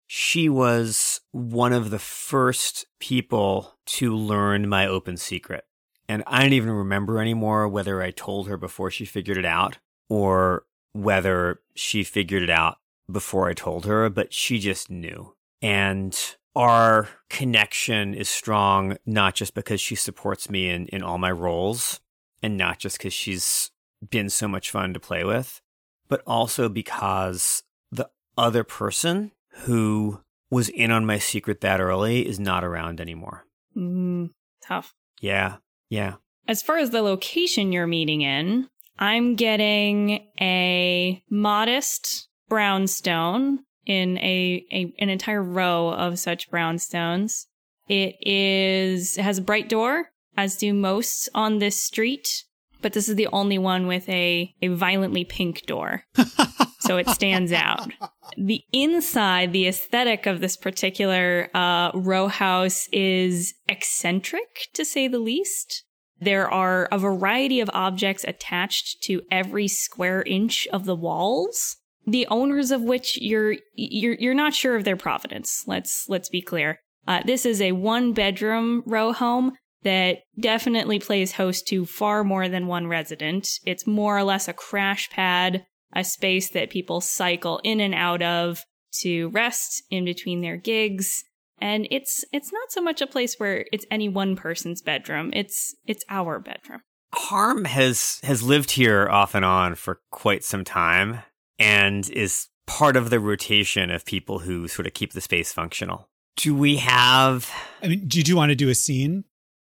she 0.08 0.50
was 0.50 1.22
one 1.32 1.72
of 1.72 1.92
the 1.92 2.00
first 2.00 2.88
people 3.00 3.76
to 3.86 4.16
learn 4.16 4.68
my 4.68 4.88
open 4.88 5.16
secret. 5.18 5.66
And 6.10 6.24
I 6.26 6.42
don't 6.42 6.54
even 6.54 6.72
remember 6.72 7.22
anymore 7.22 7.68
whether 7.68 8.02
I 8.02 8.10
told 8.10 8.48
her 8.48 8.58
before 8.58 8.90
she 8.90 9.06
figured 9.06 9.38
it 9.38 9.46
out 9.46 9.78
or 10.10 10.66
whether 10.94 11.62
she 11.76 12.04
figured 12.04 12.42
it 12.42 12.50
out 12.50 12.78
before 13.12 13.48
I 13.48 13.54
told 13.54 13.86
her, 13.86 14.10
but 14.10 14.34
she 14.34 14.58
just 14.58 14.90
knew. 14.90 15.36
And 15.62 16.18
our 16.56 17.08
connection 17.30 18.16
is 18.16 18.30
strong, 18.30 18.98
not 19.06 19.36
just 19.36 19.54
because 19.54 19.80
she 19.80 19.94
supports 19.94 20.50
me 20.50 20.72
in, 20.72 20.88
in 20.88 21.04
all 21.04 21.20
my 21.20 21.32
roles 21.32 22.00
and 22.42 22.58
not 22.58 22.80
just 22.80 22.98
because 22.98 23.14
she's 23.14 23.70
been 24.10 24.30
so 24.30 24.48
much 24.48 24.72
fun 24.72 24.94
to 24.94 25.00
play 25.00 25.24
with, 25.24 25.62
but 26.08 26.22
also 26.26 26.70
because 26.70 27.64
the 27.92 28.10
other 28.38 28.64
person 28.64 29.32
who 29.62 30.22
was 30.50 30.70
in 30.70 30.92
on 30.92 31.06
my 31.06 31.18
secret 31.18 31.62
that 31.62 31.82
early 31.82 32.28
is 32.28 32.40
not 32.40 32.64
around 32.64 33.02
anymore. 33.02 33.46
Mm, 33.76 34.32
tough. 34.66 34.94
Yeah, 35.20 35.58
yeah. 35.90 36.16
As 36.48 36.62
far 36.62 36.78
as 36.78 36.92
the 36.92 37.02
location 37.02 37.72
you're 37.72 37.88
meeting 37.88 38.22
in, 38.22 38.70
I'm 39.00 39.36
getting 39.36 40.28
a 40.40 41.22
modest 41.30 42.30
brownstone 42.48 43.60
in 43.86 44.18
a, 44.20 44.66
a 44.72 44.94
an 45.00 45.10
entire 45.10 45.44
row 45.44 45.90
of 45.90 46.20
such 46.20 46.50
brownstones. 46.50 47.46
It 47.88 48.16
is 48.22 49.18
it 49.18 49.24
has 49.24 49.38
a 49.38 49.44
bright 49.44 49.70
door, 49.70 50.10
as 50.36 50.58
do 50.58 50.74
most 50.74 51.30
on 51.34 51.60
this 51.60 51.82
street, 51.82 52.44
but 52.82 52.94
this 52.94 53.10
is 53.10 53.16
the 53.16 53.28
only 53.28 53.58
one 53.58 53.88
with 53.88 54.08
a, 54.10 54.54
a 54.62 54.68
violently 54.70 55.24
pink 55.24 55.66
door. 55.66 56.04
so 56.80 56.98
it 56.98 57.08
stands 57.10 57.52
out. 57.52 57.92
The 58.38 58.62
inside, 58.72 59.54
the 59.54 59.68
aesthetic 59.68 60.26
of 60.26 60.40
this 60.40 60.58
particular 60.58 61.50
uh, 61.54 61.92
row 61.94 62.28
house 62.28 62.88
is 62.92 63.54
eccentric, 63.68 64.68
to 64.74 64.86
say 64.86 65.08
the 65.08 65.20
least. 65.20 65.84
There 66.20 66.52
are 66.52 66.88
a 66.92 66.98
variety 66.98 67.60
of 67.60 67.70
objects 67.74 68.26
attached 68.28 69.04
to 69.04 69.22
every 69.32 69.68
square 69.68 70.24
inch 70.24 70.68
of 70.74 70.86
the 70.86 70.96
walls. 70.96 71.78
The 72.06 72.26
owners 72.28 72.72
of 72.72 72.82
which 72.82 73.18
you're 73.22 73.58
you're 73.74 74.16
you're 74.16 74.34
not 74.34 74.54
sure 74.54 74.76
of 74.76 74.84
their 74.84 74.96
provenance. 74.96 75.64
Let's 75.68 76.06
let's 76.08 76.30
be 76.30 76.42
clear. 76.42 76.80
Uh, 77.08 77.22
this 77.26 77.46
is 77.46 77.62
a 77.62 77.74
one 77.74 78.14
bedroom 78.14 78.84
row 78.86 79.14
home 79.14 79.54
that 79.84 80.20
definitely 80.40 81.00
plays 81.00 81.34
host 81.34 81.68
to 81.68 81.86
far 81.86 82.24
more 82.24 82.50
than 82.50 82.68
one 82.68 82.88
resident. 82.88 83.60
It's 83.66 83.88
more 83.88 84.18
or 84.18 84.24
less 84.24 84.48
a 84.48 84.54
crash 84.54 85.10
pad, 85.10 85.66
a 85.96 86.04
space 86.04 86.50
that 86.50 86.70
people 86.70 87.02
cycle 87.02 87.60
in 87.64 87.80
and 87.80 87.94
out 87.94 88.22
of 88.22 88.64
to 89.00 89.30
rest 89.30 89.84
in 89.90 90.06
between 90.06 90.42
their 90.42 90.58
gigs. 90.58 91.24
And 91.60 91.88
it's 91.90 92.24
it's 92.32 92.52
not 92.52 92.72
so 92.72 92.82
much 92.82 93.02
a 93.02 93.08
place 93.08 93.36
where 93.38 93.66
it's 93.72 93.86
any 93.90 94.10
one 94.10 94.36
person's 94.36 94.82
bedroom. 94.82 95.32
It's 95.34 95.76
it's 95.86 96.06
our 96.10 96.40
bedroom. 96.40 96.82
Harm 97.14 97.66
has 97.66 98.20
has 98.24 98.44
lived 98.44 98.72
here 98.72 99.08
off 99.10 99.34
and 99.34 99.46
on 99.46 99.76
for 99.76 100.02
quite 100.12 100.44
some 100.44 100.64
time 100.64 101.20
and 101.58 102.10
is 102.12 102.48
part 102.68 102.96
of 102.96 103.10
the 103.10 103.20
rotation 103.20 103.90
of 103.90 104.06
people 104.06 104.40
who 104.40 104.68
sort 104.68 104.86
of 104.86 104.94
keep 104.94 105.14
the 105.14 105.22
space 105.22 105.52
functional. 105.52 106.10
Do 106.36 106.54
we 106.54 106.78
have 106.78 107.50
I 107.82 107.88
mean, 107.88 108.08
do 108.08 108.22
you 108.22 108.36
want 108.36 108.50
to 108.50 108.56
do 108.56 108.70
a 108.70 108.76
scene? 108.76 109.24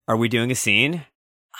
Are 0.08 0.18
we 0.18 0.28
doing 0.28 0.52
a 0.52 0.56
scene? 0.56 1.06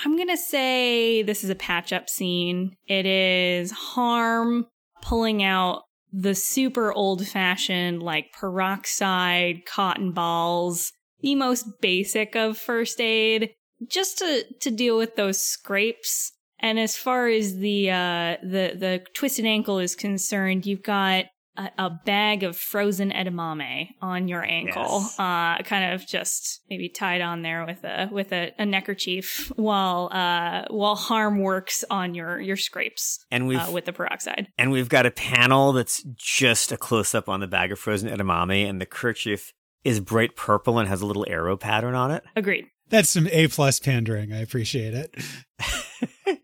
I'm 0.04 0.16
going 0.16 0.30
to 0.30 0.38
say 0.38 1.22
this 1.22 1.44
is 1.44 1.50
a 1.50 1.56
patch 1.56 1.94
up 1.94 2.10
scene. 2.10 2.76
It 2.88 3.06
is 3.06 3.72
Harm 3.72 4.68
pulling 5.02 5.44
out 5.44 5.84
the 6.12 6.36
super 6.36 6.92
old 6.92 7.28
fashioned, 7.28 8.04
like 8.04 8.34
peroxide 8.34 9.66
cotton 9.66 10.12
balls, 10.12 10.92
the 11.22 11.36
most 11.36 11.66
basic 11.82 12.36
of 12.36 12.58
first 12.58 13.00
aid, 13.00 13.52
just 13.88 14.18
to, 14.20 14.46
to 14.62 14.72
deal 14.72 14.98
with 14.98 15.16
those 15.16 15.42
scrapes. 15.42 16.34
And 16.60 16.80
as 16.80 16.96
far 16.96 17.28
as 17.28 17.58
the 17.58 17.90
uh, 17.90 18.38
the 18.44 18.76
the 18.76 19.04
twisted 19.16 19.46
ankle 19.46 19.80
is 19.80 19.96
concerned, 19.96 20.68
you've 20.68 20.84
got 20.84 21.26
a, 21.58 21.70
a 21.78 21.90
bag 21.90 22.44
of 22.44 22.56
frozen 22.56 23.12
edamame 23.12 23.90
on 24.02 24.28
your 24.28 24.44
ankle, 24.44 25.00
Yes. 25.02 25.20
uh, 25.20 25.58
kind 25.64 25.94
of 25.94 26.08
just 26.08 26.62
maybe 26.70 26.88
tied 26.90 27.22
on 27.22 27.42
there 27.42 27.66
with 27.66 27.84
a 27.84 28.08
with 28.12 28.32
a, 28.32 28.52
a 28.58 28.66
neckerchief 28.66 29.52
while 29.58 30.10
uh, 30.14 30.64
while 30.70 30.96
harm 30.96 31.40
works 31.40 31.84
on 31.90 32.16
your 32.16 32.40
your 32.40 32.56
scrapes 32.58 33.26
And 33.30 33.48
we've 33.48 33.60
uh, 33.60 33.72
with 33.72 33.86
the 33.86 33.94
peroxide. 33.94 34.48
and 34.58 34.72
we've 34.72 34.90
got 34.90 35.06
a 35.06 35.12
panel 35.12 35.74
that's 35.74 36.04
just 36.16 36.72
a 36.72 36.78
close 36.78 37.14
up 37.14 37.28
on 37.28 37.40
the 37.42 37.48
bag 37.48 37.72
of 37.72 37.80
frozen 37.80 38.10
edamame, 38.10 38.68
and 38.70 38.80
the 38.80 38.86
kerchief 38.86 39.52
is 39.84 40.00
bright 40.00 40.36
purple 40.36 40.80
and 40.80 40.88
has 40.88 41.02
a 41.02 41.06
little 41.06 41.26
arrow 41.28 41.58
pattern 41.58 41.96
on 41.96 42.12
it. 42.12 42.24
Agreed. 42.36 42.66
That's 42.90 43.10
some 43.10 43.28
A 43.32 43.48
plus 43.48 43.80
pandering. 43.80 44.32
I 44.34 44.40
appreciate 44.42 44.94
it. 44.94 45.16
you 46.28 46.38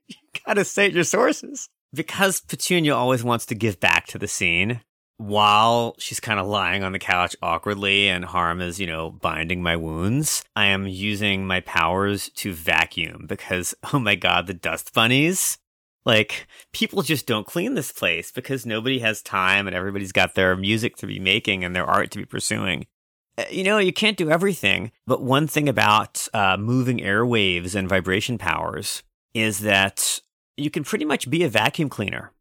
gotta 0.46 0.64
cite 0.66 0.94
your 0.94 1.04
sources. 1.04 1.70
Because 1.94 2.42
Petunia 2.42 2.94
always 2.96 3.24
wants 3.24 3.46
to 3.48 3.56
give 3.56 3.80
back 3.80 4.08
to 4.08 4.18
the 4.18 4.28
scene 4.28 4.82
while 5.18 5.96
she's 5.98 6.20
kind 6.20 6.40
of 6.40 6.48
lying 6.48 6.84
on 6.84 6.92
the 6.92 7.00
couch 7.00 7.36
awkwardly 7.42 8.08
and 8.08 8.24
Harm 8.24 8.62
is, 8.62 8.80
you 8.80 8.88
know, 8.88 9.10
binding 9.10 9.62
my 9.64 9.76
wounds, 9.76 10.44
I 10.56 10.68
am 10.68 10.88
using 10.88 11.46
my 11.46 11.60
powers 11.62 12.30
to 12.36 12.54
vacuum 12.54 13.26
because, 13.28 13.76
oh 13.94 14.00
my 14.00 14.16
god, 14.16 14.48
the 14.48 14.54
dust 14.54 14.94
bunnies. 14.94 15.58
Like, 16.06 16.48
people 16.72 17.02
just 17.02 17.26
don't 17.28 17.46
clean 17.46 17.74
this 17.74 17.92
place 17.92 18.32
because 18.32 18.66
nobody 18.66 19.00
has 19.00 19.22
time 19.22 19.68
and 19.68 19.76
everybody's 19.76 20.14
got 20.14 20.36
their 20.36 20.56
music 20.56 20.96
to 20.98 21.08
be 21.08 21.20
making 21.20 21.66
and 21.66 21.76
their 21.76 21.86
art 21.86 22.12
to 22.12 22.18
be 22.18 22.26
pursuing. 22.26 22.86
Uh, 23.38 23.44
You 23.52 23.66
know, 23.66 23.78
you 23.78 23.92
can't 23.92 24.16
do 24.16 24.30
everything. 24.30 24.94
But 25.06 25.22
one 25.22 25.48
thing 25.48 25.68
about 25.68 26.26
uh, 26.34 26.56
moving 26.58 27.00
airwaves 27.00 27.76
and 27.76 27.90
vibration 27.90 28.38
powers 28.38 29.04
is 29.34 29.60
that 29.60 30.22
you 30.56 30.70
can 30.70 30.86
pretty 30.86 31.04
much 31.04 31.30
be 31.30 31.44
a 31.44 31.50
vacuum 31.50 31.90
cleaner. 31.90 32.32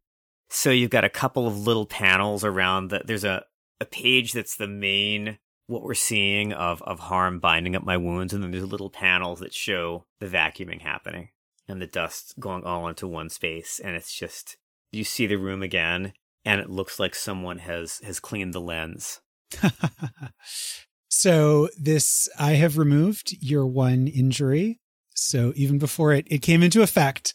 So 0.48 0.70
you've 0.70 0.90
got 0.90 1.04
a 1.04 1.10
couple 1.10 1.46
of 1.46 1.66
little 1.66 1.86
panels 1.86 2.44
around 2.44 2.90
that. 2.90 3.06
There's 3.06 3.24
a, 3.24 3.44
a 3.80 3.84
page 3.84 4.32
that's 4.32 4.56
the 4.56 4.68
main 4.68 5.38
what 5.66 5.82
we're 5.82 5.94
seeing 5.94 6.52
of 6.52 6.80
of 6.82 7.00
harm 7.00 7.40
binding 7.40 7.74
up 7.74 7.84
my 7.84 7.96
wounds, 7.96 8.32
and 8.32 8.42
then 8.42 8.50
there's 8.50 8.64
little 8.64 8.90
panels 8.90 9.40
that 9.40 9.54
show 9.54 10.06
the 10.20 10.26
vacuuming 10.26 10.82
happening 10.82 11.30
and 11.68 11.82
the 11.82 11.86
dust 11.86 12.34
going 12.38 12.64
all 12.64 12.88
into 12.88 13.08
one 13.08 13.28
space, 13.28 13.80
and 13.82 13.96
it's 13.96 14.14
just 14.14 14.56
you 14.92 15.04
see 15.04 15.26
the 15.26 15.36
room 15.36 15.62
again, 15.62 16.12
and 16.44 16.60
it 16.60 16.70
looks 16.70 17.00
like 17.00 17.14
someone 17.14 17.58
has 17.58 17.98
has 18.04 18.20
cleaned 18.20 18.54
the 18.54 18.60
lens. 18.60 19.20
so 21.08 21.68
this 21.78 22.28
I 22.38 22.52
have 22.52 22.78
removed 22.78 23.36
your 23.40 23.66
one 23.66 24.06
injury. 24.06 24.80
So 25.18 25.52
even 25.56 25.78
before 25.78 26.12
it, 26.12 26.26
it 26.30 26.42
came 26.42 26.62
into 26.62 26.82
effect. 26.82 27.32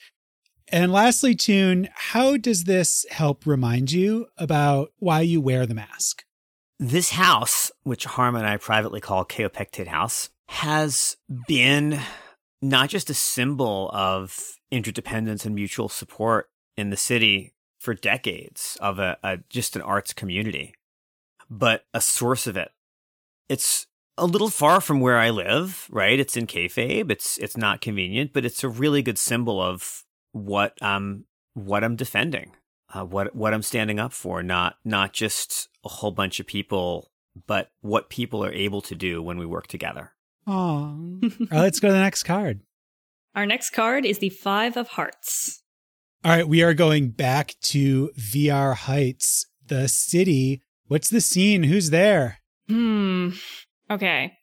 And 0.72 0.94
lastly, 0.94 1.36
Tune, 1.36 1.90
how 1.94 2.38
does 2.38 2.64
this 2.64 3.06
help 3.12 3.46
remind 3.46 3.92
you 3.92 4.28
about 4.38 4.94
why 5.00 5.22
you 5.22 5.42
wear 5.42 5.66
the 5.66 5.74
mask? 5.74 6.24
This 6.80 7.12
house, 7.12 7.72
which 7.84 8.06
Harm 8.06 8.36
and 8.36 8.48
I 8.48 8.58
privately 8.58 9.02
call 9.02 9.26
Kaopectate 9.26 9.88
House, 9.88 10.30
has 10.48 11.18
been 11.48 12.00
not 12.62 12.90
just 12.90 13.10
a 13.10 13.14
symbol 13.14 13.90
of 13.94 14.56
interdependence 14.72 15.46
and 15.46 15.54
mutual 15.54 15.90
support 15.90 16.50
in 16.78 16.90
the 16.90 16.98
city 16.98 17.54
for 17.78 17.94
decades 17.94 18.78
of 18.80 18.98
a, 18.98 19.18
a 19.24 19.40
just 19.50 19.76
an 19.76 19.82
arts 19.82 20.14
community, 20.14 20.74
but 21.50 21.84
a 21.94 22.00
source 22.00 22.48
of 22.48 22.56
it. 22.56 22.72
It's 23.50 23.88
a 24.18 24.26
little 24.26 24.50
far 24.50 24.80
from 24.80 25.02
where 25.02 25.18
I 25.18 25.32
live, 25.32 25.88
right? 25.90 26.20
It's 26.20 26.38
in 26.38 26.48
kayfabe. 26.48 27.12
It's 27.12 27.38
it's 27.40 27.58
not 27.58 27.82
convenient, 27.82 28.32
but 28.34 28.46
it's 28.46 28.64
a 28.64 28.70
really 28.70 29.02
good 29.02 29.18
symbol 29.18 29.62
of 29.62 30.06
what 30.32 30.82
um 30.82 31.26
what 31.54 31.84
I'm 31.84 31.96
defending, 31.96 32.52
uh, 32.94 33.06
what 33.06 33.36
what 33.36 33.54
I'm 33.54 33.62
standing 33.62 34.00
up 34.00 34.14
for. 34.14 34.44
Not 34.44 34.76
not 34.84 35.14
just 35.14 35.70
a 35.84 35.90
whole 35.90 36.12
bunch 36.12 36.40
of 36.40 36.48
people, 36.48 37.12
but 37.48 37.70
what 37.82 38.10
people 38.10 38.44
are 38.44 38.54
able 38.54 38.82
to 38.82 38.96
do 38.96 39.22
when 39.22 39.38
we 39.38 39.46
work 39.46 39.68
together. 39.68 40.12
Oh, 40.48 40.52
All 41.24 41.30
right, 41.52 41.52
let's 41.52 41.80
go 41.80 41.88
to 41.88 41.94
the 41.94 42.00
next 42.00 42.24
card. 42.24 42.62
Our 43.36 43.46
next 43.46 43.70
card 43.70 44.06
is 44.06 44.20
the 44.20 44.30
Five 44.30 44.76
of 44.76 44.90
Hearts. 44.90 45.64
All 46.24 46.32
right, 46.32 46.48
we 46.48 46.62
are 46.62 46.74
going 46.74 47.10
back 47.10 47.56
to 47.62 48.12
VR 48.18 48.76
Heights, 48.76 49.48
the 49.66 49.88
city. 49.88 50.62
What's 50.88 51.10
the 51.10 51.22
scene? 51.22 51.64
Who's 51.64 51.90
there? 51.90 52.40
Hmm. 52.68 53.30
Okay. 53.90 54.34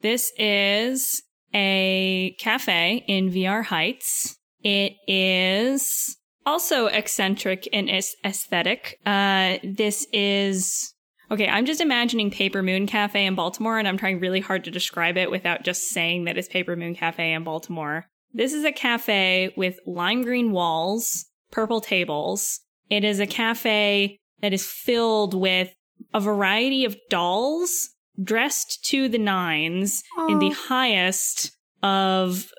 This 0.00 0.32
is 0.38 1.22
a 1.52 2.36
cafe 2.38 3.04
in 3.06 3.30
VR 3.30 3.64
Heights. 3.64 4.38
It 4.66 4.96
is 5.06 6.16
also 6.44 6.86
eccentric 6.86 7.68
and 7.72 7.88
aes- 7.88 8.16
aesthetic. 8.24 8.98
Uh, 9.06 9.58
this 9.62 10.08
is 10.12 10.92
okay. 11.30 11.46
I'm 11.46 11.66
just 11.66 11.80
imagining 11.80 12.32
Paper 12.32 12.64
Moon 12.64 12.88
Cafe 12.88 13.24
in 13.24 13.36
Baltimore, 13.36 13.78
and 13.78 13.86
I'm 13.86 13.96
trying 13.96 14.18
really 14.18 14.40
hard 14.40 14.64
to 14.64 14.72
describe 14.72 15.16
it 15.16 15.30
without 15.30 15.62
just 15.62 15.90
saying 15.90 16.24
that 16.24 16.36
it's 16.36 16.48
Paper 16.48 16.74
Moon 16.74 16.96
Cafe 16.96 17.32
in 17.32 17.44
Baltimore. 17.44 18.06
This 18.34 18.52
is 18.52 18.64
a 18.64 18.72
cafe 18.72 19.54
with 19.56 19.78
lime 19.86 20.22
green 20.22 20.50
walls, 20.50 21.26
purple 21.52 21.80
tables. 21.80 22.58
It 22.90 23.04
is 23.04 23.20
a 23.20 23.26
cafe 23.26 24.18
that 24.40 24.52
is 24.52 24.66
filled 24.66 25.32
with 25.32 25.72
a 26.12 26.18
variety 26.18 26.84
of 26.84 26.96
dolls 27.08 27.90
dressed 28.20 28.84
to 28.86 29.08
the 29.08 29.18
nines 29.18 30.02
in 30.28 30.40
the 30.40 30.50
highest 30.50 31.52
of 31.84 32.50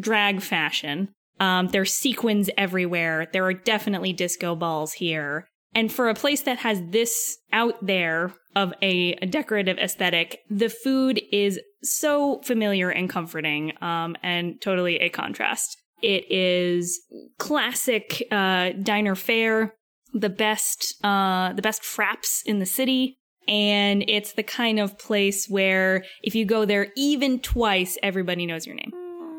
drag 0.00 0.40
fashion. 0.40 1.10
Um, 1.40 1.68
there's 1.68 1.92
sequins 1.92 2.50
everywhere. 2.56 3.28
There 3.32 3.44
are 3.44 3.54
definitely 3.54 4.12
disco 4.12 4.54
balls 4.54 4.92
here. 4.92 5.46
And 5.74 5.90
for 5.92 6.08
a 6.08 6.14
place 6.14 6.42
that 6.42 6.58
has 6.58 6.82
this 6.90 7.38
out 7.52 7.74
there 7.84 8.34
of 8.56 8.72
a, 8.82 9.12
a 9.14 9.26
decorative 9.26 9.78
aesthetic, 9.78 10.40
the 10.50 10.68
food 10.68 11.20
is 11.32 11.60
so 11.82 12.40
familiar 12.42 12.90
and 12.90 13.08
comforting, 13.08 13.72
um, 13.80 14.16
and 14.22 14.60
totally 14.60 14.96
a 14.96 15.08
contrast. 15.08 15.76
It 16.02 16.30
is 16.30 17.00
classic 17.38 18.22
uh, 18.30 18.70
diner 18.82 19.14
fare, 19.14 19.74
the 20.12 20.28
best 20.28 20.96
uh, 21.04 21.52
the 21.52 21.62
best 21.62 21.82
fraps 21.82 22.40
in 22.44 22.58
the 22.58 22.66
city, 22.66 23.18
and 23.46 24.04
it's 24.08 24.32
the 24.32 24.42
kind 24.42 24.80
of 24.80 24.98
place 24.98 25.46
where 25.48 26.04
if 26.22 26.34
you 26.34 26.44
go 26.44 26.64
there 26.64 26.88
even 26.96 27.40
twice, 27.40 27.96
everybody 28.02 28.44
knows 28.46 28.66
your 28.66 28.74
name. 28.74 28.90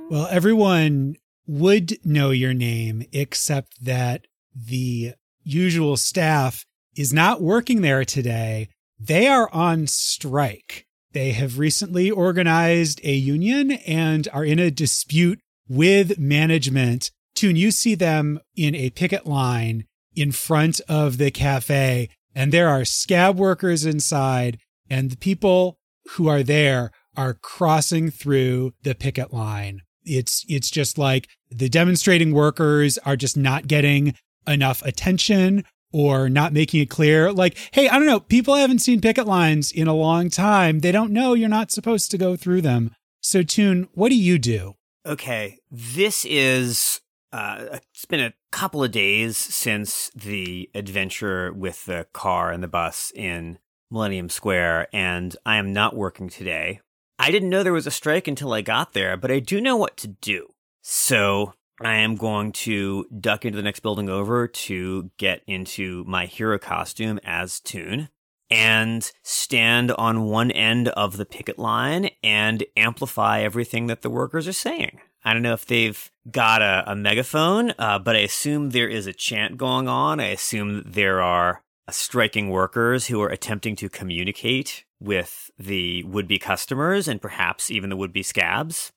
Well, 0.10 0.28
everyone 0.30 1.16
would 1.48 1.98
know 2.06 2.32
your 2.32 2.54
name 2.54 3.04
except 3.12 3.84
that 3.84 4.26
the 4.56 5.14
usual 5.44 5.98
staff 5.98 6.66
is 6.96 7.14
not 7.14 7.42
working 7.42 7.82
there 7.82 8.06
today. 8.06 8.70
They 9.00 9.28
are 9.28 9.50
on 9.52 9.88
strike. 9.88 10.86
They 11.14 11.32
have 11.32 11.60
recently 11.60 12.10
organized 12.10 13.02
a 13.04 13.14
union 13.14 13.72
and 13.72 14.28
are 14.32 14.46
in 14.46 14.60
a 14.60 14.72
dispute 14.72 15.40
with 15.68 16.20
management. 16.20 17.12
Tune, 17.36 17.56
you 17.56 17.72
see 17.72 17.96
them 17.96 18.40
in 18.56 18.76
a 18.76 18.92
picket 18.92 19.26
line 19.26 19.86
in 20.16 20.32
front 20.32 20.82
of 20.88 21.18
the 21.18 21.32
cafe, 21.32 22.10
and 22.36 22.52
there 22.52 22.70
are 22.70 22.86
scab 22.86 23.38
workers 23.38 23.86
inside, 23.86 24.60
and 24.90 25.10
the 25.10 25.18
people 25.18 25.78
who 26.12 26.28
are 26.28 26.44
there 26.44 26.92
are 27.16 27.34
crossing 27.34 28.10
through 28.10 28.74
the 28.84 28.96
picket 28.96 29.34
line. 29.34 29.82
It's 30.06 30.46
it's 30.48 30.70
just 30.70 30.98
like 30.98 31.28
the 31.50 31.70
demonstrating 31.70 32.34
workers 32.34 32.98
are 33.00 33.16
just 33.16 33.38
not 33.38 33.68
getting 33.68 34.16
enough 34.48 34.82
attention 34.84 35.64
or 35.92 36.30
not 36.30 36.54
making 36.54 36.82
it 36.82 36.90
clear. 36.90 37.32
Like, 37.32 37.58
hey, 37.72 37.90
I 37.90 37.98
don't 37.98 38.08
know, 38.08 38.20
people 38.20 38.56
haven't 38.56 38.80
seen 38.80 39.02
picket 39.02 39.28
lines 39.28 39.72
in 39.72 39.88
a 39.88 39.94
long 39.94 40.30
time. 40.30 40.80
They 40.80 40.92
don't 40.92 41.12
know 41.12 41.34
you're 41.34 41.50
not 41.50 41.72
supposed 41.72 42.12
to 42.12 42.18
go 42.18 42.36
through 42.36 42.62
them. 42.62 42.96
So, 43.22 43.44
Tune, 43.44 43.88
what 43.94 44.10
do 44.10 44.16
you 44.16 44.40
do? 44.40 44.76
Okay, 45.06 45.60
this 45.70 46.26
is. 46.26 47.02
Uh, 47.34 47.80
it's 47.94 48.04
been 48.06 48.20
a 48.20 48.34
couple 48.52 48.84
of 48.84 48.92
days 48.92 49.38
since 49.38 50.12
the 50.14 50.70
adventure 50.76 51.54
with 51.54 51.86
the 51.86 52.06
car 52.12 52.52
and 52.52 52.62
the 52.62 52.68
bus 52.68 53.10
in 53.16 53.58
Millennium 53.90 54.28
Square, 54.28 54.88
and 54.92 55.36
I 55.46 55.56
am 55.56 55.72
not 55.72 55.96
working 55.96 56.28
today. 56.28 56.82
I 57.22 57.30
didn't 57.30 57.52
know 57.52 57.62
there 57.62 57.72
was 57.72 57.86
a 57.86 57.92
strike 57.92 58.28
until 58.28 58.52
I 58.52 58.62
got 58.62 58.94
there, 58.94 59.16
but 59.16 59.30
I 59.30 59.38
do 59.38 59.62
know 59.62 59.78
what 59.78 59.96
to 59.98 60.08
do. 60.08 60.48
So 60.82 61.54
I 61.80 61.98
am 61.98 62.16
going 62.16 62.52
to 62.54 63.06
duck 63.20 63.46
into 63.46 63.58
the 63.58 63.62
next 63.62 63.82
building 63.82 64.10
over 64.10 64.48
to 64.48 65.12
get 65.18 65.44
into 65.46 66.04
my 66.08 66.26
hero 66.26 66.58
costume 66.58 67.20
as 67.24 67.60
Tune 67.60 68.10
and 68.50 69.12
stand 69.22 69.92
on 69.92 70.24
one 70.24 70.50
end 70.50 70.88
of 70.88 71.18
the 71.18 71.26
picket 71.28 71.60
line 71.60 72.10
and 72.24 72.64
amplify 72.76 73.42
everything 73.42 73.86
that 73.86 74.02
the 74.02 74.10
workers 74.10 74.48
are 74.48 74.52
saying. 74.52 75.00
I 75.24 75.34
don't 75.34 75.44
know 75.44 75.54
if 75.54 75.68
they've 75.68 76.10
got 76.32 76.64
a, 76.64 76.86
a 76.88 76.96
megaphone, 76.96 77.76
uh, 77.78 78.00
but 78.00 78.16
I 78.16 78.22
assume 78.22 78.72
there 78.72 78.90
is 78.90 79.06
a 79.06 79.14
chant 79.14 79.58
going 79.58 79.88
on. 79.88 80.20
I 80.20 80.30
assume 80.30 80.82
there 80.88 81.22
are 81.22 81.62
striking 81.92 82.50
workers 82.50 83.06
who 83.06 83.22
are 83.22 83.30
attempting 83.30 83.76
to 83.76 83.90
communicate 83.90 84.86
with 85.02 85.50
the 85.58 86.04
would 86.04 86.28
be 86.28 86.40
customers 86.40 87.08
and 87.08 87.22
perhaps 87.22 87.72
even 87.72 87.90
the 87.90 87.98
would 87.98 88.14
be 88.14 88.24
scabs. 88.24 88.92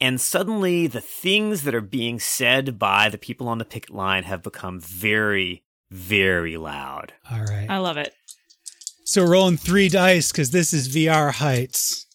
And 0.00 0.18
suddenly, 0.18 0.86
the 0.86 1.02
things 1.02 1.62
that 1.64 1.74
are 1.74 1.82
being 1.82 2.18
said 2.18 2.78
by 2.78 3.10
the 3.10 3.18
people 3.18 3.48
on 3.48 3.58
the 3.58 3.66
picket 3.66 3.90
line 3.90 4.22
have 4.22 4.42
become 4.42 4.80
very, 4.80 5.62
very 5.90 6.56
loud. 6.56 7.12
All 7.30 7.44
right. 7.44 7.66
I 7.68 7.76
love 7.76 7.98
it. 7.98 8.14
So 9.04 9.24
rolling 9.24 9.58
three 9.58 9.90
dice 9.90 10.32
because 10.32 10.52
this 10.52 10.72
is 10.72 10.88
VR 10.88 11.32
Heights. 11.32 12.06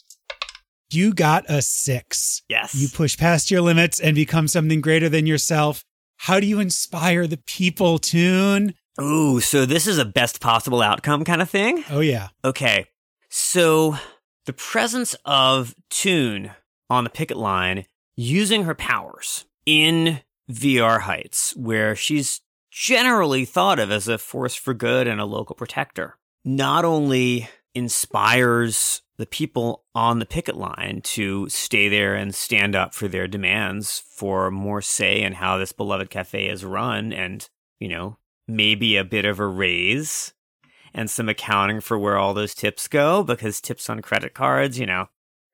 You 0.89 1.13
got 1.13 1.45
a 1.47 1.61
six. 1.61 2.41
Yes. 2.49 2.73
You 2.73 2.87
push 2.87 3.17
past 3.17 3.51
your 3.51 3.61
limits 3.61 3.99
and 3.99 4.15
become 4.15 4.47
something 4.47 4.81
greater 4.81 5.09
than 5.09 5.27
yourself. 5.27 5.83
How 6.17 6.39
do 6.39 6.47
you 6.47 6.59
inspire 6.59 7.27
the 7.27 7.37
people, 7.45 7.99
Tune? 7.99 8.73
Ooh, 8.99 9.41
so 9.41 9.65
this 9.65 9.87
is 9.87 9.97
a 9.97 10.05
best 10.05 10.39
possible 10.39 10.81
outcome 10.81 11.25
kind 11.25 11.41
of 11.41 11.49
thing? 11.49 11.83
Oh, 11.89 11.99
yeah. 11.99 12.29
Okay. 12.45 12.87
So 13.37 13.97
the 14.45 14.53
presence 14.53 15.13
of 15.25 15.75
Tune 15.89 16.51
on 16.89 17.03
the 17.03 17.09
picket 17.09 17.35
line 17.35 17.85
using 18.15 18.63
her 18.63 18.73
powers 18.73 19.43
in 19.65 20.21
VR 20.49 21.01
Heights, 21.01 21.53
where 21.57 21.97
she's 21.97 22.39
generally 22.71 23.43
thought 23.43 23.77
of 23.77 23.91
as 23.91 24.07
a 24.07 24.17
force 24.17 24.55
for 24.55 24.73
good 24.73 25.05
and 25.05 25.19
a 25.19 25.25
local 25.25 25.53
protector, 25.53 26.17
not 26.45 26.85
only 26.85 27.49
inspires 27.73 29.01
the 29.17 29.25
people 29.25 29.83
on 29.93 30.19
the 30.19 30.25
picket 30.25 30.55
line 30.55 31.01
to 31.03 31.49
stay 31.49 31.89
there 31.89 32.15
and 32.15 32.33
stand 32.33 32.73
up 32.73 32.93
for 32.93 33.09
their 33.09 33.27
demands 33.27 34.01
for 34.15 34.49
more 34.49 34.81
say 34.81 35.21
in 35.21 35.33
how 35.33 35.57
this 35.57 35.73
beloved 35.73 36.09
cafe 36.09 36.47
is 36.47 36.63
run 36.63 37.11
and, 37.11 37.49
you 37.81 37.89
know, 37.89 38.17
maybe 38.47 38.95
a 38.95 39.03
bit 39.03 39.25
of 39.25 39.41
a 39.41 39.45
raise 39.45 40.33
and 40.95 41.09
some 41.09 41.29
accounting 41.29 41.81
for 41.81 41.99
where 41.99 42.17
all 42.17 42.33
those 42.33 42.55
tips 42.55 42.87
go 42.87 43.21
because 43.21 43.61
tips 43.61 43.89
on 43.89 44.01
credit 44.01 44.33
cards, 44.33 44.79
you 44.79 44.85
know. 44.85 45.09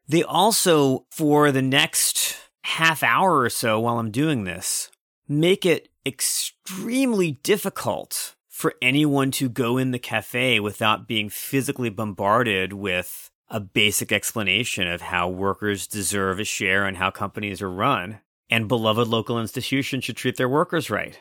They 0.08 0.24
also, 0.24 1.06
for 1.10 1.52
the 1.52 1.64
next 1.64 2.38
half 2.64 3.02
hour 3.02 3.40
or 3.40 3.50
so 3.50 3.80
while 3.80 3.98
I'm 3.98 4.12
doing 4.12 4.44
this, 4.44 4.92
make 5.28 5.66
it 5.66 5.90
extremely 6.06 7.32
difficult 7.44 8.36
for 8.48 8.76
anyone 8.82 9.32
to 9.32 9.50
go 9.50 9.78
in 9.78 9.92
the 9.92 10.00
cafe 10.00 10.60
without 10.60 11.08
being 11.08 11.30
physically 11.30 11.90
bombarded 11.90 12.74
with 12.74 13.32
a 13.50 13.60
basic 13.60 14.12
explanation 14.12 14.88
of 14.88 15.02
how 15.02 15.28
workers 15.28 15.88
deserve 15.88 16.40
a 16.40 16.46
share 16.46 16.86
and 16.86 16.98
how 16.98 17.10
companies 17.10 17.62
are 17.62 17.72
run. 17.72 18.20
And 18.50 18.68
beloved 18.68 19.08
local 19.08 19.42
institutions 19.42 20.04
should 20.04 20.18
treat 20.18 20.38
their 20.38 20.50
workers 20.50 20.90
right. 20.90 21.20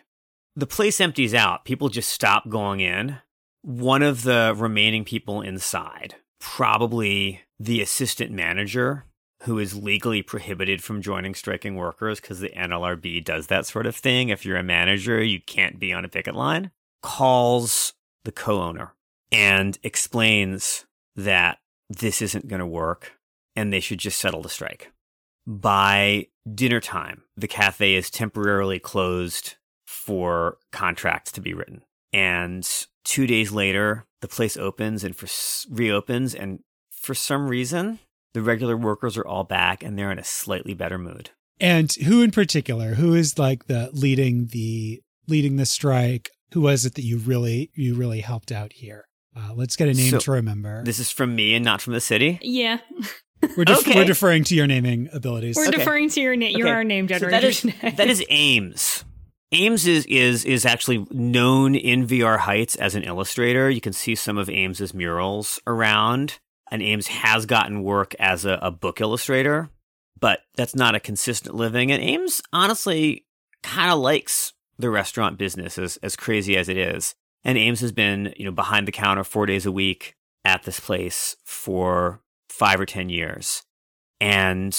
The 0.57 0.67
place 0.67 1.01
empties 1.01 1.33
out. 1.33 1.65
People 1.65 1.89
just 1.89 2.11
stop 2.11 2.49
going 2.49 2.81
in. 2.81 3.19
One 3.63 4.03
of 4.03 4.23
the 4.23 4.55
remaining 4.57 5.05
people 5.05 5.43
inside, 5.43 6.17
probably 6.41 7.43
the 7.59 7.81
assistant 7.83 8.33
manager, 8.33 9.05
who 9.43 9.59
is 9.59 9.77
legally 9.77 10.23
prohibited 10.23 10.83
from 10.83 11.03
joining 11.03 11.35
striking 11.35 11.77
workers 11.77 12.21
because 12.21 12.41
the 12.41 12.51
NLRB 12.51 13.25
does 13.25 13.47
that 13.47 13.67
sort 13.67 13.87
of 13.87 13.97
thing. 13.97 14.29
If 14.29 14.45
you're 14.45 14.57
a 14.57 14.63
manager, 14.63 15.23
you 15.23 15.41
can't 15.41 15.79
be 15.79 15.93
on 15.93 16.05
a 16.05 16.09
picket 16.09 16.35
line, 16.35 16.71
calls 17.03 17.95
the 18.25 18.33
co 18.33 18.61
owner 18.61 18.95
and 19.33 19.79
explains 19.83 20.87
that 21.17 21.59
this 21.89 22.21
isn't 22.23 22.49
going 22.49 22.61
to 22.61 22.67
work 22.67 23.13
and 23.57 23.73
they 23.73 23.81
should 23.81 23.99
just 23.99 24.19
settle 24.19 24.43
the 24.43 24.49
strike. 24.49 24.93
By 25.47 26.29
dinner 26.55 26.81
time, 26.81 27.23
the 27.37 27.49
cafe 27.49 27.95
is 27.95 28.11
temporarily 28.11 28.79
closed 28.79 29.57
for 29.87 30.59
contracts 30.71 31.33
to 31.33 31.41
be 31.41 31.55
written. 31.55 31.83
And 32.13 32.69
two 33.05 33.27
days 33.27 33.53
later, 33.53 34.05
the 34.21 34.29
place 34.29 34.57
opens 34.57 35.05
and 35.05 35.15
for, 35.17 35.27
reopens. 35.75 36.35
And 36.35 36.61
for 36.91 37.15
some 37.15 37.49
reason, 37.49 37.99
the 38.35 38.43
regular 38.43 38.77
workers 38.77 39.17
are 39.17 39.27
all 39.27 39.45
back 39.45 39.83
and 39.83 39.99
they're 39.99 40.13
in 40.13 40.19
a 40.19 40.25
slightly 40.25 40.75
better 40.75 40.99
mood. 40.99 41.31
And 41.59 41.93
who 41.93 42.23
in 42.23 42.31
particular? 42.31 42.95
Who 42.95 43.15
is 43.15 43.39
like 43.39 43.67
the 43.67 43.91
leading 43.93 44.47
the 44.47 45.03
leading 45.29 45.57
the 45.57 45.67
strike? 45.67 46.31
Who 46.55 46.63
was 46.63 46.85
it 46.87 46.95
that 46.95 47.03
you 47.05 47.19
really 47.19 47.71
you 47.75 47.95
really 47.95 48.21
helped 48.21 48.51
out 48.51 48.73
here? 48.73 49.05
Uh, 49.37 49.53
let's 49.55 49.77
get 49.77 49.89
a 49.89 49.93
name 49.95 50.11
So, 50.11 50.19
to 50.19 50.33
remember. 50.33 50.83
This 50.85 50.99
is 50.99 51.11
from 51.11 51.37
me 51.37 51.55
and 51.55 51.65
not 51.65 51.81
from 51.83 51.93
the 51.93 52.01
city. 52.01 52.39
Yeah. 52.43 52.79
we're, 53.57 53.65
def- 53.65 53.79
okay. 53.81 53.95
we're 53.95 54.05
deferring 54.05 54.43
to 54.45 54.55
your 54.55 54.67
naming 54.67 55.09
abilities. 55.13 55.55
We're 55.57 55.69
Okay. 55.69 55.79
deferring 55.79 56.11
to 56.11 56.21
your 56.21 56.35
name. 56.35 56.57
You're 56.57 56.67
Okay. 56.69 56.75
our 56.75 56.85
name 56.85 57.07
So 57.07 57.15
generator 57.19 57.31
that 57.41 57.45
is 57.45 57.61
today. 57.61 57.91
that 57.91 58.09
is 58.09 58.25
Ames. 58.31 59.05
Ames 59.53 59.87
is 59.87 60.07
is 60.07 60.45
is 60.45 60.65
actually 60.65 61.07
known 61.11 61.75
in 61.75 62.07
VR 62.07 62.39
Heights 62.39 62.77
as 62.77 62.95
an 62.95 63.03
illustrator. 63.03 63.69
You 63.69 63.81
can 63.81 63.93
see 63.93 64.15
some 64.15 64.39
of 64.39 64.49
Ames's 64.49 64.95
murals 64.95 65.61
around, 65.67 66.39
and 66.71 66.83
Ames 66.83 67.09
has 67.09 67.47
gotten 67.47 67.83
work 67.83 68.15
as 68.21 68.45
a, 68.45 68.59
a 68.63 68.71
book 68.71 69.01
illustrator, 69.01 69.69
but 70.19 70.41
that's 70.55 70.77
not 70.77 70.95
a 70.95 71.01
consistent 71.01 71.57
living. 71.57 71.91
And 71.91 72.03
Ames 72.03 72.41
honestly 72.53 73.27
kind 73.63 73.91
of 73.91 73.99
likes 73.99 74.53
the 74.79 74.91
restaurant 74.91 75.37
business 75.37 75.79
as 75.79 75.97
as 75.97 76.15
crazy 76.15 76.57
as 76.57 76.69
it 76.69 76.77
is. 76.77 77.17
And 77.43 77.59
Ames 77.59 77.81
has 77.81 77.91
been, 77.91 78.33
you 78.37 78.45
know, 78.45 78.53
behind 78.53 78.87
the 78.87 78.93
counter 78.93 79.25
four 79.25 79.47
days 79.47 79.67
a 79.67 79.73
week 79.73 80.15
at 80.45 80.63
this 80.63 80.79
place 80.79 81.37
for 81.45 82.21
five 82.49 82.81
or 82.81 82.87
ten 82.87 83.09
years. 83.09 83.65
And 84.21 84.79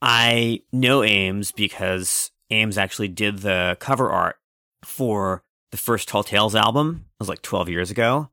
I 0.00 0.60
know 0.72 1.02
Ames 1.02 1.52
because 1.52 2.30
Ames 2.50 2.78
actually 2.78 3.08
did 3.08 3.38
the 3.38 3.76
cover 3.80 4.10
art 4.10 4.36
for 4.84 5.42
the 5.70 5.76
first 5.76 6.08
Tall 6.08 6.22
Tales 6.22 6.54
album. 6.54 7.06
It 7.06 7.20
was 7.20 7.28
like 7.28 7.42
12 7.42 7.68
years 7.68 7.90
ago. 7.90 8.30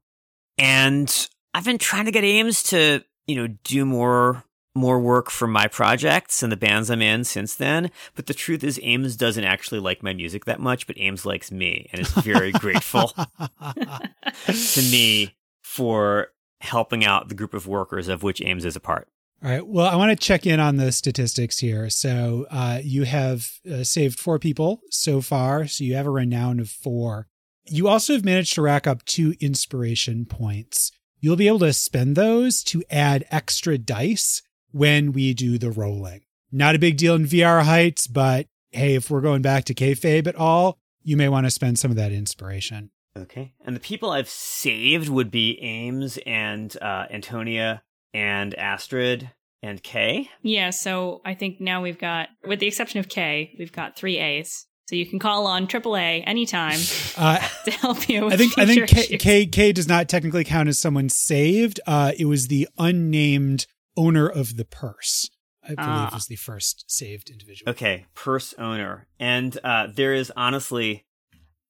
And 0.58 1.30
I've 1.54 1.66
been 1.66 1.78
trying 1.78 2.06
to 2.06 2.12
get 2.12 2.24
Ames 2.24 2.64
to, 2.64 3.04
you 3.28 3.36
know, 3.36 3.48
do 3.64 3.86
more 3.86 4.44
more 4.76 5.00
work 5.00 5.30
for 5.30 5.48
my 5.48 5.68
projects 5.68 6.42
and 6.42 6.52
the 6.52 6.58
bands 6.58 6.90
I'm 6.90 7.02
in 7.02 7.24
since 7.24 7.56
then. 7.56 7.92
But 8.16 8.26
the 8.26 8.34
truth 8.34 8.64
is 8.64 8.80
Ames 8.82 9.16
doesn't 9.16 9.44
actually 9.44 9.80
like 9.80 10.02
my 10.02 10.14
music 10.14 10.46
that 10.46 10.60
much, 10.60 10.88
but 10.88 11.00
Ames 11.00 11.26
likes 11.26 11.52
me 11.52 11.90
and 11.92 12.02
is 12.02 12.10
very 12.10 12.52
grateful 12.54 13.10
to 14.48 14.82
me 14.82 15.36
for 15.62 16.30
helping 16.62 17.06
out 17.06 17.30
the 17.30 17.36
group 17.36 17.54
of 17.54 17.68
workers 17.68 18.08
of 18.08 18.24
which 18.24 18.42
Ames 18.42 18.66
is 18.66 18.76
a 18.76 18.80
part. 18.80 19.08
All 19.44 19.50
right. 19.50 19.68
Well, 19.68 19.88
I 19.88 19.98
want 19.98 20.18
to 20.18 20.26
check 20.26 20.46
in 20.46 20.62
on 20.62 20.78
the 20.78 20.94
statistics 20.94 21.60
here. 21.60 21.90
So 21.90 22.46
uh, 22.50 22.80
you 22.82 23.04
have 23.04 23.52
uh, 23.70 23.84
saved 23.84 24.18
four 24.18 24.40
people 24.40 24.80
so 24.90 25.20
far. 25.20 25.68
So 25.68 25.84
you 25.84 25.96
have 25.96 26.06
a 26.06 26.12
renown 26.12 26.62
of 26.62 26.70
four. 26.70 27.28
You 27.66 27.90
also 27.90 28.14
have 28.14 28.24
managed 28.24 28.54
to 28.54 28.62
rack 28.62 28.88
up 28.88 29.04
two 29.04 29.36
inspiration 29.42 30.26
points. 30.26 30.94
You'll 31.20 31.36
be 31.36 31.48
able 31.48 31.60
to 31.60 31.74
spend 31.74 32.16
those 32.16 32.64
to 32.66 32.84
add 32.90 33.26
extra 33.32 33.78
dice 33.78 34.42
when 34.72 35.12
we 35.12 35.34
do 35.34 35.58
the 35.58 35.72
rolling. 35.72 36.22
Not 36.50 36.76
a 36.76 36.80
big 36.80 36.96
deal 36.96 37.16
in 37.16 37.26
VR 37.26 37.64
heights, 37.64 38.08
but 38.08 38.48
hey, 38.72 38.96
if 38.96 39.10
we're 39.10 39.22
going 39.22 39.42
back 39.42 39.66
to 39.66 39.74
kayfabe 39.74 40.28
at 40.28 40.36
all, 40.38 40.78
you 41.04 41.18
may 41.18 41.28
want 41.28 41.48
to 41.48 41.52
spend 41.52 41.80
some 41.80 41.92
of 41.92 41.98
that 41.98 42.14
inspiration. 42.14 42.92
Okay. 43.18 43.52
And 43.66 43.76
the 43.76 43.82
people 43.82 44.10
I've 44.10 44.30
saved 44.30 45.10
would 45.10 45.32
be 45.32 45.60
Ames 45.62 46.18
and 46.26 46.76
uh, 46.82 47.08
Antonia 47.12 47.84
and 48.14 48.54
Astrid 48.56 49.32
and 49.62 49.82
Kay. 49.82 50.30
yeah, 50.42 50.70
so 50.72 51.22
I 51.26 51.34
think 51.36 51.62
now 51.62 51.82
we've 51.82 51.98
got, 51.98 52.30
with 52.46 52.60
the 52.60 52.68
exception 52.68 53.00
of 53.00 53.08
K, 53.10 53.56
we've 53.58 53.72
got 53.72 53.96
three 53.96 54.18
A's. 54.20 54.66
So 54.90 54.98
you 54.98 55.06
can 55.06 55.18
call 55.20 55.48
on 55.48 55.66
AAA 55.68 56.24
anytime 56.28 56.78
Uh, 57.18 57.40
to 57.66 57.72
help 57.72 58.10
you 58.10 58.26
with 58.26 58.34
I 58.34 58.38
think 58.38 58.58
I 58.58 58.66
think 58.66 58.88
K. 58.88 59.18
K 59.18 59.46
K 59.46 59.72
does 59.72 59.88
not 59.88 60.10
technically 60.10 60.44
count 60.44 60.68
as 60.68 60.78
someone 60.78 61.08
saved. 61.08 61.80
Uh, 61.88 62.12
it 62.18 62.26
was 62.26 62.48
the 62.50 62.68
unnamed 62.78 63.66
owner 63.96 64.28
of 64.28 64.58
the 64.58 64.66
purse. 64.66 65.30
I 65.64 65.70
believe 65.76 65.80
Ah. 65.80 66.10
was 66.14 66.28
the 66.28 66.36
first 66.36 66.84
saved 66.92 67.30
individual. 67.30 67.70
Okay. 67.72 68.06
Purse 68.14 68.54
owner. 68.58 69.08
And 69.18 69.58
uh, 69.64 69.88
there 69.94 70.14
is 70.14 70.30
honestly 70.36 71.06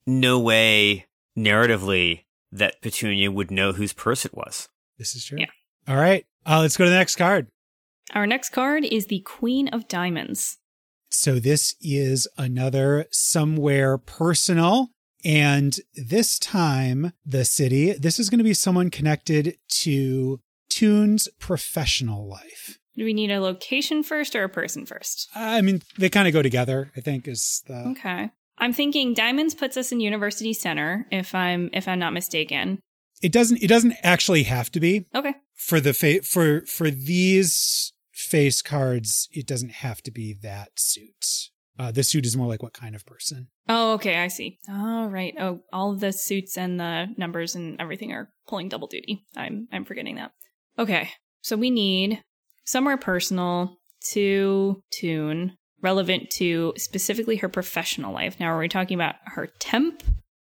no 0.08 0.40
way 0.40 1.06
narratively 1.38 2.24
that 2.52 2.82
Petunia 2.82 3.32
would 3.32 3.52
know 3.52 3.72
whose 3.74 3.94
purse 3.94 4.26
it 4.26 4.34
was. 4.34 4.70
This 4.98 5.16
is 5.16 5.24
true. 5.26 5.38
Yeah. 5.40 5.46
All 5.88 5.96
right. 5.96 6.26
Uh, 6.46 6.60
let's 6.62 6.78
go 6.78 6.84
to 6.86 6.90
the 6.90 6.96
next 6.96 7.16
card. 7.16 7.48
Our 8.14 8.28
next 8.28 8.50
card 8.50 8.86
is 8.86 9.08
the 9.08 9.22
Queen 9.22 9.68
of 9.70 9.88
Diamonds. 9.88 10.58
So 11.10 11.40
this 11.40 11.76
is 11.82 12.28
another 12.38 13.06
somewhere 13.12 13.98
personal. 13.98 14.90
And 15.26 15.80
this 15.96 16.38
time, 16.38 17.14
the 17.26 17.46
city, 17.46 17.94
this 17.94 18.20
is 18.20 18.30
going 18.30 18.40
to 18.40 18.44
be 18.44 18.54
someone 18.54 18.90
connected 18.90 19.58
to 19.70 20.40
Tune's 20.70 21.30
professional 21.40 22.28
life. 22.28 22.78
Do 22.96 23.06
we 23.06 23.14
need 23.14 23.32
a 23.32 23.40
location 23.40 24.04
first 24.04 24.36
or 24.36 24.44
a 24.44 24.50
person 24.50 24.86
first? 24.86 25.30
I 25.34 25.62
mean, 25.62 25.82
they 25.98 26.10
kind 26.10 26.28
of 26.28 26.34
go 26.34 26.42
together, 26.42 26.92
I 26.96 27.02
think, 27.02 27.28
is 27.28 27.64
the. 27.68 27.88
Okay. 27.92 28.30
I'm 28.58 28.74
thinking 28.74 29.14
Diamonds 29.14 29.56
puts 29.56 29.78
us 29.78 29.92
in 29.92 30.00
University 30.00 30.54
Center, 30.54 31.08
if 31.12 31.34
I'm 31.34 31.70
if 31.74 31.88
I'm 31.88 32.00
not 32.00 32.14
mistaken. 32.14 32.80
It 33.24 33.32
doesn't, 33.32 33.64
it 33.64 33.68
doesn't 33.68 33.96
actually 34.04 34.44
have 34.44 34.70
to 34.72 34.80
be. 34.80 35.06
Okay. 35.16 35.34
for 35.56 35.80
the 35.80 35.94
fa- 35.94 36.22
for 36.24 36.62
for 36.66 36.92
these 36.92 37.94
face 38.12 38.62
cards, 38.62 39.28
it 39.32 39.48
doesn't 39.48 39.72
have 39.72 40.02
to 40.04 40.12
be 40.12 40.34
that 40.44 40.70
suit. 40.76 41.50
Uh, 41.80 41.92
the 41.92 42.04
suit 42.04 42.26
is 42.26 42.38
more 42.38 42.48
like 42.48 42.62
what 42.62 42.74
kind 42.74 42.94
of 42.96 43.06
person. 43.06 43.48
Oh, 43.68 43.94
okay, 43.94 44.18
I 44.18 44.28
see. 44.28 44.60
All 44.70 45.10
right. 45.10 45.34
Oh, 45.40 45.62
all 45.72 45.96
the 45.96 46.12
suits 46.12 46.58
and 46.58 46.80
the 46.80 47.08
numbers 47.18 47.56
and 47.56 47.80
everything 47.82 48.12
are 48.12 48.30
pulling 48.48 48.70
double 48.70 48.88
duty. 48.88 49.24
I'm 49.36 49.68
I'm 49.72 49.86
forgetting 49.86 50.16
that. 50.18 50.32
Okay, 50.78 51.10
so 51.42 51.56
we 51.56 51.72
need 51.72 52.22
somewhere 52.66 52.98
personal 52.98 53.78
to 54.12 54.84
tune 54.92 55.56
relevant 55.82 56.30
to 56.32 56.74
specifically 56.78 57.38
her 57.38 57.50
professional 57.50 58.14
life. 58.14 58.40
Now, 58.40 58.48
are 58.54 58.60
we 58.60 58.70
talking 58.70 58.96
about 58.96 59.16
her 59.26 59.48
temp 59.60 60.04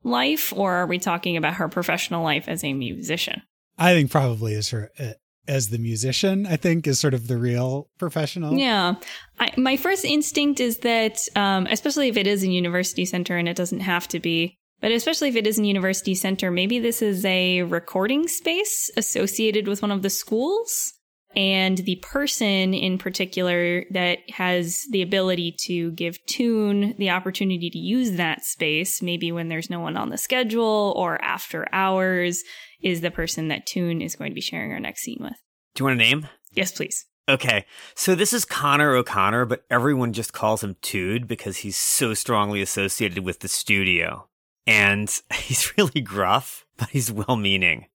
life, 0.08 0.54
or 0.56 0.74
are 0.74 0.88
we 0.88 1.00
talking 1.00 1.38
about 1.38 1.56
her 1.56 1.68
professional 1.68 2.24
life 2.24 2.48
as 2.48 2.64
a 2.64 2.74
musician? 2.74 3.42
I 3.78 3.94
think 3.94 4.12
probably 4.12 4.56
as 4.56 4.70
her 4.70 4.92
uh, 5.00 5.14
as 5.48 5.70
the 5.70 5.78
musician. 5.78 6.46
I 6.46 6.58
think 6.58 6.88
is 6.88 7.00
sort 7.00 7.14
of 7.14 7.28
the 7.28 7.38
real 7.38 7.90
professional. 7.98 8.58
Yeah, 8.58 8.96
I, 9.40 9.52
my 9.58 9.78
first 9.78 10.04
instinct 10.04 10.60
is 10.60 10.80
that, 10.80 11.20
um, 11.36 11.68
especially 11.70 12.10
if 12.10 12.18
it 12.18 12.28
is 12.28 12.44
a 12.44 12.48
university 12.48 13.06
center, 13.06 13.38
and 13.38 13.48
it 13.48 13.56
doesn't 13.56 13.82
have 13.82 14.08
to 14.10 14.20
be. 14.20 14.58
But 14.80 14.92
especially 14.92 15.30
if 15.30 15.36
it 15.36 15.48
is 15.48 15.58
a 15.58 15.66
university 15.66 16.14
center, 16.14 16.52
maybe 16.52 16.78
this 16.78 17.02
is 17.02 17.26
a 17.26 17.64
recording 17.64 18.28
space 18.28 18.92
associated 18.96 19.68
with 19.68 19.82
one 19.82 19.92
of 19.92 20.04
the 20.04 20.10
schools 20.10 20.94
and 21.36 21.78
the 21.80 21.98
person 21.98 22.74
in 22.74 22.98
particular 22.98 23.86
that 23.92 24.20
has 24.30 24.86
the 24.92 25.02
ability 25.02 25.56
to 25.66 25.92
give 25.92 26.24
Tune 26.26 26.96
the 26.98 27.10
opportunity 27.10 27.70
to 27.70 27.78
use 27.78 28.14
that 28.14 28.44
space, 28.44 29.02
maybe 29.02 29.32
when 29.32 29.50
there's 29.50 29.70
no 29.70 29.80
one 29.80 29.98
on 29.98 30.10
the 30.10 30.18
schedule 30.18 30.94
or 30.98 31.22
after 31.24 31.68
hours, 31.72 32.44
is 32.82 33.02
the 33.02 33.12
person 33.12 33.50
that 33.50 33.66
Tune 33.66 34.02
is 34.02 34.16
going 34.16 34.32
to 34.32 34.36
be 34.36 34.42
sharing 34.42 34.72
our 34.72 34.80
next 34.80 35.02
scene 35.02 35.20
with. 35.20 35.38
Do 35.76 35.82
you 35.82 35.86
want 35.86 36.00
a 36.00 36.04
name? 36.04 36.28
Yes, 36.54 36.72
please. 36.72 37.06
Okay, 37.30 37.66
so 37.94 38.16
this 38.16 38.32
is 38.32 38.46
Connor 38.46 38.96
O'Connor, 38.96 39.46
but 39.46 39.66
everyone 39.70 40.14
just 40.14 40.32
calls 40.32 40.64
him 40.64 40.78
Tude 40.82 41.28
because 41.28 41.58
he's 41.58 41.76
so 41.76 42.14
strongly 42.14 42.62
associated 42.62 43.26
with 43.26 43.42
the 43.42 43.50
studio. 43.50 44.30
And 44.66 45.14
he's 45.34 45.78
really 45.78 46.02
gruff, 46.02 46.66
but 46.78 46.90
he's 46.90 47.12
well 47.12 47.36
meaning. 47.36 47.88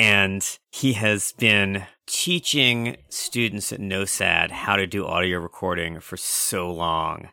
And 0.00 0.42
he 0.72 0.94
has 0.94 1.32
been 1.32 1.84
teaching 2.06 2.96
students 3.10 3.70
at 3.70 3.80
NOSAD 3.80 4.50
how 4.50 4.76
to 4.76 4.86
do 4.86 5.06
audio 5.06 5.38
recording 5.38 6.00
for 6.00 6.16
so 6.16 6.72
long. 6.72 7.28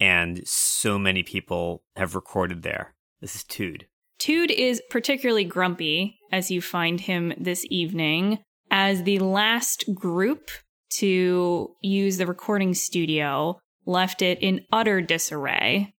And 0.00 0.42
so 0.44 0.98
many 0.98 1.22
people 1.22 1.84
have 1.94 2.16
recorded 2.16 2.64
there. 2.64 2.96
This 3.20 3.36
is 3.36 3.44
Tude. 3.44 3.86
Tude 4.18 4.50
is 4.50 4.82
particularly 4.90 5.44
grumpy 5.44 6.18
as 6.32 6.50
you 6.50 6.60
find 6.60 7.00
him 7.00 7.32
this 7.38 7.64
evening 7.70 8.40
as 8.72 9.04
the 9.04 9.20
last 9.20 9.84
group 9.94 10.50
to 10.94 11.76
use 11.80 12.16
the 12.16 12.26
recording 12.26 12.74
studio 12.74 13.60
left 13.86 14.20
it 14.20 14.42
in 14.42 14.66
utter 14.72 15.00
disarray. 15.00 15.94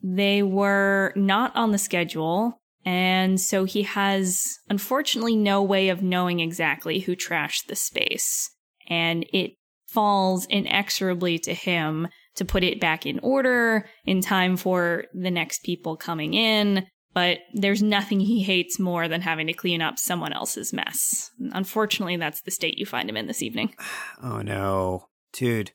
They 0.00 0.44
were 0.44 1.12
not 1.16 1.56
on 1.56 1.72
the 1.72 1.78
schedule, 1.78 2.60
and 2.86 3.38
so 3.38 3.64
he 3.64 3.82
has 3.82 4.58
unfortunately 4.70 5.36
no 5.36 5.62
way 5.62 5.90
of 5.90 6.02
knowing 6.02 6.40
exactly 6.40 7.00
who 7.00 7.14
trashed 7.14 7.66
the 7.66 7.76
space. 7.76 8.48
And 8.88 9.26
it 9.32 9.54
falls 9.88 10.46
inexorably 10.46 11.38
to 11.40 11.52
him 11.52 12.08
to 12.36 12.44
put 12.44 12.62
it 12.62 12.80
back 12.80 13.04
in 13.04 13.18
order 13.20 13.88
in 14.04 14.20
time 14.20 14.56
for 14.56 15.04
the 15.12 15.30
next 15.30 15.64
people 15.64 15.96
coming 15.96 16.32
in 16.34 16.86
but 17.16 17.38
there's 17.54 17.82
nothing 17.82 18.20
he 18.20 18.42
hates 18.42 18.78
more 18.78 19.08
than 19.08 19.22
having 19.22 19.46
to 19.46 19.54
clean 19.54 19.80
up 19.80 19.98
someone 19.98 20.34
else's 20.34 20.74
mess. 20.74 21.30
Unfortunately, 21.54 22.18
that's 22.18 22.42
the 22.42 22.50
state 22.50 22.76
you 22.76 22.84
find 22.84 23.08
him 23.08 23.16
in 23.16 23.26
this 23.26 23.40
evening. 23.42 23.74
Oh 24.22 24.42
no. 24.42 25.08
Dude, 25.32 25.72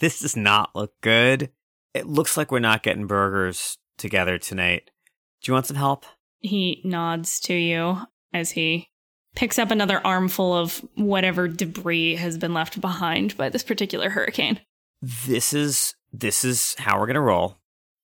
this 0.00 0.20
does 0.20 0.36
not 0.36 0.76
look 0.76 0.92
good. 1.00 1.50
It 1.92 2.06
looks 2.06 2.36
like 2.36 2.52
we're 2.52 2.60
not 2.60 2.84
getting 2.84 3.08
burgers 3.08 3.78
together 3.98 4.38
tonight. 4.38 4.92
Do 5.42 5.50
you 5.50 5.54
want 5.54 5.66
some 5.66 5.76
help? 5.76 6.06
He 6.40 6.80
nods 6.84 7.40
to 7.40 7.54
you 7.54 7.98
as 8.32 8.52
he 8.52 8.88
picks 9.34 9.58
up 9.58 9.70
another 9.70 10.04
armful 10.06 10.54
of 10.54 10.84
whatever 10.94 11.48
debris 11.48 12.16
has 12.16 12.38
been 12.38 12.54
left 12.54 12.80
behind 12.80 13.36
by 13.36 13.48
this 13.48 13.62
particular 13.62 14.10
hurricane. 14.10 14.60
This 15.02 15.52
is 15.52 15.94
this 16.12 16.44
is 16.44 16.74
how 16.78 16.98
we're 16.98 17.06
going 17.06 17.14
to 17.14 17.20
roll 17.20 17.58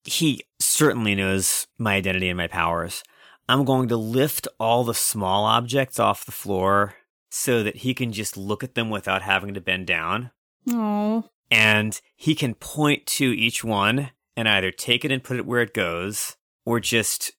he 0.05 0.43
certainly 0.59 1.15
knows 1.15 1.67
my 1.79 1.95
identity 1.95 2.29
and 2.29 2.37
my 2.37 2.47
powers. 2.47 3.03
I'm 3.49 3.65
going 3.65 3.89
to 3.89 3.97
lift 3.97 4.49
all 4.59 4.85
the 4.85 4.95
small 4.95 5.45
objects 5.45 5.99
off 5.99 6.25
the 6.25 6.33
floor 6.33 6.95
so 7.31 7.63
that 7.63 7.79
he 7.79 7.95
can 7.95 8.13
just 8.13 8.37
look 8.37 8.63
at 8.63 8.75
them 8.75 8.91
without 8.91 9.23
having 9.23 9.55
to 9.55 9.61
bend 9.61 9.87
down. 9.87 10.31
Oh. 10.69 11.25
And 11.51 12.01
he 12.17 12.35
can 12.35 12.55
point 12.55 13.07
to 13.07 13.25
each 13.25 13.65
one 13.65 14.11
and 14.37 14.49
either 14.49 14.71
take 14.71 15.05
it 15.05 15.13
and 15.13 15.23
put 15.23 15.37
it 15.37 15.47
where 15.47 15.61
it 15.61 15.75
goes 15.75 16.37
or 16.65 16.81
just 16.81 17.33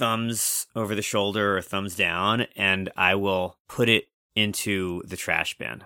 thumbs 0.00 0.66
over 0.74 0.94
the 0.94 1.02
shoulder 1.02 1.58
or 1.58 1.60
thumbs 1.60 1.94
down 1.94 2.46
and 2.56 2.90
I 2.96 3.16
will 3.16 3.58
put 3.68 3.90
it 3.90 4.06
into 4.34 5.02
the 5.06 5.16
trash 5.16 5.58
bin. 5.58 5.84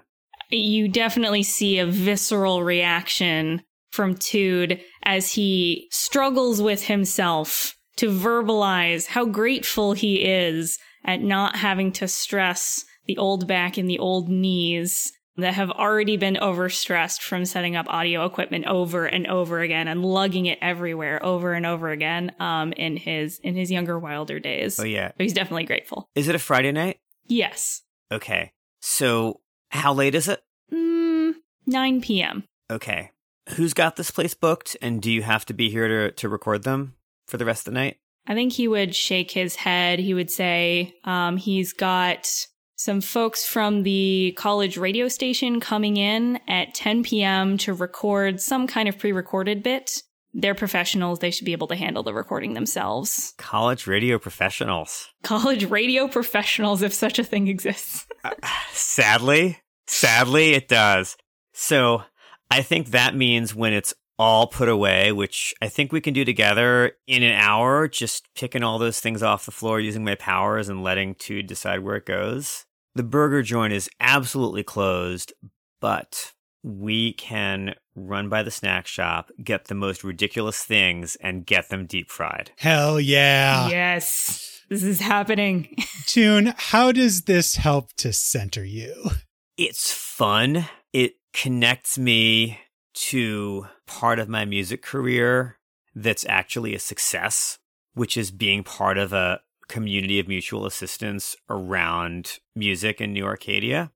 You 0.51 0.87
definitely 0.87 1.43
see 1.43 1.81
a 1.81 1.87
visceral 1.87 2.63
reaction 2.63 3.63
from 3.91 4.15
Tude 4.15 4.81
as 5.03 5.33
he 5.33 5.89
struggles 5.91 6.63
with 6.63 6.85
himself 6.85 7.77
to 7.97 8.09
verbalize 8.09 9.07
how 9.07 9.25
grateful 9.25 9.95
he 9.95 10.25
is 10.25 10.79
at 11.05 11.21
not 11.21 11.57
having 11.57 11.91
to 11.93 12.07
stress 12.07 12.85
the 13.07 13.19
old 13.19 13.49
back 13.49 13.77
and 13.77 13.91
the 13.91 13.99
old 13.99 14.29
knees 14.29 15.13
that 15.37 15.55
have 15.55 15.71
already 15.71 16.17
been 16.17 16.37
overstressed 16.37 17.21
from 17.21 17.45
setting 17.45 17.77
up 17.77 17.87
audio 17.89 18.25
equipment 18.25 18.67
over 18.67 19.07
and 19.07 19.27
over 19.27 19.61
again 19.61 19.89
and 19.89 20.05
lugging 20.05 20.47
it 20.47 20.59
everywhere 20.63 21.25
over 21.25 21.53
and 21.53 21.67
over 21.67 21.91
again 21.91 22.33
um, 22.39 22.73
in 22.73 22.97
his 22.97 23.39
in 23.41 23.55
his 23.57 23.71
younger 23.71 23.99
wilder 23.99 24.39
days. 24.39 24.79
Oh 24.79 24.85
yeah. 24.85 25.09
So 25.09 25.15
he's 25.19 25.33
definitely 25.33 25.65
grateful. 25.65 26.09
Is 26.15 26.29
it 26.29 26.35
a 26.35 26.39
Friday 26.39 26.73
night? 26.73 27.01
Yes. 27.27 27.83
Okay. 28.13 28.53
So 28.81 29.41
how 29.71 29.93
late 29.93 30.15
is 30.15 30.29
it? 30.29 30.43
Mm, 30.73 31.35
9 31.67 32.01
p.m. 32.01 32.45
Okay 32.71 33.11
who's 33.51 33.75
got 33.75 33.97
this 33.97 34.11
place 34.11 34.35
booked 34.35 34.77
and 34.81 35.03
do 35.03 35.11
you 35.11 35.23
have 35.23 35.45
to 35.47 35.55
be 35.55 35.71
here 35.71 35.89
to, 35.89 36.11
to 36.13 36.29
record 36.29 36.63
them 36.63 36.95
for 37.27 37.37
the 37.37 37.45
rest 37.45 37.67
of 37.67 37.75
the 37.75 37.81
night? 37.81 37.99
I 38.27 38.35
think 38.35 38.53
he 38.53 38.69
would 38.69 38.95
shake 38.95 39.31
his 39.31 39.57
head. 39.57 39.99
He 39.99 40.15
would 40.15 40.31
say 40.31 40.95
um, 41.05 41.37
he's 41.37 41.73
got 41.73 42.47
some 42.85 43.01
folks 43.01 43.47
from 43.47 43.83
the 43.83 44.35
college 44.37 44.77
radio 44.77 45.09
station 45.09 45.59
coming 45.59 45.97
in 45.97 46.39
at 46.47 46.75
10 46.75 47.03
p.m. 47.03 47.57
to 47.57 47.73
record 47.73 48.43
some 48.43 48.67
kind 48.67 48.91
of 48.91 48.99
pre 48.99 49.11
recorded 49.11 49.63
bit. 49.63 50.03
They're 50.35 50.55
professionals. 50.55 51.21
They 51.21 51.31
should 51.31 51.47
be 51.47 51.53
able 51.53 51.69
to 51.69 51.77
handle 51.77 52.03
the 52.03 52.13
recording 52.13 52.53
themselves. 52.53 53.33
College 53.39 53.87
radio 53.87 54.19
professionals. 54.19 55.09
College 55.23 55.65
radio 55.71 56.09
professionals, 56.09 56.83
if 56.83 56.93
such 56.93 57.19
a 57.19 57.25
thing 57.25 57.49
exists. 57.49 58.07
uh, 58.25 58.33
sadly, 58.71 59.61
sadly, 59.87 60.53
it 60.53 60.69
does. 60.69 61.17
So 61.55 62.03
I 62.51 62.61
think 62.61 62.89
that 62.89 63.17
means 63.17 63.55
when 63.55 63.73
it's 63.73 63.95
all 64.19 64.47
put 64.47 64.69
away, 64.69 65.11
which 65.11 65.55
I 65.63 65.69
think 65.69 65.91
we 65.91 66.03
can 66.03 66.13
do 66.13 66.27
together 66.27 66.93
in 67.07 67.23
an 67.23 67.33
hour, 67.33 67.89
just 67.89 68.29
picking 68.35 68.63
all 68.63 68.79
those 68.79 69.01
things 69.01 69.23
off 69.23 69.47
the 69.47 69.53
floor 69.53 69.81
using 69.81 70.05
my 70.05 70.17
powers 70.17 70.69
and 70.69 70.83
letting 70.83 71.15
Tude 71.15 71.47
decide 71.47 71.81
where 71.81 71.97
it 71.97 72.05
goes. 72.05 72.67
The 72.95 73.03
burger 73.03 73.43
joint 73.43 73.73
is 73.73 73.91
absolutely 73.99 74.63
closed, 74.63 75.33
but 75.81 76.33
we 76.63 77.13
can 77.15 77.75
run 77.97 78.29
by 78.29 78.43
the 78.43 78.51
snack 78.51 78.87
shop, 78.87 79.31
get 79.43 79.67
the 79.67 79.75
most 79.75 80.05
ridiculous 80.05 80.63
things, 80.63 81.17
and 81.17 81.45
get 81.45 81.69
them 81.69 81.87
deep 81.87 82.11
fried. 82.11 82.53
Hell 82.57 83.01
yeah. 83.01 83.69
Yes. 83.69 84.63
This 84.71 84.83
is 84.83 85.01
happening. 85.01 85.77
Tune, 86.07 86.55
how 86.57 86.93
does 86.93 87.23
this 87.23 87.57
help 87.57 87.93
to 87.95 88.13
center 88.13 88.65
you? 88.65 89.11
It's 89.57 89.93
fun. 89.93 90.67
It 90.93 91.15
connects 91.33 91.99
me 91.99 92.61
to 92.95 93.67
part 93.87 94.19
of 94.19 94.29
my 94.29 94.45
music 94.45 94.83
career 94.83 95.59
that's 95.95 96.25
actually 96.29 96.75
a 96.75 96.81
success, 96.81 97.59
which 97.95 98.17
is 98.17 98.31
being 98.31 98.63
part 98.63 98.99
of 98.99 99.13
a 99.13 99.41
community 99.69 100.19
of 100.21 100.29
mutual 100.29 100.67
assistance 100.67 101.37
around 101.49 102.39
music 102.55 103.01
in 103.01 103.13
New 103.13 103.25
Arcadia. 103.25 103.91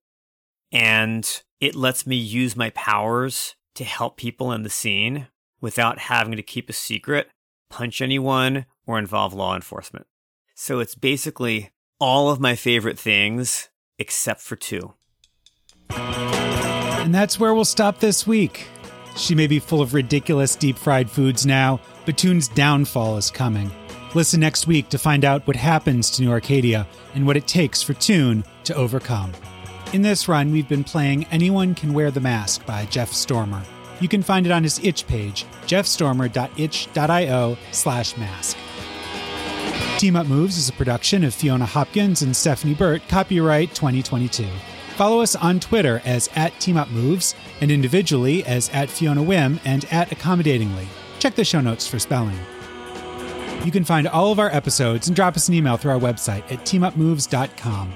And 0.72 1.42
it 1.60 1.74
lets 1.74 2.06
me 2.06 2.16
use 2.16 2.56
my 2.56 2.70
powers 2.70 3.54
to 3.74 3.84
help 3.84 4.16
people 4.16 4.52
in 4.52 4.62
the 4.62 4.70
scene 4.70 5.28
without 5.60 5.98
having 5.98 6.36
to 6.36 6.42
keep 6.42 6.68
a 6.68 6.72
secret, 6.74 7.28
punch 7.70 8.00
anyone, 8.00 8.66
or 8.86 8.98
involve 8.98 9.34
law 9.34 9.54
enforcement. 9.54 10.06
So 10.54 10.80
it's 10.80 10.94
basically 10.94 11.70
all 12.00 12.30
of 12.30 12.40
my 12.40 12.54
favorite 12.56 12.98
things 12.98 13.68
except 13.98 14.40
for 14.40 14.56
two. 14.56 14.94
And 15.90 17.14
that's 17.14 17.40
where 17.40 17.54
we'll 17.54 17.64
stop 17.64 18.00
this 18.00 18.26
week. 18.26 18.66
She 19.16 19.34
may 19.34 19.46
be 19.46 19.58
full 19.58 19.80
of 19.80 19.94
ridiculous 19.94 20.54
deep 20.54 20.76
fried 20.76 21.10
foods 21.10 21.46
now, 21.46 21.80
but 22.06 22.18
Tune's 22.18 22.48
downfall 22.48 23.16
is 23.16 23.30
coming. 23.30 23.70
Listen 24.14 24.40
next 24.40 24.66
week 24.66 24.88
to 24.88 24.98
find 24.98 25.24
out 25.24 25.46
what 25.46 25.56
happens 25.56 26.10
to 26.10 26.22
New 26.22 26.30
Arcadia 26.30 26.86
and 27.14 27.26
what 27.26 27.36
it 27.36 27.46
takes 27.46 27.82
for 27.82 27.92
Tune 27.94 28.42
to 28.64 28.74
overcome. 28.74 29.32
In 29.92 30.02
this 30.02 30.28
run, 30.28 30.50
we've 30.50 30.68
been 30.68 30.84
playing 30.84 31.24
Anyone 31.26 31.74
Can 31.74 31.92
Wear 31.92 32.10
the 32.10 32.20
Mask 32.20 32.64
by 32.64 32.86
Jeff 32.86 33.12
Stormer. 33.12 33.62
You 34.00 34.08
can 34.08 34.22
find 34.22 34.46
it 34.46 34.52
on 34.52 34.62
his 34.62 34.82
itch 34.82 35.06
page, 35.06 35.44
jeffstormer.itch.io 35.66 37.56
slash 37.72 38.16
mask. 38.16 38.56
Team 39.98 40.16
Up 40.16 40.26
Moves 40.26 40.56
is 40.56 40.68
a 40.68 40.74
production 40.74 41.24
of 41.24 41.34
Fiona 41.34 41.66
Hopkins 41.66 42.22
and 42.22 42.34
Stephanie 42.34 42.74
Burt, 42.74 43.02
copyright 43.08 43.74
2022. 43.74 44.46
Follow 44.96 45.20
us 45.20 45.36
on 45.36 45.60
Twitter 45.60 46.00
as 46.04 46.30
at 46.34 46.58
Team 46.60 46.76
Up 46.76 46.88
Moves 46.88 47.34
and 47.60 47.70
individually 47.70 48.44
as 48.46 48.70
at 48.70 48.88
Fiona 48.88 49.22
Whim 49.22 49.60
and 49.64 49.84
at 49.92 50.12
Accommodatingly. 50.12 50.86
Check 51.18 51.34
the 51.34 51.44
show 51.44 51.60
notes 51.60 51.86
for 51.86 51.98
spelling. 51.98 52.38
You 53.64 53.72
can 53.72 53.84
find 53.84 54.08
all 54.08 54.32
of 54.32 54.38
our 54.38 54.48
episodes 54.54 55.08
and 55.08 55.16
drop 55.16 55.36
us 55.36 55.48
an 55.48 55.54
email 55.54 55.76
through 55.76 55.92
our 55.92 55.98
website 55.98 56.44
at 56.50 56.60
teamupmoves.com. 56.60 57.92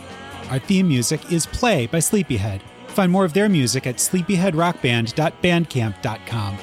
Our 0.51 0.59
theme 0.59 0.89
music 0.89 1.33
is 1.33 1.47
Play 1.47 1.87
by 1.87 2.01
Sleepyhead. 2.01 2.63
Find 2.89 3.11
more 3.11 3.25
of 3.25 3.33
their 3.33 3.49
music 3.49 3.87
at 3.87 3.97
sleepyheadrockband.bandcamp.com. 3.97 6.59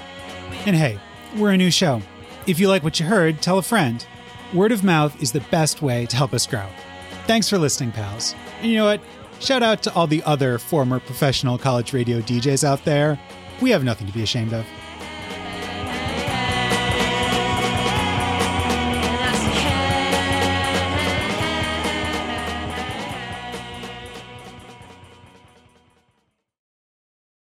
And 0.66 0.76
hey, 0.76 1.00
we're 1.38 1.52
a 1.52 1.58
new 1.58 1.72
show. 1.72 2.02
If 2.46 2.60
you 2.60 2.68
like 2.68 2.84
what 2.84 3.00
you 3.00 3.06
heard, 3.06 3.42
tell 3.42 3.58
a 3.58 3.64
friend. 3.64 4.06
Word 4.54 4.72
of 4.72 4.84
mouth 4.84 5.22
is 5.22 5.32
the 5.32 5.44
best 5.52 5.82
way 5.82 6.06
to 6.08 6.16
help 6.16 6.34
us 6.34 6.46
grow. 6.46 6.66
Thanks 7.26 7.50
for 7.50 7.58
listening, 7.58 7.92
pals. 7.92 8.36
And 8.62 8.72
you 8.72 8.78
know 8.78 8.86
what? 8.86 9.02
Shout 9.40 9.64
out 9.64 9.82
to 9.84 9.94
all 9.94 10.08
the 10.08 10.24
other 10.24 10.58
former 10.58 11.00
professional 11.00 11.58
college 11.58 11.94
radio 11.94 12.20
DJs 12.20 12.64
out 12.64 12.84
there. 12.86 13.20
We 13.62 13.70
have 13.72 13.84
nothing 13.84 14.08
to 14.08 14.14
be 14.14 14.24
ashamed 14.24 14.54
of. 14.54 14.66